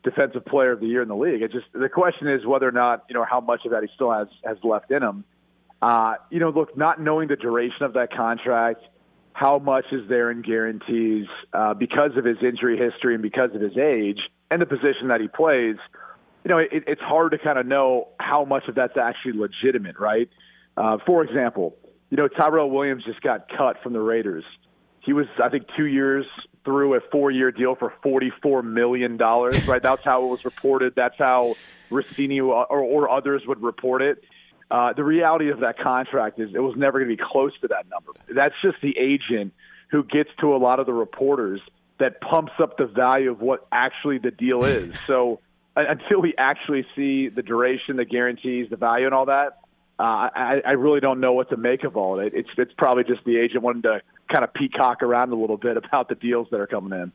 defensive 0.04 0.44
player 0.46 0.72
of 0.72 0.80
the 0.80 0.88
year 0.88 1.04
in 1.04 1.08
the 1.08 1.16
league. 1.16 1.44
It 1.44 1.52
just 1.52 1.68
the 1.72 1.88
question 1.88 2.28
is 2.28 2.44
whether 2.44 2.68
or 2.68 2.72
not 2.72 3.06
you 3.08 3.14
know 3.14 3.24
how 3.24 3.40
much 3.40 3.66
of 3.66 3.72
that 3.72 3.84
he 3.84 3.90
still 3.94 4.12
has 4.12 4.28
has 4.44 4.58
left 4.64 4.90
in 4.90 5.04
him. 5.04 5.24
Uh, 5.80 6.16
you 6.32 6.40
know, 6.40 6.50
look, 6.50 6.76
not 6.76 7.00
knowing 7.00 7.28
the 7.28 7.36
duration 7.36 7.84
of 7.84 7.94
that 7.94 8.12
contract, 8.12 8.82
how 9.34 9.60
much 9.60 9.86
is 9.92 10.10
there 10.10 10.32
in 10.32 10.42
guarantees 10.42 11.28
uh, 11.54 11.76
because 11.76 12.18
of 12.18 12.26
his 12.26 12.38
injury 12.42 12.80
history 12.80 13.14
and 13.14 13.22
because 13.22 13.52
of 13.54 13.62
his 13.62 13.78
age 13.78 14.20
and 14.50 14.60
the 14.60 14.66
position 14.66 15.10
that 15.10 15.22
he 15.22 15.28
plays. 15.28 15.76
You 16.44 16.50
know, 16.50 16.58
it, 16.58 16.86
it's 16.88 17.02
hard 17.02 17.34
to 17.34 17.38
kind 17.38 17.60
of 17.60 17.68
know 17.68 18.08
how 18.20 18.44
much 18.44 18.64
of 18.68 18.74
that's 18.74 18.98
actually 18.98 19.34
legitimate, 19.34 20.00
right? 20.00 20.30
Uh, 20.80 20.98
for 21.06 21.22
example, 21.24 21.76
you 22.10 22.18
know, 22.18 22.30
Tyrell 22.30 22.72
Williams 22.72 23.04
just 23.04 23.22
got 23.22 23.50
cut 23.50 23.84
from 23.84 23.92
the 23.94 24.00
Raiders. 24.00 24.46
He 25.02 25.12
was, 25.12 25.28
I 25.44 25.50
think, 25.50 25.66
two 25.76 25.86
years 25.86 26.26
through 26.64 26.96
a 26.96 27.02
four-year 27.12 27.52
deal 27.52 27.76
for 27.76 27.94
forty-four 28.02 28.64
million 28.64 29.18
dollars. 29.18 29.68
Right? 29.68 29.84
That's 29.84 30.04
how 30.04 30.24
it 30.24 30.28
was 30.28 30.46
reported. 30.46 30.94
That's 30.96 31.18
how 31.18 31.56
Russini 31.92 32.40
or, 32.42 32.66
or 32.66 33.10
others 33.10 33.44
would 33.46 33.62
report 33.62 34.02
it. 34.02 34.24
Uh, 34.72 34.94
the 34.94 35.04
reality 35.04 35.50
of 35.50 35.60
that 35.60 35.78
contract 35.80 36.40
is 36.40 36.52
it 36.54 36.60
was 36.60 36.76
never 36.78 37.00
going 37.00 37.10
to 37.10 37.18
be 37.18 37.24
close 37.32 37.52
to 37.62 37.68
that 37.68 37.88
number. 37.90 38.12
That's 38.34 38.56
just 38.62 38.78
the 38.82 38.96
agent 38.98 39.54
who 39.90 40.04
gets 40.04 40.30
to 40.40 40.56
a 40.56 40.58
lot 40.58 40.80
of 40.80 40.86
the 40.86 40.94
reporters 40.94 41.60
that 42.00 42.22
pumps 42.22 42.54
up 42.60 42.78
the 42.78 42.86
value 42.86 43.32
of 43.32 43.42
what 43.42 43.68
actually 43.72 44.20
the 44.20 44.32
deal 44.32 44.64
is. 44.64 44.96
So 45.08 45.40
until 45.76 46.22
we 46.22 46.34
actually 46.38 46.86
see 46.96 47.30
the 47.30 47.42
duration, 47.42 47.96
the 47.96 48.06
guarantees, 48.06 48.70
the 48.70 48.76
value, 48.76 49.06
and 49.06 49.16
all 49.16 49.26
that, 49.28 49.60
uh, 50.00 50.30
I, 50.34 50.62
I 50.66 50.72
really 50.72 51.02
don't 51.02 51.20
know 51.20 51.34
what 51.34 51.50
to 51.50 51.58
make 51.58 51.84
of 51.84 51.98
all 51.98 52.20
of 52.20 52.26
it. 52.26 52.34
It's 52.34 52.50
it's 52.58 52.72
probably 52.78 53.04
just 53.04 53.24
the 53.26 53.38
agent 53.38 53.64
wanting 53.64 53.82
to 53.84 54.02
kind 54.32 54.46
of 54.46 54.54
peacock 54.54 55.04
around 55.04 55.32
a 55.32 55.36
little 55.36 55.58
bit 55.58 55.76
about 55.78 56.08
the 56.08 56.16
deals 56.16 56.48
that 56.52 56.60
are 56.60 56.68
coming 56.68 56.98
in. 56.98 57.12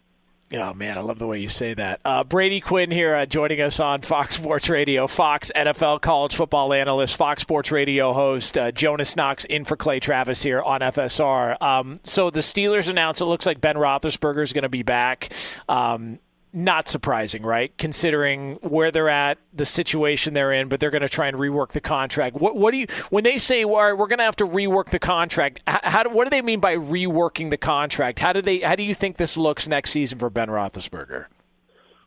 Oh 0.53 0.75
man, 0.75 0.99
I 0.99 1.01
love 1.01 1.19
the 1.19 1.27
way 1.27 1.41
you 1.41 1.49
say 1.49 1.73
that. 1.75 2.01
Uh, 2.05 2.23
Brady 2.23 2.61
Quinn 2.61 2.91
here, 2.91 3.15
uh, 3.15 3.25
joining 3.25 3.61
us 3.63 3.81
on 3.81 4.03
Fox 4.03 4.35
Sports 4.37 4.69
Radio, 4.69 5.07
Fox 5.07 5.51
NFL 5.57 6.03
college 6.03 6.37
football 6.37 6.75
analyst, 6.75 7.17
Fox 7.17 7.41
Sports 7.41 7.73
Radio 7.73 8.13
host 8.13 8.59
uh, 8.59 8.71
Jonas 8.71 9.17
Knox 9.17 9.47
in 9.47 9.65
for 9.65 9.77
Clay 9.77 9.99
Travis 9.99 10.43
here 10.43 10.61
on 10.61 10.81
FSR. 10.81 11.61
Um, 11.63 12.01
so 12.03 12.29
the 12.29 12.41
Steelers 12.41 12.89
announced 12.91 13.23
it 13.23 13.27
looks 13.27 13.47
like 13.47 13.61
Ben 13.61 13.77
Roethlisberger 13.77 14.43
is 14.43 14.53
going 14.53 14.63
to 14.63 14.69
be 14.69 14.83
back. 14.83 15.33
Um, 15.69 16.19
not 16.55 16.89
surprising, 16.89 17.43
right? 17.43 17.77
Considering 17.79 18.55
where 18.63 18.91
they're 18.91 19.09
at, 19.09 19.39
the 19.53 19.67
situation 19.67 20.35
they're 20.35 20.53
in, 20.53 20.69
but 20.69 20.79
they're 20.81 20.91
going 20.91 21.03
to 21.03 21.09
try 21.09 21.27
and 21.27 21.37
rework 21.37 21.73
the 21.73 21.81
contract. 21.81 22.37
What, 22.37 22.57
what 22.57 22.71
do 22.71 22.79
you 22.79 22.87
when 23.11 23.25
they 23.25 23.39
say 23.39 23.65
well, 23.65 23.97
we're 23.97 24.07
going 24.07 24.19
to 24.19 24.25
have 24.25 24.37
to 24.37 24.47
rework 24.47 24.91
the 24.91 24.99
contract? 24.99 25.61
How, 25.67 26.05
do, 26.05 26.11
what 26.11 26.25
do 26.25 26.31
they 26.31 26.43
mean 26.43 26.61
by 26.61 26.77
reworking 26.77 27.51
the 27.51 27.57
contract? 27.57 28.21
How 28.21 28.33
do 28.33 28.41
they? 28.41 28.61
How 28.61 28.77
do 28.77 28.85
you 28.85 28.95
think 28.95 29.17
this 29.17 29.37
looks 29.37 29.69
next 29.69 29.91
season 29.91 30.19
for 30.19 30.31
Ben 30.31 30.49
Roethlisberger? 30.49 31.27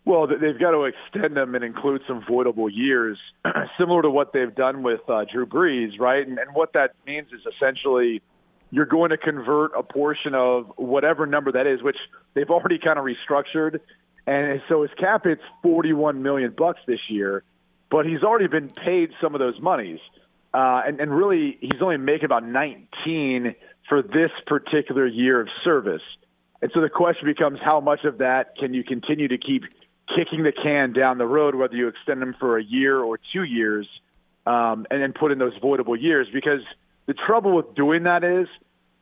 Well, 0.06 0.26
they've 0.26 0.58
got 0.58 0.72
to 0.72 0.86
extend 0.86 1.36
them 1.36 1.54
and 1.54 1.66
include 1.66 2.02
some 2.08 2.22
voidable 2.22 2.70
years, 2.72 3.18
similar 3.78 4.04
to 4.04 4.10
what 4.10 4.32
they've 4.32 4.56
done 4.56 4.82
with 4.82 5.02
uh, 5.10 5.26
Drew 5.30 5.45
Brees, 5.45 6.00
right? 6.00 6.26
And, 6.26 6.39
and 6.39 6.56
what 6.56 6.72
that 6.74 6.93
means 7.06 7.28
is 7.34 7.41
essentially 7.54 8.22
you're 8.72 8.86
going 8.86 9.10
to 9.10 9.18
convert 9.18 9.72
a 9.78 9.84
portion 9.84 10.34
of 10.34 10.72
whatever 10.78 11.26
number 11.26 11.52
that 11.52 11.68
is, 11.68 11.84
which 11.84 11.98
they've 12.36 12.50
already 12.50 12.80
kind 12.80 12.98
of 12.98 13.04
restructured 13.04 13.82
and 14.28 14.61
so 14.67 14.82
his 14.82 14.91
cap 14.99 15.23
hit's 15.23 15.41
41 15.63 16.21
million 16.21 16.53
bucks 16.55 16.82
this 16.86 16.99
year, 17.09 17.43
but 17.89 18.05
he's 18.05 18.23
already 18.23 18.47
been 18.47 18.69
paid 18.69 19.11
some 19.21 19.34
of 19.34 19.39
those 19.39 19.59
monies. 19.61 19.99
Uh, 20.53 20.82
and, 20.86 20.99
and 20.99 21.15
really, 21.15 21.57
he's 21.61 21.82
only 21.82 21.97
making 21.97 22.25
about 22.25 22.45
19 22.45 23.55
for 23.88 24.01
this 24.01 24.32
particular 24.45 25.07
year 25.07 25.39
of 25.39 25.47
service. 25.63 26.01
And 26.61 26.71
so 26.73 26.82
the 26.82 26.89
question 26.89 27.25
becomes 27.25 27.59
how 27.63 27.80
much 27.80 28.03
of 28.03 28.17
that 28.17 28.57
can 28.57 28.73
you 28.73 28.84
continue 28.84 29.30
to 29.30 29.38
keep 29.38 29.63
kicking 30.13 30.43
the 30.43 30.51
can 30.51 30.91
down 30.91 31.17
the 31.17 31.25
road, 31.25 31.55
whether 31.55 31.75
you 31.75 31.88
extend 31.88 32.21
them 32.21 32.36
for 32.39 32.57
a 32.57 32.63
year 32.63 32.99
or 32.99 33.19
two 33.32 33.43
years, 33.43 33.88
um, 34.45 34.86
and 34.89 35.01
then 35.01 35.13
put 35.13 35.32
in 35.32 35.38
those 35.38 35.57
voidable 35.59 35.99
years? 35.99 36.28
Because 36.34 36.61
the 37.05 37.13
trouble 37.13 37.55
with 37.55 37.75
doing 37.75 38.03
that 38.03 38.23
is, 38.23 38.47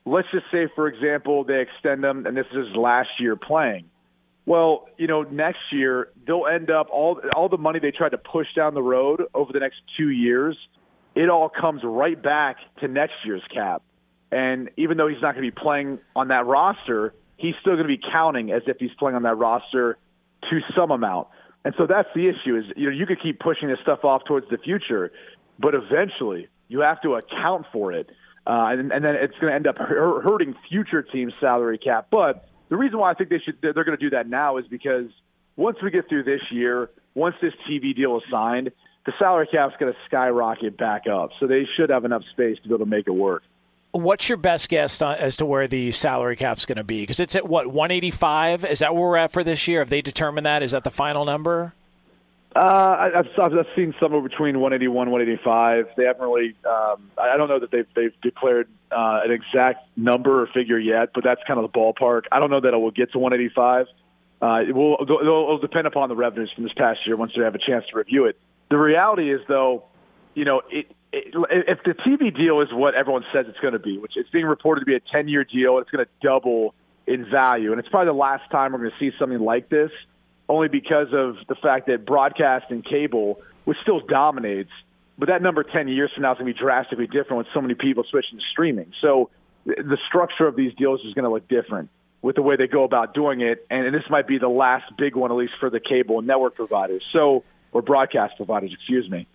let's 0.05 0.27
just 0.31 0.45
say, 0.51 0.67
for 0.75 0.87
example, 0.87 1.43
they 1.43 1.61
extend 1.61 2.03
them, 2.03 2.27
and 2.27 2.37
this 2.37 2.45
is 2.51 2.67
his 2.67 2.75
last 2.75 3.09
year 3.19 3.35
playing. 3.35 3.85
Well, 4.45 4.87
you 4.97 5.07
know, 5.07 5.23
next 5.23 5.59
year 5.71 6.09
they'll 6.25 6.45
end 6.45 6.69
up 6.69 6.87
all 6.91 7.19
all 7.35 7.49
the 7.49 7.57
money 7.57 7.79
they 7.79 7.91
tried 7.91 8.09
to 8.09 8.17
push 8.17 8.47
down 8.55 8.73
the 8.73 8.83
road 8.83 9.23
over 9.33 9.51
the 9.51 9.59
next 9.59 9.77
two 9.97 10.09
years. 10.09 10.57
It 11.15 11.29
all 11.29 11.49
comes 11.49 11.81
right 11.83 12.21
back 12.21 12.57
to 12.81 12.87
next 12.87 13.13
year's 13.25 13.43
cap. 13.53 13.81
And 14.31 14.69
even 14.77 14.97
though 14.97 15.07
he's 15.07 15.21
not 15.21 15.33
going 15.33 15.45
to 15.45 15.51
be 15.51 15.59
playing 15.59 15.99
on 16.15 16.27
that 16.27 16.45
roster, 16.45 17.13
he's 17.37 17.55
still 17.61 17.73
going 17.73 17.87
to 17.87 17.97
be 17.97 18.01
counting 18.11 18.51
as 18.51 18.63
if 18.67 18.77
he's 18.79 18.93
playing 18.99 19.15
on 19.15 19.23
that 19.23 19.37
roster 19.37 19.97
to 20.49 20.59
some 20.75 20.91
amount. 20.91 21.27
And 21.63 21.73
so 21.77 21.87
that's 21.87 22.09
the 22.13 22.27
issue 22.27 22.57
is 22.57 22.65
you 22.75 22.89
know 22.89 22.95
you 22.95 23.07
could 23.07 23.21
keep 23.21 23.39
pushing 23.39 23.69
this 23.69 23.79
stuff 23.81 24.03
off 24.03 24.23
towards 24.25 24.47
the 24.49 24.57
future, 24.57 25.11
but 25.57 25.73
eventually 25.73 26.47
you 26.67 26.81
have 26.81 27.01
to 27.01 27.15
account 27.15 27.65
for 27.71 27.91
it, 27.91 28.09
uh, 28.45 28.67
and, 28.69 28.91
and 28.91 29.03
then 29.03 29.15
it's 29.15 29.33
going 29.39 29.49
to 29.49 29.55
end 29.55 29.65
up 29.65 29.77
hurting 29.77 30.53
future 30.69 31.01
teams' 31.01 31.33
salary 31.39 31.79
cap. 31.79 32.07
But 32.11 32.47
the 32.69 32.77
reason 32.77 32.99
why 32.99 33.11
I 33.11 33.13
think 33.13 33.29
they 33.29 33.39
should 33.39 33.57
they're 33.61 33.73
going 33.73 33.97
to 33.97 33.97
do 33.97 34.11
that 34.11 34.27
now 34.27 34.57
is 34.57 34.65
because 34.67 35.09
once 35.55 35.77
we 35.81 35.91
get 35.91 36.09
through 36.09 36.23
this 36.23 36.41
year, 36.51 36.89
once 37.13 37.35
this 37.41 37.53
TV 37.69 37.95
deal 37.95 38.17
is 38.17 38.23
signed, 38.29 38.71
the 39.05 39.13
salary 39.19 39.47
cap's 39.47 39.75
going 39.79 39.93
to 39.93 39.99
skyrocket 40.05 40.77
back 40.77 41.07
up. 41.07 41.31
So 41.39 41.47
they 41.47 41.67
should 41.77 41.89
have 41.89 42.05
enough 42.05 42.23
space 42.31 42.57
to 42.57 42.67
be 42.67 42.73
able 42.73 42.85
to 42.85 42.89
make 42.89 43.07
it 43.07 43.11
work. 43.11 43.43
What's 43.91 44.27
your 44.27 44.37
best 44.37 44.67
guess 44.67 45.01
as 45.01 45.37
to 45.37 45.45
where 45.45 45.67
the 45.67 45.91
salary 45.91 46.35
cap's 46.35 46.65
going 46.65 46.77
to 46.77 46.83
be? 46.83 47.03
Because 47.03 47.21
it's 47.21 47.35
at 47.35 47.47
what 47.47 47.67
185. 47.67 48.65
Is 48.65 48.79
that 48.79 48.93
where 48.93 49.03
we're 49.03 49.17
at 49.17 49.31
for 49.31 49.43
this 49.43 49.67
year? 49.69 49.79
Have 49.79 49.89
they 49.89 50.01
determined 50.01 50.45
that? 50.45 50.63
Is 50.63 50.71
that 50.71 50.83
the 50.83 50.91
final 50.91 51.23
number? 51.23 51.73
Uh, 52.55 52.59
I- 52.59 53.19
I've, 53.19 53.27
I've 53.37 53.67
seen 53.75 53.93
somewhere 53.99 54.21
between 54.21 54.59
181, 54.61 55.11
185. 55.11 55.87
They 55.97 56.05
haven't 56.05 56.21
really. 56.21 56.55
Um, 56.65 57.11
I 57.21 57.35
don't 57.35 57.49
know 57.49 57.59
that 57.59 57.69
they've 57.71 57.87
they've 57.95 58.13
declared 58.21 58.69
uh, 58.91 59.21
an 59.25 59.31
exact 59.31 59.85
number 59.97 60.41
or 60.41 60.47
figure 60.47 60.79
yet, 60.79 61.09
but 61.13 61.23
that's 61.23 61.41
kind 61.45 61.59
of 61.59 61.69
the 61.69 61.77
ballpark. 61.77 62.23
I 62.31 62.39
don't 62.39 62.49
know 62.49 62.61
that 62.61 62.73
it 62.73 62.77
will 62.77 62.91
get 62.91 63.11
to 63.11 63.19
185. 63.19 63.87
Uh, 64.41 64.61
it 64.67 64.73
will 64.73 64.97
it'll, 65.01 65.57
depend 65.57 65.87
upon 65.87 66.07
the 66.07 66.15
revenues 66.15 66.51
from 66.53 66.63
this 66.63 66.73
past 66.73 67.05
year 67.05 67.17
once 67.17 67.33
they 67.35 67.43
have 67.43 67.55
a 67.55 67.59
chance 67.59 67.85
to 67.91 67.97
review 67.97 68.25
it. 68.25 68.37
The 68.69 68.77
reality 68.77 69.33
is, 69.33 69.41
though, 69.47 69.83
you 70.33 70.45
know, 70.45 70.61
it, 70.69 70.87
it, 71.11 71.33
if 71.33 71.79
the 71.83 71.93
TV 71.93 72.35
deal 72.35 72.61
is 72.61 72.69
what 72.71 72.95
everyone 72.95 73.25
says 73.33 73.47
it's 73.49 73.59
going 73.59 73.73
to 73.73 73.79
be, 73.79 73.97
which 73.97 74.13
it's 74.15 74.29
being 74.29 74.45
reported 74.45 74.81
to 74.81 74.85
be 74.85 74.95
a 74.95 74.99
10 74.99 75.27
year 75.27 75.43
deal, 75.43 75.79
it's 75.79 75.89
going 75.89 76.05
to 76.05 76.11
double 76.21 76.73
in 77.05 77.29
value, 77.29 77.71
and 77.71 77.79
it's 77.79 77.89
probably 77.89 78.07
the 78.07 78.13
last 78.13 78.49
time 78.49 78.71
we're 78.71 78.79
going 78.79 78.91
to 78.91 78.97
see 78.99 79.15
something 79.19 79.39
like 79.39 79.69
this 79.69 79.91
only 80.47 80.67
because 80.67 81.07
of 81.11 81.37
the 81.47 81.55
fact 81.55 81.87
that 81.87 82.05
broadcast 82.05 82.65
and 82.69 82.83
cable, 82.85 83.41
which 83.65 83.77
still 83.81 83.99
dominates, 83.99 84.71
but 85.17 85.29
that 85.29 85.41
number 85.41 85.63
10 85.63 85.87
years 85.87 86.11
from 86.13 86.23
now 86.23 86.33
is 86.33 86.37
going 86.37 86.47
to 86.47 86.53
be 86.53 86.59
drastically 86.59 87.07
different 87.07 87.37
with 87.37 87.47
so 87.53 87.61
many 87.61 87.73
people 87.73 88.03
switching 88.09 88.37
to 88.37 88.45
streaming. 88.51 88.91
So 89.01 89.29
the 89.65 89.97
structure 90.07 90.47
of 90.47 90.55
these 90.55 90.73
deals 90.75 91.01
is 91.05 91.13
going 91.13 91.23
to 91.23 91.31
look 91.31 91.47
different 91.47 91.89
with 92.21 92.35
the 92.35 92.41
way 92.41 92.55
they 92.55 92.67
go 92.67 92.83
about 92.83 93.13
doing 93.13 93.41
it. 93.41 93.65
And, 93.69 93.93
this 93.93 94.03
might 94.09 94.27
be 94.27 94.37
the 94.37 94.49
last 94.49 94.85
big 94.97 95.15
one, 95.15 95.31
at 95.31 95.37
least 95.37 95.53
for 95.59 95.69
the 95.69 95.79
cable 95.79 96.19
and 96.19 96.27
network 96.27 96.55
providers. 96.55 97.03
So, 97.13 97.43
or 97.71 97.81
broadcast 97.81 98.35
providers, 98.37 98.71
excuse 98.73 99.09
me. 99.09 99.27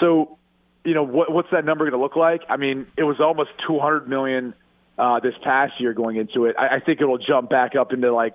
So, 0.00 0.38
you 0.84 0.94
know, 0.94 1.02
what, 1.02 1.32
what's 1.32 1.50
that 1.50 1.64
number 1.64 1.84
going 1.84 1.98
to 1.98 2.02
look 2.02 2.16
like? 2.16 2.42
I 2.48 2.56
mean, 2.56 2.86
it 2.96 3.02
was 3.02 3.20
almost 3.20 3.50
200 3.66 4.08
million 4.08 4.54
uh, 4.98 5.20
this 5.20 5.34
past 5.42 5.80
year 5.80 5.92
going 5.92 6.16
into 6.16 6.46
it. 6.46 6.56
I, 6.58 6.76
I 6.76 6.80
think 6.80 7.00
it'll 7.00 7.18
jump 7.18 7.50
back 7.50 7.74
up 7.74 7.92
into 7.92 8.12
like 8.12 8.34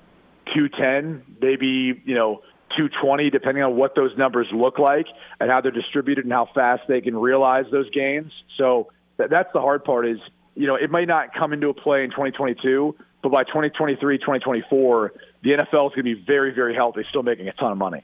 210, 0.53 1.37
maybe, 1.41 2.01
you 2.05 2.15
know, 2.15 2.41
220, 2.77 3.29
depending 3.29 3.63
on 3.63 3.75
what 3.75 3.95
those 3.95 4.15
numbers 4.17 4.47
look 4.53 4.79
like 4.79 5.07
and 5.39 5.51
how 5.51 5.61
they're 5.61 5.71
distributed 5.71 6.25
and 6.25 6.33
how 6.33 6.47
fast 6.53 6.83
they 6.87 7.01
can 7.01 7.17
realize 7.17 7.65
those 7.71 7.89
gains. 7.91 8.31
So 8.57 8.91
that, 9.17 9.29
that's 9.29 9.49
the 9.53 9.61
hard 9.61 9.83
part 9.83 10.07
is, 10.07 10.19
you 10.55 10.67
know, 10.67 10.75
it 10.75 10.89
might 10.89 11.07
not 11.07 11.33
come 11.33 11.53
into 11.53 11.69
a 11.69 11.73
play 11.73 12.03
in 12.03 12.09
2022, 12.11 12.95
but 13.21 13.31
by 13.31 13.43
2023, 13.43 14.17
2024, 14.17 15.13
the 15.43 15.49
NFL 15.51 15.63
is 15.63 15.69
going 15.69 15.91
to 15.91 16.03
be 16.03 16.13
very, 16.25 16.53
very 16.53 16.75
healthy, 16.75 17.03
still 17.09 17.23
making 17.23 17.47
a 17.47 17.53
ton 17.53 17.71
of 17.71 17.77
money. 17.77 18.03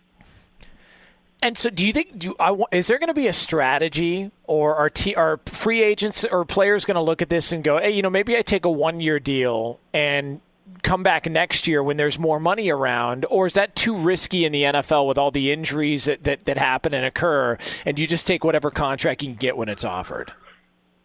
And 1.41 1.55
so, 1.55 1.69
do 1.69 1.85
you 1.85 1.93
think? 1.93 2.17
Do 2.17 2.35
I, 2.39 2.55
is 2.71 2.87
there 2.87 2.97
going 2.97 3.09
to 3.09 3.13
be 3.13 3.27
a 3.27 3.33
strategy, 3.33 4.31
or 4.45 4.75
are, 4.75 4.89
t, 4.89 5.13
are 5.13 5.39
free 5.45 5.83
agents 5.83 6.25
or 6.25 6.45
players 6.45 6.83
going 6.83 6.95
to 6.95 7.01
look 7.01 7.21
at 7.21 7.29
this 7.29 7.51
and 7.51 7.63
go, 7.63 7.77
"Hey, 7.77 7.91
you 7.91 8.01
know, 8.01 8.09
maybe 8.09 8.35
I 8.35 8.41
take 8.41 8.65
a 8.65 8.71
one-year 8.71 9.19
deal 9.19 9.79
and 9.93 10.41
come 10.83 11.03
back 11.03 11.29
next 11.29 11.67
year 11.67 11.83
when 11.83 11.97
there's 11.97 12.17
more 12.17 12.39
money 12.39 12.69
around, 12.69 13.25
or 13.29 13.45
is 13.45 13.55
that 13.55 13.75
too 13.75 13.95
risky 13.95 14.45
in 14.45 14.51
the 14.51 14.63
NFL 14.63 15.07
with 15.07 15.17
all 15.17 15.31
the 15.31 15.51
injuries 15.51 16.05
that, 16.05 16.23
that, 16.23 16.45
that 16.45 16.57
happen 16.57 16.93
and 16.93 17.05
occur, 17.05 17.57
and 17.85 17.99
you 17.99 18.07
just 18.07 18.25
take 18.27 18.43
whatever 18.43 18.71
contract 18.71 19.21
you 19.21 19.29
can 19.29 19.37
get 19.37 19.57
when 19.57 19.69
it's 19.69 19.83
offered? 19.83 20.31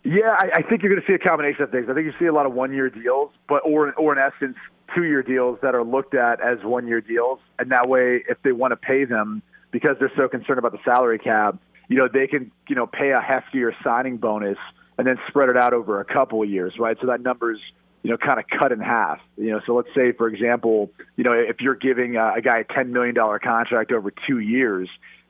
Yeah, 0.04 0.36
I, 0.36 0.50
I 0.56 0.62
think 0.62 0.82
you're 0.82 0.90
going 0.90 1.00
to 1.00 1.06
see 1.06 1.14
a 1.14 1.18
combination 1.18 1.62
of 1.62 1.70
things. 1.70 1.86
I 1.88 1.94
think 1.94 2.06
you 2.06 2.14
see 2.18 2.26
a 2.26 2.32
lot 2.32 2.46
of 2.46 2.52
one-year 2.52 2.90
deals, 2.90 3.30
but 3.48 3.62
or 3.64 3.92
or 3.92 4.12
in 4.12 4.18
essence, 4.18 4.56
two-year 4.94 5.22
deals 5.22 5.58
that 5.62 5.74
are 5.74 5.84
looked 5.84 6.14
at 6.14 6.40
as 6.40 6.58
one-year 6.64 7.00
deals, 7.00 7.38
and 7.58 7.70
that 7.70 7.88
way, 7.88 8.24
if 8.28 8.38
they 8.42 8.52
want 8.52 8.72
to 8.72 8.76
pay 8.76 9.04
them 9.04 9.42
because 9.70 9.96
they're 10.00 10.12
so 10.16 10.28
concerned 10.28 10.58
about 10.58 10.72
the 10.72 10.80
salary 10.84 11.18
cap, 11.18 11.56
you 11.88 11.96
know, 11.96 12.08
they 12.12 12.26
can 12.26 12.50
you 12.68 12.74
know 12.74 12.86
pay 12.86 13.10
a 13.10 13.20
heftier 13.20 13.72
signing 13.84 14.16
bonus 14.16 14.58
and 14.98 15.06
then 15.06 15.18
spread 15.28 15.48
it 15.48 15.56
out 15.56 15.72
over 15.72 16.00
a 16.00 16.04
couple 16.04 16.42
of 16.42 16.50
years, 16.50 16.74
right? 16.78 16.96
So 17.00 17.06
that 17.06 17.20
number's 17.20 17.60
you 18.02 18.10
know, 18.10 18.16
kind 18.16 18.38
of 18.38 18.46
cut 18.48 18.72
in 18.72 18.80
half. 18.80 19.20
You 19.36 19.52
know, 19.52 19.60
so 19.66 19.74
let's 19.74 19.88
say, 19.94 20.12
for 20.12 20.28
example, 20.28 20.90
you 21.16 21.24
know, 21.24 21.32
if 21.32 21.60
you're 21.60 21.76
giving 21.76 22.16
a, 22.16 22.40
guy 22.42 22.58
a 22.58 22.64
ten 22.64 22.92
million 22.92 23.14
dollar 23.14 23.38
contract 23.38 23.92
over 23.92 24.12
two 24.26 24.38
years, 24.38 24.88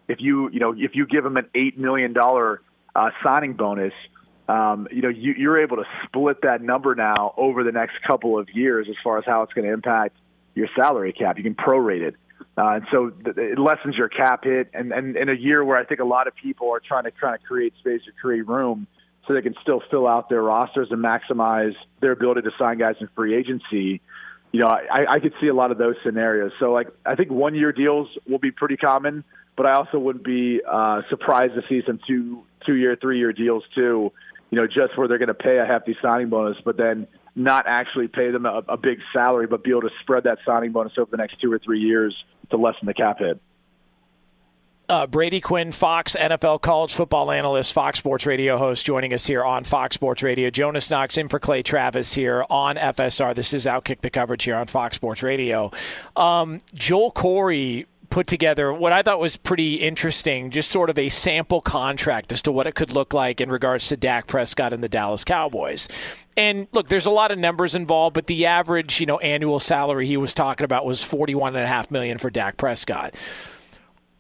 if 0.09 0.21
you, 0.21 0.51
you 0.51 0.61
know, 0.61 0.75
if 0.77 0.95
you 0.95 1.07
give 1.07 1.25
him 1.25 1.37
an 1.37 1.47
eight 1.55 1.79
million 1.79 2.13
dollar 2.13 2.63
uh, 2.95 3.11
signing 3.23 3.55
bonus, 3.55 3.93
um, 4.49 4.89
you 4.91 5.03
know, 5.03 5.09
you, 5.09 5.35
you're 5.37 5.63
able 5.63 5.77
to 5.77 5.85
split 6.05 6.43
that 6.43 6.63
number 6.63 6.95
now 6.95 7.35
over 7.37 7.63
the 7.63 7.73
next 7.73 7.95
couple 8.07 8.39
of 8.39 8.49
years 8.51 8.87
as 8.89 8.97
far 9.05 9.19
as 9.19 9.25
how 9.27 9.43
it's 9.43 9.53
going 9.53 9.67
to 9.67 9.73
impact 9.73 10.17
your 10.55 10.69
salary 10.75 11.13
cap. 11.13 11.39
You 11.39 11.45
can 11.45 11.55
prorate 11.55 12.03
it. 12.03 12.17
Uh, 12.59 12.75
and 12.75 12.87
so 12.91 13.11
th- 13.11 13.37
it 13.37 13.59
lessens 13.59 13.97
your 13.97 14.09
cap 14.09 14.45
hit, 14.45 14.69
and, 14.75 14.93
and 14.93 15.17
in 15.17 15.29
a 15.31 15.35
year 15.35 15.65
where 15.65 15.79
I 15.79 15.85
think 15.85 16.01
a 16.01 16.05
lot 16.05 16.27
of 16.27 16.35
people 16.35 16.71
are 16.71 16.81
trying 16.81 17.05
to 17.05 17.11
trying 17.11 17.39
to 17.39 17.45
create 17.45 17.73
space 17.79 18.03
or 18.07 18.13
create 18.21 18.47
room, 18.47 18.87
so 19.27 19.35
they 19.35 19.43
can 19.43 19.55
still 19.63 19.83
fill 19.91 20.07
out 20.07 20.29
their 20.29 20.43
rosters 20.43 20.89
and 20.91 21.03
maximize 21.03 21.75
their 22.01 22.13
ability 22.13 22.43
to 22.43 22.51
sign 22.59 22.79
guys 22.79 22.97
in 23.01 23.09
free 23.15 23.35
agency. 23.35 24.01
You 24.53 24.61
know, 24.61 24.67
I, 24.67 25.15
I 25.15 25.21
could 25.21 25.33
see 25.41 25.49
a 25.49 25.55
lot 25.55 25.71
of 25.71 25.79
those 25.79 25.95
scenarios. 26.05 26.53
So, 26.61 26.73
like, 26.73 26.89
I 27.07 27.15
think 27.15 27.31
one 27.31 27.55
year 27.55 27.73
deals 27.73 28.09
will 28.29 28.39
be 28.39 28.51
pretty 28.51 28.77
common, 28.77 29.25
but 29.57 29.67
I 29.67 29.75
also 29.75 29.99
wouldn't 29.99 30.25
be 30.25 30.61
uh, 30.71 31.03
surprised 31.09 31.55
to 31.55 31.63
see 31.69 31.83
some 31.87 32.01
two 32.07 32.43
two 32.67 32.75
year, 32.75 32.97
three 33.01 33.19
year 33.19 33.33
deals 33.33 33.65
too. 33.75 34.13
You 34.51 34.59
know, 34.59 34.67
just 34.67 34.99
where 34.99 35.09
they're 35.09 35.19
going 35.19 35.29
to 35.29 35.35
pay 35.35 35.59
a 35.59 35.65
hefty 35.65 35.97
signing 36.03 36.29
bonus, 36.29 36.59
but 36.63 36.77
then 36.77 37.07
not 37.35 37.65
actually 37.67 38.09
pay 38.09 38.31
them 38.31 38.45
a, 38.45 38.63
a 38.69 38.77
big 38.77 38.99
salary, 39.13 39.47
but 39.47 39.65
be 39.65 39.71
able 39.71 39.83
to 39.83 39.91
spread 40.03 40.25
that 40.25 40.39
signing 40.45 40.73
bonus 40.73 40.93
over 40.99 41.11
the 41.11 41.17
next 41.17 41.41
two 41.41 41.51
or 41.51 41.59
three 41.59 41.81
years 41.81 42.15
to 42.51 42.59
lessen 42.59 42.87
the 42.87 42.93
cap 42.93 43.21
hit. 43.21 43.41
Uh, 44.89 45.07
Brady 45.07 45.41
Quinn, 45.41 45.73
Fox 45.73 46.17
NFL 46.19 46.61
college 46.61 46.93
football 46.93 47.31
analyst, 47.31 47.73
Fox 47.73 47.99
Sports 47.99 48.27
Radio 48.27 48.59
host, 48.59 48.85
joining 48.85 49.15
us 49.15 49.27
here 49.27 49.43
on 49.45 49.65
Fox 49.65 49.95
Sports 49.95 50.23
Radio. 50.23 50.51
Jonas 50.51 50.91
Knox 50.91 51.17
in 51.17 51.29
for 51.29 51.39
Clay 51.39 51.63
Travis 51.63 52.13
here 52.15 52.45
on 52.51 52.77
FSR. 52.77 53.35
This 53.35 53.55
is 53.55 53.65
Outkick 53.65 54.01
the 54.01 54.11
coverage 54.11 54.45
here 54.45 54.57
on 54.57 54.67
Fox 54.67 54.97
Sports 54.97 55.23
Radio. 55.23 55.71
Um, 56.17 56.59
Joel 56.75 57.13
Corry 57.13 57.87
put 58.11 58.27
together 58.27 58.71
what 58.75 58.93
I 58.93 59.01
thought 59.01 59.19
was 59.19 59.39
pretty 59.39 59.77
interesting, 59.77 60.51
just 60.51 60.71
sort 60.71 60.91
of 60.91 60.99
a 60.99 61.09
sample 61.09 61.63
contract 61.63 62.31
as 62.31 62.43
to 62.43 62.53
what 62.53 62.67
it 62.67 62.75
could 62.75 62.93
look 62.93 63.15
like 63.15 63.41
in 63.41 63.51
regards 63.51 63.89
to 63.89 63.97
Dak 63.97 64.27
Prescott 64.27 64.75
and 64.75 64.85
the 64.85 64.89
Dallas 64.89 65.25
Cowboys. 65.25 65.89
And 66.37 66.69
look, 66.73 66.89
there's 66.89 67.07
a 67.07 67.11
lot 67.11 67.31
of 67.31 67.39
numbers 67.39 67.75
involved, 67.75 68.13
but 68.13 68.27
the 68.27 68.45
average, 68.45 69.01
you 69.01 69.07
know, 69.07 69.19
annual 69.21 69.59
salary 69.61 70.07
he 70.07 70.19
was 70.19 70.35
talking 70.35 70.65
about 70.65 70.85
was 70.85 71.03
forty-one 71.03 71.57
and 71.57 71.65
a 71.65 71.69
half 71.69 71.91
million 71.91 72.19
for 72.19 72.29
Dak 72.29 72.59
Prescott. 72.59 73.15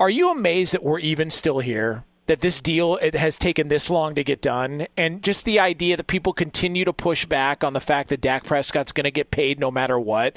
Are 0.02 0.10
you 0.10 0.32
amazed 0.32 0.74
that 0.74 0.82
we're 0.82 0.98
even 0.98 1.30
still 1.30 1.60
here? 1.60 2.02
That 2.26 2.40
this 2.40 2.60
deal 2.60 2.96
it 2.96 3.14
has 3.14 3.38
taken 3.38 3.68
this 3.68 3.88
long 3.88 4.16
to 4.16 4.24
get 4.24 4.42
done, 4.42 4.88
and 4.96 5.22
just 5.22 5.44
the 5.44 5.60
idea 5.60 5.96
that 5.96 6.08
people 6.08 6.32
continue 6.32 6.84
to 6.84 6.92
push 6.92 7.24
back 7.24 7.62
on 7.62 7.72
the 7.72 7.78
fact 7.78 8.08
that 8.08 8.20
Dak 8.20 8.42
Prescott's 8.42 8.90
going 8.90 9.04
to 9.04 9.12
get 9.12 9.30
paid 9.30 9.60
no 9.60 9.70
matter 9.70 10.00
what. 10.00 10.36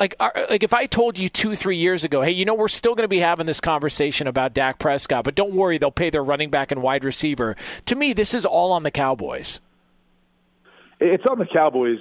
Like, 0.00 0.18
like 0.18 0.62
if 0.62 0.72
I 0.72 0.86
told 0.86 1.18
you 1.18 1.28
two, 1.28 1.54
three 1.56 1.76
years 1.76 2.04
ago, 2.04 2.22
hey, 2.22 2.30
you 2.30 2.46
know, 2.46 2.54
we're 2.54 2.68
still 2.68 2.94
going 2.94 3.04
to 3.04 3.08
be 3.08 3.18
having 3.18 3.44
this 3.44 3.60
conversation 3.60 4.28
about 4.28 4.54
Dak 4.54 4.78
Prescott, 4.78 5.24
but 5.24 5.34
don't 5.34 5.52
worry, 5.52 5.76
they'll 5.76 5.90
pay 5.90 6.08
their 6.08 6.24
running 6.24 6.48
back 6.48 6.72
and 6.72 6.80
wide 6.80 7.04
receiver. 7.04 7.54
To 7.84 7.94
me, 7.94 8.14
this 8.14 8.32
is 8.32 8.46
all 8.46 8.72
on 8.72 8.82
the 8.82 8.90
Cowboys. 8.90 9.60
It's 11.00 11.24
on 11.28 11.38
the 11.38 11.46
Cowboys 11.52 11.98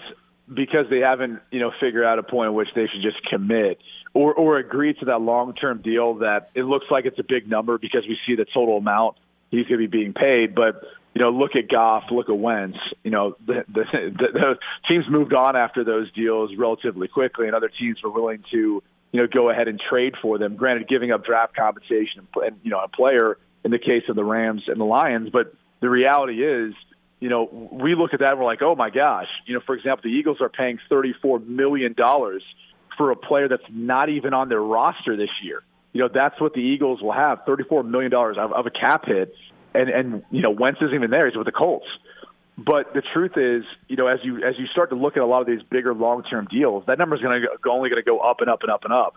because 0.48 0.86
they 0.90 1.00
haven't, 1.00 1.42
you 1.52 1.60
know, 1.60 1.74
figured 1.78 2.06
out 2.06 2.20
a 2.20 2.24
point 2.24 2.48
at 2.48 2.54
which 2.54 2.70
they 2.74 2.88
should 2.88 3.02
just 3.02 3.18
commit 3.30 3.80
or 4.14 4.34
or 4.34 4.58
agree 4.58 4.94
to 4.94 5.06
that 5.06 5.22
long 5.22 5.54
term 5.54 5.82
deal 5.82 6.16
that 6.16 6.50
it 6.56 6.64
looks 6.64 6.86
like 6.92 7.06
it's 7.06 7.20
a 7.20 7.24
big 7.24 7.48
number 7.50 7.78
because 7.78 8.04
we 8.08 8.18
see 8.28 8.36
the 8.36 8.46
total 8.46 8.78
amount 8.78 9.18
he's 9.52 9.68
going 9.68 9.80
to 9.82 9.88
be 9.88 10.00
being 10.00 10.14
paid. 10.14 10.56
But 10.56 10.82
you 11.14 11.22
know, 11.22 11.30
look 11.30 11.56
at 11.56 11.68
Goff, 11.70 12.06
look 12.10 12.30
at 12.30 12.38
Wentz. 12.38 12.78
You 13.04 13.12
know, 13.12 13.36
the, 13.46 13.66
the, 13.68 13.84
the, 13.92 14.28
the 14.34 14.56
teams 14.88 15.06
moved 15.10 15.34
on 15.34 15.56
after 15.56 15.84
those 15.84 16.12
deals 16.14 16.52
relatively 16.58 17.08
quickly, 17.08 17.48
and 17.48 17.56
other 17.56 17.70
teams 17.70 18.02
were 18.04 18.12
willing 18.12 18.44
to 18.52 18.82
you 19.12 19.20
know 19.20 19.28
go 19.28 19.50
ahead 19.50 19.68
and 19.68 19.80
trade 19.80 20.16
for 20.22 20.38
them. 20.38 20.56
Granted, 20.56 20.88
giving 20.88 21.12
up 21.12 21.26
draft 21.26 21.56
compensation 21.56 22.28
and 22.36 22.58
you 22.64 22.72
know 22.72 22.80
a 22.80 22.88
player 22.88 23.38
in 23.64 23.72
the 23.72 23.80
case 23.80 24.04
of 24.10 24.16
the 24.16 24.24
Rams 24.24 24.64
and 24.68 24.80
the 24.80 24.86
Lions, 24.86 25.30
but 25.32 25.54
the 25.80 25.90
reality 25.90 26.44
is. 26.44 26.74
You 27.24 27.30
know, 27.30 27.70
we 27.72 27.94
look 27.94 28.16
at 28.16 28.22
that 28.22 28.32
and 28.32 28.40
we're 28.40 28.48
like, 28.48 28.64
oh 28.64 28.74
my 28.74 28.90
gosh. 28.90 29.28
You 29.46 29.54
know, 29.54 29.60
for 29.64 29.76
example, 29.76 30.02
the 30.06 30.10
Eagles 30.10 30.42
are 30.42 30.50
paying 30.50 30.80
$34 30.90 31.46
million 31.46 31.94
for 33.02 33.10
a 33.10 33.16
player 33.16 33.48
that's 33.48 33.64
not 33.72 34.10
even 34.10 34.32
on 34.36 34.48
their 34.48 34.62
roster 34.62 35.18
this 35.18 35.32
year. 35.42 35.64
You 35.92 36.02
know, 36.02 36.10
that's 36.14 36.40
what 36.40 36.54
the 36.54 36.60
Eagles 36.60 37.02
will 37.02 37.14
have 37.14 37.40
$34 37.48 37.84
million 37.84 38.14
of, 38.14 38.54
of 38.54 38.68
a 38.68 38.70
cap 38.70 39.06
hit. 39.08 39.34
And, 39.74 39.90
and, 39.90 40.24
you 40.30 40.44
know, 40.44 40.52
Wentz 40.52 40.80
isn't 40.84 40.94
even 40.94 41.10
there. 41.10 41.28
He's 41.28 41.36
with 41.36 41.48
the 41.48 41.52
Colts. 41.52 41.88
But 42.60 42.94
the 42.94 43.02
truth 43.02 43.38
is, 43.38 43.64
you 43.88 43.96
know, 43.96 44.06
as 44.06 44.20
you 44.22 44.44
as 44.44 44.54
you 44.60 44.68
start 44.68 44.92
to 44.92 44.96
look 44.96 45.18
at 45.18 45.24
a 45.24 45.26
lot 45.26 45.42
of 45.42 45.48
these 45.48 45.64
bigger 45.72 45.96
long 45.96 46.22
term 46.22 46.48
deals, 46.52 46.84
that 46.86 47.00
number 47.00 47.16
is 47.16 47.22
going 47.24 47.42
to 47.42 47.70
only 47.70 47.90
going 47.90 48.04
to 48.04 48.06
go 48.06 48.20
up 48.20 48.42
and 48.42 48.52
up 48.52 48.62
and 48.62 48.70
up 48.70 48.84
and 48.84 48.94
up. 48.94 49.16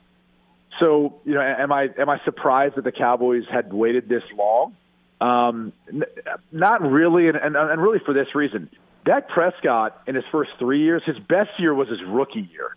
So, 0.81 1.21
you 1.27 1.35
know, 1.35 1.43
am 1.43 1.71
I 1.71 1.89
am 1.99 2.09
I 2.09 2.21
surprised 2.25 2.77
that 2.77 2.85
the 2.85 2.93
Cowboys 2.93 3.43
had 3.53 3.71
waited 3.71 4.09
this 4.09 4.23
long? 4.35 4.75
Um, 5.21 5.75
n- 5.93 6.05
not 6.53 6.81
really, 6.81 7.29
and, 7.29 7.37
and 7.37 7.55
and 7.55 7.83
really 7.83 7.99
for 7.99 8.15
this 8.15 8.35
reason. 8.35 8.71
Dak 9.05 9.29
Prescott 9.29 10.01
in 10.07 10.15
his 10.15 10.25
first 10.33 10.53
three 10.59 10.81
years, 10.81 11.03
his 11.05 11.19
best 11.19 11.51
year 11.59 11.75
was 11.75 11.89
his 11.89 12.03
rookie 12.07 12.49
year. 12.51 12.75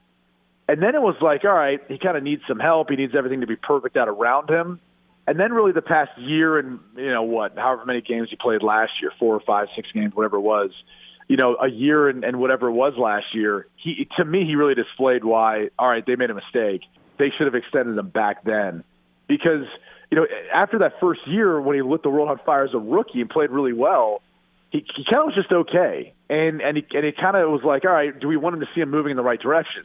And 0.67 0.81
then 0.81 0.95
it 0.95 1.01
was 1.01 1.15
like, 1.21 1.45
all 1.45 1.55
right, 1.55 1.79
he 1.87 1.97
kind 1.97 2.17
of 2.17 2.23
needs 2.23 2.41
some 2.47 2.59
help. 2.59 2.89
He 2.89 2.95
needs 2.95 3.13
everything 3.15 3.41
to 3.41 3.47
be 3.47 3.55
perfect 3.55 3.95
out 3.97 4.07
around 4.09 4.49
him. 4.49 4.79
And 5.25 5.39
then 5.39 5.51
really 5.53 5.71
the 5.71 5.81
past 5.81 6.11
year 6.17 6.57
and, 6.57 6.79
you 6.95 7.11
know, 7.11 7.23
what, 7.23 7.57
however 7.57 7.85
many 7.85 8.01
games 8.01 8.29
he 8.29 8.35
played 8.35 8.63
last 8.63 8.91
year, 9.01 9.11
four 9.19 9.35
or 9.35 9.41
five, 9.41 9.67
six 9.75 9.89
games, 9.93 10.13
whatever 10.15 10.37
it 10.37 10.41
was, 10.41 10.71
you 11.27 11.35
know, 11.35 11.57
a 11.61 11.69
year 11.69 12.07
and, 12.09 12.23
and 12.23 12.39
whatever 12.39 12.67
it 12.67 12.73
was 12.73 12.93
last 12.97 13.25
year, 13.33 13.67
he, 13.75 14.07
to 14.17 14.23
me, 14.25 14.45
he 14.45 14.55
really 14.55 14.75
displayed 14.75 15.23
why, 15.23 15.69
all 15.77 15.89
right, 15.89 16.05
they 16.05 16.15
made 16.15 16.29
a 16.29 16.33
mistake. 16.35 16.81
They 17.19 17.31
should 17.37 17.47
have 17.47 17.55
extended 17.55 17.97
him 17.97 18.09
back 18.09 18.43
then. 18.43 18.83
because 19.27 19.65
you 20.09 20.17
know 20.17 20.25
after 20.53 20.79
that 20.79 20.93
first 20.99 21.21
year 21.27 21.59
when 21.59 21.75
he 21.75 21.81
lit 21.81 22.03
the 22.03 22.09
world 22.09 22.29
on 22.29 22.39
fire 22.45 22.63
as 22.63 22.73
a 22.73 22.79
rookie 22.79 23.21
and 23.21 23.29
played 23.29 23.49
really 23.51 23.73
well, 23.73 24.21
he, 24.71 24.79
he 24.95 25.03
kind 25.05 25.19
of 25.19 25.25
was 25.27 25.35
just 25.35 25.51
okay, 25.51 26.13
and 26.29 26.61
and 26.61 26.77
he 26.77 26.85
and 26.93 27.05
he 27.05 27.11
kind 27.11 27.35
of 27.35 27.49
was 27.51 27.61
like, 27.63 27.85
all 27.85 27.91
right, 27.91 28.17
do 28.17 28.27
we 28.27 28.37
want 28.37 28.55
him 28.55 28.61
to 28.61 28.67
see 28.73 28.81
him 28.81 28.89
moving 28.89 29.11
in 29.11 29.17
the 29.17 29.23
right 29.23 29.39
direction? 29.39 29.83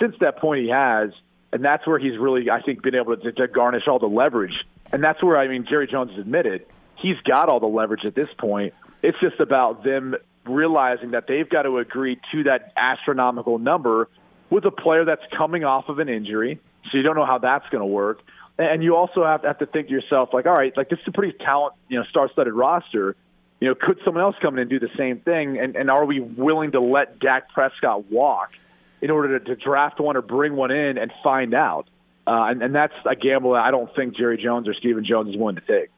Since 0.00 0.16
that 0.20 0.38
point, 0.38 0.62
he 0.62 0.70
has, 0.70 1.10
and 1.52 1.64
that's 1.64 1.86
where 1.86 1.98
he's 1.98 2.18
really, 2.18 2.50
I 2.50 2.60
think, 2.62 2.82
been 2.82 2.94
able 2.94 3.16
to, 3.16 3.32
to 3.32 3.48
garnish 3.48 3.86
all 3.86 3.98
the 3.98 4.06
leverage, 4.06 4.64
and 4.92 5.02
that's 5.02 5.22
where 5.22 5.36
I 5.36 5.48
mean, 5.48 5.66
Jerry 5.68 5.86
Jones 5.86 6.10
has 6.10 6.20
admitted 6.20 6.66
he's 6.96 7.20
got 7.24 7.48
all 7.48 7.60
the 7.60 7.66
leverage 7.66 8.04
at 8.04 8.14
this 8.14 8.28
point. 8.38 8.74
It's 9.02 9.18
just 9.20 9.38
about 9.38 9.84
them 9.84 10.16
realizing 10.46 11.12
that 11.12 11.26
they've 11.26 11.48
got 11.48 11.62
to 11.62 11.78
agree 11.78 12.18
to 12.32 12.44
that 12.44 12.72
astronomical 12.76 13.58
number 13.58 14.08
with 14.50 14.64
a 14.64 14.70
player 14.70 15.04
that's 15.04 15.22
coming 15.36 15.64
off 15.64 15.88
of 15.88 15.98
an 15.98 16.08
injury, 16.08 16.58
so 16.90 16.96
you 16.96 17.02
don't 17.02 17.16
know 17.16 17.26
how 17.26 17.38
that's 17.38 17.68
going 17.68 17.80
to 17.80 17.86
work. 17.86 18.20
And 18.56 18.82
you 18.82 18.94
also 18.94 19.24
have 19.24 19.42
to, 19.42 19.48
have 19.48 19.58
to 19.58 19.66
think 19.66 19.88
to 19.88 19.92
yourself, 19.92 20.30
like, 20.32 20.46
all 20.46 20.54
right, 20.54 20.74
like 20.76 20.88
this 20.88 21.00
is 21.00 21.08
a 21.08 21.12
pretty 21.12 21.36
talent, 21.36 21.74
you 21.88 21.98
know, 21.98 22.04
star-studded 22.04 22.52
roster. 22.52 23.16
You 23.60 23.68
know, 23.68 23.74
could 23.74 23.98
someone 24.04 24.22
else 24.22 24.36
come 24.40 24.54
in 24.54 24.60
and 24.60 24.70
do 24.70 24.78
the 24.78 24.90
same 24.96 25.18
thing? 25.18 25.58
And, 25.58 25.74
and 25.76 25.90
are 25.90 26.04
we 26.04 26.20
willing 26.20 26.72
to 26.72 26.80
let 26.80 27.18
Dak 27.18 27.50
Prescott 27.52 28.10
walk 28.10 28.52
in 29.04 29.10
order 29.10 29.38
to, 29.38 29.44
to 29.44 29.54
draft 29.54 30.00
one 30.00 30.16
or 30.16 30.22
bring 30.22 30.56
one 30.56 30.70
in 30.70 30.96
and 30.96 31.12
find 31.22 31.52
out? 31.52 31.86
Uh, 32.26 32.46
and, 32.48 32.62
and 32.62 32.74
that's 32.74 32.94
a 33.04 33.14
gamble 33.14 33.52
that 33.52 33.62
I 33.62 33.70
don't 33.70 33.94
think 33.94 34.16
Jerry 34.16 34.38
Jones 34.38 34.66
or 34.66 34.72
Stephen 34.72 35.04
Jones 35.04 35.28
is 35.28 35.36
willing 35.36 35.56
to 35.56 35.60
take. 35.60 35.90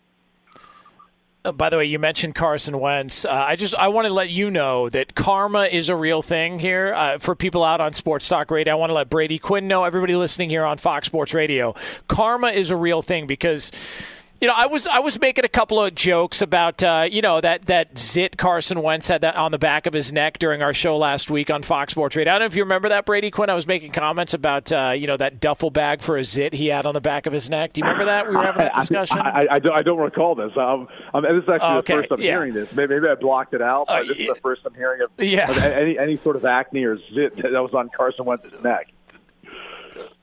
Uh, 1.45 1.53
by 1.53 1.71
the 1.71 1.77
way, 1.77 1.85
you 1.85 2.01
mentioned 2.01 2.35
Carson 2.35 2.81
Wentz. 2.81 3.25
Uh, 3.25 3.31
I 3.31 3.55
just 3.55 3.77
I 3.77 3.87
want 3.87 4.09
to 4.09 4.13
let 4.13 4.31
you 4.31 4.51
know 4.51 4.89
that 4.89 5.15
karma 5.15 5.67
is 5.67 5.89
a 5.89 5.95
real 5.95 6.21
thing 6.21 6.59
here 6.59 6.93
uh, 6.97 7.19
for 7.19 7.37
people 7.37 7.63
out 7.63 7.81
on 7.81 7.93
Sports 7.93 8.29
Talk 8.29 8.51
Radio. 8.51 8.73
I 8.73 8.77
want 8.77 8.91
to 8.91 8.95
let 8.95 9.09
Brady 9.09 9.39
Quinn 9.39 9.69
know, 9.69 9.85
everybody 9.85 10.17
listening 10.17 10.51
here 10.51 10.65
on 10.65 10.77
Fox 10.77 11.07
Sports 11.07 11.33
Radio, 11.33 11.77
karma 12.09 12.49
is 12.49 12.71
a 12.71 12.77
real 12.77 13.03
thing 13.03 13.29
because 13.29 13.71
you 14.41 14.49
know, 14.49 14.55
I 14.57 14.67
was 14.67 14.87
I 14.87 14.99
was 14.99 15.21
making 15.21 15.45
a 15.45 15.49
couple 15.49 15.81
of 15.83 15.95
jokes 15.95 16.43
about 16.43 16.83
uh, 16.83 17.09
you 17.11 17.23
know 17.23 17.41
that 17.41 17.67
that 17.67 17.99
zit 17.99 18.37
Carson 18.37 18.83
Wentz 18.83 19.09
had 19.09 19.23
that 19.23 19.37
on 19.37 19.51
the 19.53 19.59
back 19.59 19.87
of 19.87 19.93
his 19.93 20.13
neck 20.13 20.39
during 20.39 20.63
our 20.63 20.73
show 20.75 20.97
last 20.97 21.31
week 21.31 21.51
on 21.51 21.63
Fox 21.63 21.93
Sports 21.93 22.17
Radio. 22.17 22.33
I 22.33 22.35
don't 22.35 22.41
know 22.41 22.47
if 22.47 22.57
you 22.57 22.63
remember 22.65 22.89
that 22.91 23.07
Brady 23.07 23.31
Quinn. 23.31 23.49
I 23.51 23.55
was 23.55 23.67
making 23.67 23.93
comments 23.93 24.35
about 24.35 24.71
uh, 24.73 24.93
you 24.97 25.07
know 25.07 25.17
that 25.17 25.41
duffel 25.41 25.71
bag 25.71 26.03
for 26.03 26.17
a 26.17 26.25
zit 26.25 26.53
he 26.53 26.67
had 26.69 26.87
on 26.87 26.95
the 26.95 27.01
back 27.01 27.27
of 27.27 27.33
his 27.33 27.49
neck. 27.49 27.73
Do 27.73 27.81
you 27.81 27.85
remember 27.85 28.07
that? 28.07 28.29
We 28.29 28.37
were 28.37 28.45
having 28.45 28.63
that 28.63 28.75
discussion. 28.75 29.19
I, 29.19 29.31
I, 29.31 29.47
I, 29.55 29.59
don't, 29.59 29.79
I 29.79 29.83
don't 29.83 29.99
recall 29.99 30.35
this. 30.35 30.53
Um, 30.57 30.89
um, 31.15 31.23
this 31.23 31.43
is 31.43 31.49
actually 31.49 31.77
Okay, 31.79 31.95
the 31.97 32.01
first 32.03 32.13
I'm 32.13 32.21
yeah. 32.21 32.33
hearing 32.33 32.55
this. 32.55 32.75
Maybe, 32.75 32.95
maybe 32.95 33.09
I 33.09 33.15
blocked 33.15 33.55
it 33.55 33.63
out, 33.63 33.87
but 33.87 34.05
Uh, 34.05 34.09
this 34.09 34.19
is 34.19 34.27
the 34.29 34.35
first 34.37 34.63
I'm 34.67 34.75
hearing 34.75 35.01
of, 35.03 35.11
Yeah. 35.19 35.51
of 35.51 35.59
any 35.59 35.99
any 35.99 36.17
sort 36.17 36.37
of 36.37 36.45
acne 36.45 36.85
or 36.85 36.99
zit 37.15 37.37
that 37.37 37.53
was 37.53 37.73
on 37.75 37.89
Carson 37.97 38.25
Wentz's 38.25 38.63
neck. 38.63 38.89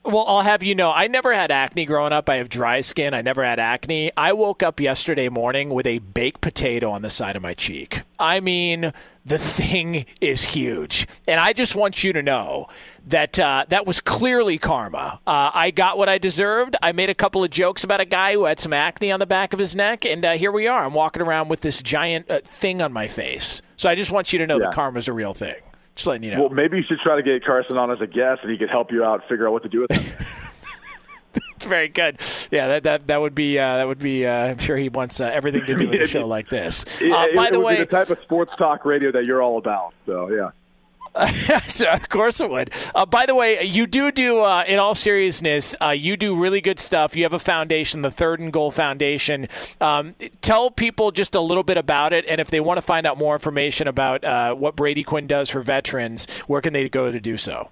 Well, 0.06 0.26
I'll 0.28 0.41
have 0.41 0.62
you 0.64 0.76
know, 0.76 0.91
I 0.91 1.08
never 1.08 1.34
had 1.34 1.49
acne 1.49 1.86
growing 1.86 2.12
up. 2.12 2.28
I 2.30 2.36
have 2.36 2.49
dry 2.49 2.82
skin. 2.82 3.14
I 3.14 3.22
never 3.22 3.41
had 3.43 3.58
acne. 3.58 4.12
I 4.18 4.34
woke 4.34 4.62
up 4.62 4.82
yesterday 4.82 5.30
morning 5.30 5.70
with 5.70 5.88
a 5.88 5.99
baked 5.99 6.41
potato 6.41 6.91
on 6.91 7.04
the 7.04 7.10
side 7.10 7.38
of 7.38 7.41
my 7.41 7.54
cheek. 7.54 8.01
I 8.20 8.41
mean, 8.41 8.91
the 9.26 9.38
thing 9.38 10.06
is 10.20 10.43
huge. 10.43 11.08
And 11.26 11.39
I 11.39 11.54
just 11.54 11.74
want 11.74 12.04
you 12.04 12.12
to 12.12 12.22
know 12.22 12.68
that 13.08 13.39
uh, 13.39 13.64
that 13.70 13.88
was 13.88 14.01
clearly 14.01 14.58
karma. 14.58 15.22
Uh, 15.26 15.51
I 15.54 15.72
got 15.72 15.97
what 15.97 16.10
I 16.10 16.18
deserved. 16.18 16.76
I 16.82 16.91
made 16.91 17.10
a 17.10 17.16
couple 17.16 17.41
of 17.41 17.49
jokes 17.49 17.86
about 17.86 18.01
a 18.01 18.06
guy 18.06 18.34
who 18.34 18.43
had 18.43 18.60
some 18.60 18.74
acne 18.74 19.10
on 19.10 19.22
the 19.22 19.26
back 19.26 19.54
of 19.54 19.60
his 19.60 19.74
neck, 19.74 20.06
and 20.06 20.26
uh, 20.26 20.34
here 20.34 20.51
we 20.51 20.68
are. 20.68 20.84
I'm 20.86 20.93
walking 20.93 21.22
around 21.22 21.47
with 21.47 21.62
this 21.62 21.82
giant 21.82 22.30
uh, 22.30 22.39
thing 22.43 22.82
on 22.82 22.91
my 22.91 23.08
face. 23.08 23.62
So 23.78 23.89
I 23.89 23.95
just 23.95 24.12
want 24.12 24.34
you 24.34 24.39
to 24.39 24.47
know 24.47 24.60
Yeah. 24.60 24.66
that 24.66 24.74
karma's 24.76 25.08
a 25.08 25.14
real 25.14 25.34
thing. 25.34 25.56
Just 25.96 26.08
letting 26.08 26.24
you 26.24 26.32
know. 26.36 26.41
Well, 26.41 26.50
maybe 26.50 26.78
you 26.78 26.84
should 26.84 27.00
try 27.00 27.16
to 27.16 27.24
get 27.24 27.46
Carson 27.46 27.78
on 27.78 27.91
as 27.91 28.02
a 28.02 28.08
guest, 28.08 28.41
and 28.41 28.52
he 28.52 28.58
could 28.58 28.70
help 28.70 28.91
you 28.91 29.04
out 29.04 29.22
figure 29.30 29.48
out 29.48 29.54
what 29.54 29.64
to 29.64 29.70
do 29.70 29.82
with 29.82 29.91
him. 29.91 30.14
It's 31.56 31.66
very 31.70 31.88
good. 31.88 32.20
Yeah, 32.52 32.68
that 32.68 32.84
that, 32.84 33.08
that 33.08 33.22
would 33.22 33.34
be 33.34 33.58
uh, 33.58 33.78
that 33.78 33.88
would 33.88 33.98
be. 34.00 34.26
Uh, 34.28 34.48
I'm 34.50 34.58
sure 34.58 34.76
he 34.76 34.89
wants 34.89 35.22
uh, 35.22 35.26
everything 35.34 35.66
to 35.66 35.76
do 35.78 35.88
with 35.88 36.02
a 36.02 36.08
show 36.10 36.28
like 36.28 36.50
this. 36.50 36.84
Uh, 37.02 37.06
It- 37.06 37.36
by 37.36 37.48
it 37.48 37.54
the 37.54 37.60
would 37.60 37.66
way, 37.66 37.78
the 37.80 37.86
type 37.86 38.10
of 38.10 38.20
sports 38.22 38.54
talk 38.58 38.84
radio 38.84 39.14
that 39.14 39.24
you're 39.26 39.41
all 39.41 39.58
about. 39.58 39.94
So 40.06 40.30
yeah. 40.30 40.50
Of 41.93 42.09
course 42.09 42.39
it 42.39 42.49
would. 42.49 42.72
Uh, 42.95 43.05
by 43.05 43.26
the 43.26 43.36
way, 43.36 43.64
you 43.64 43.88
do 43.88 44.11
do, 44.11 44.41
uh, 44.41 44.64
in 44.68 44.80
all 44.80 44.95
seriousness, 44.95 45.76
uh, 45.82 45.89
you 45.89 46.18
do 46.18 46.36
really 46.36 46.61
good 46.61 46.80
stuff. 46.80 47.16
You 47.16 47.24
have 47.24 47.34
a 47.34 47.39
foundation, 47.39 48.01
the 48.01 48.11
Third 48.11 48.39
and 48.39 48.51
Goal 48.51 48.72
Foundation. 48.72 49.47
Um, 49.80 50.16
tell 50.41 50.72
people 50.72 51.11
just 51.11 51.36
a 51.36 51.41
little 51.41 51.64
bit 51.64 51.78
about 51.78 52.14
it, 52.14 52.26
and 52.28 52.39
if 52.41 52.49
they 52.49 52.59
want 52.59 52.78
to 52.78 52.82
find 52.82 53.05
out 53.05 53.18
more 53.18 53.36
information 53.36 53.88
about 53.88 54.24
uh, 54.24 54.55
what 54.55 54.76
Brady 54.76 55.03
Quinn 55.03 55.28
does 55.28 55.49
for 55.49 55.61
veterans, 55.61 56.26
where 56.47 56.61
can 56.61 56.74
they 56.74 56.89
go 56.89 57.11
to 57.11 57.20
do 57.20 57.38
so? 57.38 57.70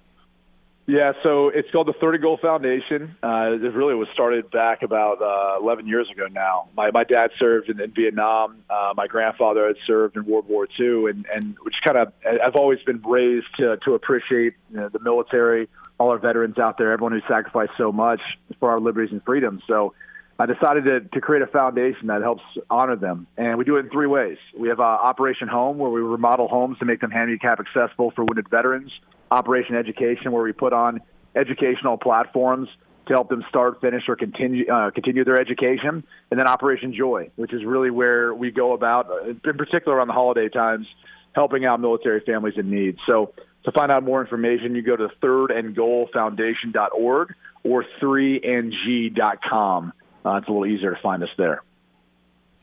Yeah, 0.86 1.12
so 1.22 1.48
it's 1.48 1.70
called 1.70 1.86
the 1.86 1.92
Third 1.92 2.16
and 2.16 2.22
Goal 2.22 2.38
Foundation. 2.42 3.16
Uh, 3.22 3.52
it 3.52 3.72
really 3.72 3.94
was 3.94 4.08
started 4.12 4.50
back 4.50 4.82
about 4.82 5.22
uh, 5.22 5.60
11 5.62 5.86
years 5.86 6.10
ago 6.10 6.26
now. 6.26 6.68
My, 6.76 6.90
my 6.90 7.04
dad 7.04 7.30
served 7.38 7.70
in, 7.70 7.80
in 7.80 7.92
Vietnam. 7.92 8.64
Uh, 8.68 8.92
my 8.96 9.06
grandfather 9.06 9.68
had 9.68 9.76
served 9.86 10.16
in 10.16 10.24
World 10.26 10.48
War 10.48 10.66
II, 10.78 11.06
and, 11.06 11.24
and 11.32 11.56
which 11.62 11.76
kind 11.84 11.98
of 11.98 12.12
I've 12.26 12.56
always 12.56 12.80
been 12.80 13.00
raised 13.02 13.46
to, 13.58 13.76
to 13.84 13.94
appreciate 13.94 14.54
you 14.70 14.78
know, 14.78 14.88
the 14.88 14.98
military, 14.98 15.68
all 15.98 16.10
our 16.10 16.18
veterans 16.18 16.58
out 16.58 16.78
there, 16.78 16.90
everyone 16.90 17.12
who 17.12 17.20
sacrificed 17.28 17.72
so 17.78 17.92
much 17.92 18.20
for 18.58 18.72
our 18.72 18.80
liberties 18.80 19.12
and 19.12 19.24
freedoms. 19.24 19.62
So 19.68 19.94
I 20.36 20.46
decided 20.46 20.84
to, 20.86 21.00
to 21.00 21.20
create 21.20 21.42
a 21.42 21.46
foundation 21.46 22.08
that 22.08 22.22
helps 22.22 22.42
honor 22.68 22.96
them. 22.96 23.28
And 23.36 23.56
we 23.56 23.64
do 23.64 23.76
it 23.76 23.80
in 23.80 23.90
three 23.90 24.08
ways. 24.08 24.38
We 24.58 24.68
have 24.70 24.80
uh, 24.80 24.82
Operation 24.82 25.46
Home, 25.46 25.78
where 25.78 25.90
we 25.90 26.00
remodel 26.00 26.48
homes 26.48 26.80
to 26.80 26.84
make 26.84 27.00
them 27.00 27.12
handicap 27.12 27.60
accessible 27.60 28.10
for 28.10 28.24
wounded 28.24 28.48
veterans. 28.48 28.90
Operation 29.32 29.74
Education, 29.76 30.32
where 30.32 30.42
we 30.42 30.52
put 30.52 30.74
on 30.74 31.00
educational 31.34 31.96
platforms 31.96 32.68
to 33.06 33.14
help 33.14 33.30
them 33.30 33.42
start, 33.48 33.80
finish, 33.80 34.02
or 34.06 34.16
continue 34.16 34.70
uh, 34.70 34.90
continue 34.90 35.24
their 35.24 35.40
education. 35.40 36.04
And 36.30 36.38
then 36.38 36.46
Operation 36.46 36.92
Joy, 36.94 37.30
which 37.36 37.54
is 37.54 37.64
really 37.64 37.90
where 37.90 38.34
we 38.34 38.50
go 38.50 38.74
about, 38.74 39.10
uh, 39.10 39.30
in 39.30 39.56
particular 39.56 39.96
around 39.96 40.08
the 40.08 40.12
holiday 40.12 40.48
times, 40.48 40.86
helping 41.32 41.64
out 41.64 41.80
military 41.80 42.20
families 42.20 42.54
in 42.56 42.70
need. 42.70 42.98
So 43.08 43.32
to 43.64 43.72
find 43.72 43.90
out 43.90 44.04
more 44.04 44.20
information, 44.20 44.74
you 44.74 44.82
go 44.82 44.96
to 44.96 45.08
thirdandgoalfoundation.org 45.22 47.34
or 47.64 47.86
3ng.com. 48.00 49.92
Uh, 50.24 50.36
it's 50.36 50.46
a 50.46 50.50
little 50.50 50.66
easier 50.66 50.94
to 50.94 51.00
find 51.00 51.20
us 51.22 51.30
there. 51.38 51.62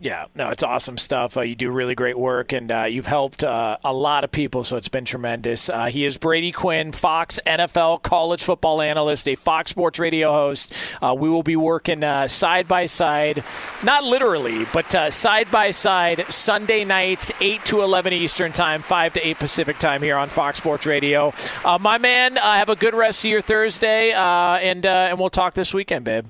Yeah, 0.01 0.27
no, 0.33 0.49
it's 0.49 0.63
awesome 0.63 0.97
stuff. 0.97 1.35
Uh, 1.35 1.41
you 1.41 1.55
do 1.55 1.69
really 1.69 1.93
great 1.93 2.17
work, 2.17 2.53
and 2.53 2.71
uh, 2.71 2.83
you've 2.85 3.05
helped 3.05 3.43
uh, 3.43 3.77
a 3.83 3.93
lot 3.93 4.23
of 4.23 4.31
people, 4.31 4.63
so 4.63 4.77
it's 4.77 4.87
been 4.87 5.03
tremendous. 5.03 5.69
Uh, 5.69 5.87
he 5.87 6.05
is 6.05 6.17
Brady 6.17 6.53
Quinn, 6.53 6.93
Fox 6.93 7.37
NFL 7.45 8.01
college 8.01 8.41
football 8.41 8.81
analyst, 8.81 9.27
a 9.27 9.35
Fox 9.35 9.71
Sports 9.71 9.99
Radio 9.99 10.31
host. 10.31 10.73
Uh, 11.01 11.13
we 11.19 11.27
will 11.27 11.43
be 11.43 11.57
working 11.57 12.05
uh, 12.05 12.29
side 12.29 12.65
by 12.65 12.85
side, 12.85 13.43
not 13.83 14.05
literally, 14.05 14.65
but 14.71 15.13
side 15.13 15.51
by 15.51 15.71
side, 15.71 16.25
Sunday 16.29 16.85
nights, 16.85 17.29
8 17.41 17.65
to 17.65 17.81
11 17.81 18.13
Eastern 18.13 18.53
Time, 18.53 18.81
5 18.81 19.13
to 19.15 19.27
8 19.27 19.37
Pacific 19.37 19.79
Time 19.79 20.01
here 20.01 20.15
on 20.15 20.29
Fox 20.29 20.59
Sports 20.59 20.85
Radio. 20.85 21.33
My 21.81 21.97
man, 21.97 22.37
have 22.37 22.69
a 22.69 22.75
good 22.77 22.95
rest 22.95 23.25
of 23.25 23.31
your 23.31 23.41
Thursday, 23.41 24.11
and, 24.11 24.85
and 24.85 25.19
we'll 25.19 25.29
talk 25.29 25.55
this 25.55 25.73
weekend, 25.73 26.05
babe. 26.05 26.27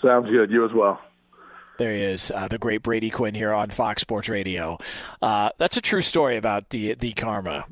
Sounds 0.00 0.30
good. 0.30 0.52
You 0.52 0.64
as 0.64 0.72
well. 0.72 1.00
There 1.80 1.94
he 1.94 2.02
is, 2.02 2.30
uh, 2.30 2.46
the 2.46 2.58
great 2.58 2.82
Brady 2.82 3.08
Quinn 3.08 3.34
here 3.34 3.54
on 3.54 3.70
Fox 3.70 4.02
Sports 4.02 4.28
Radio. 4.28 4.76
Uh, 5.22 5.48
that's 5.56 5.78
a 5.78 5.80
true 5.80 6.02
story 6.02 6.36
about 6.36 6.68
the 6.68 6.92
the 6.92 7.14
karma. 7.14 7.64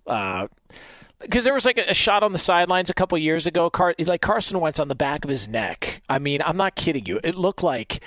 Because 1.20 1.44
there 1.44 1.52
was 1.52 1.66
like 1.66 1.76
a, 1.76 1.90
a 1.90 1.92
shot 1.94 2.22
on 2.22 2.32
the 2.32 2.38
sidelines 2.38 2.88
a 2.88 2.94
couple 2.94 3.18
years 3.18 3.46
ago, 3.46 3.68
Car- 3.68 3.94
like 3.98 4.22
Carson 4.22 4.60
Wentz 4.60 4.80
on 4.80 4.88
the 4.88 4.94
back 4.94 5.24
of 5.24 5.28
his 5.28 5.46
neck. 5.46 6.00
I 6.08 6.18
mean, 6.20 6.40
I'm 6.42 6.56
not 6.56 6.74
kidding 6.74 7.04
you. 7.04 7.20
It 7.22 7.34
looked 7.34 7.62
like, 7.62 8.02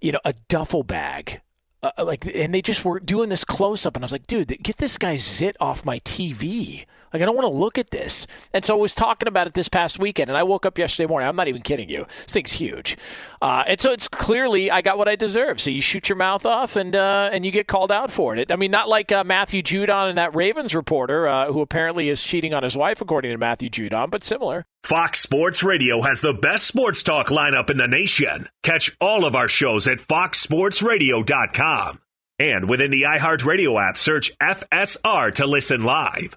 you 0.00 0.10
know, 0.10 0.20
a 0.24 0.32
duffel 0.48 0.84
bag. 0.84 1.42
Uh, 1.82 1.90
like, 2.02 2.24
and 2.34 2.54
they 2.54 2.62
just 2.62 2.82
were 2.82 2.98
doing 2.98 3.28
this 3.28 3.44
close 3.44 3.84
up, 3.84 3.94
and 3.94 4.02
I 4.02 4.06
was 4.06 4.12
like, 4.12 4.26
dude, 4.26 4.56
get 4.62 4.78
this 4.78 4.96
guy's 4.96 5.22
zit 5.22 5.58
off 5.60 5.84
my 5.84 5.98
TV. 6.00 6.86
Like, 7.12 7.22
I 7.22 7.24
don't 7.24 7.36
want 7.36 7.46
to 7.46 7.58
look 7.58 7.78
at 7.78 7.90
this. 7.90 8.26
And 8.52 8.64
so 8.64 8.76
I 8.76 8.80
was 8.80 8.94
talking 8.94 9.28
about 9.28 9.46
it 9.46 9.54
this 9.54 9.68
past 9.68 9.98
weekend, 9.98 10.30
and 10.30 10.36
I 10.36 10.42
woke 10.42 10.66
up 10.66 10.78
yesterday 10.78 11.08
morning. 11.08 11.28
I'm 11.28 11.36
not 11.36 11.48
even 11.48 11.62
kidding 11.62 11.88
you. 11.88 12.06
This 12.08 12.32
thing's 12.32 12.52
huge. 12.52 12.96
Uh, 13.40 13.64
and 13.66 13.80
so 13.80 13.92
it's 13.92 14.08
clearly 14.08 14.70
I 14.70 14.82
got 14.82 14.98
what 14.98 15.08
I 15.08 15.16
deserve. 15.16 15.60
So 15.60 15.70
you 15.70 15.80
shoot 15.80 16.08
your 16.08 16.16
mouth 16.16 16.46
off, 16.46 16.76
and 16.76 16.94
uh, 16.94 17.30
and 17.32 17.44
you 17.44 17.50
get 17.50 17.66
called 17.66 17.92
out 17.92 18.10
for 18.10 18.36
it. 18.36 18.50
I 18.50 18.56
mean, 18.56 18.70
not 18.70 18.88
like 18.88 19.12
uh, 19.12 19.24
Matthew 19.24 19.62
Judon 19.62 20.08
and 20.08 20.18
that 20.18 20.34
Ravens 20.34 20.74
reporter 20.74 21.28
uh, 21.28 21.52
who 21.52 21.60
apparently 21.60 22.08
is 22.08 22.22
cheating 22.22 22.54
on 22.54 22.62
his 22.62 22.76
wife, 22.76 23.00
according 23.00 23.32
to 23.32 23.38
Matthew 23.38 23.70
Judon, 23.70 24.10
but 24.10 24.22
similar. 24.22 24.64
Fox 24.84 25.20
Sports 25.20 25.62
Radio 25.62 26.02
has 26.02 26.20
the 26.20 26.34
best 26.34 26.66
sports 26.66 27.02
talk 27.02 27.28
lineup 27.28 27.70
in 27.70 27.76
the 27.76 27.86
nation. 27.86 28.48
Catch 28.62 28.96
all 29.00 29.24
of 29.24 29.36
our 29.36 29.48
shows 29.48 29.86
at 29.86 29.98
foxsportsradio.com. 29.98 32.00
And 32.38 32.68
within 32.68 32.90
the 32.90 33.02
iHeartRadio 33.02 33.80
app, 33.80 33.96
search 33.96 34.36
FSR 34.38 35.34
to 35.34 35.46
listen 35.46 35.84
live. 35.84 36.36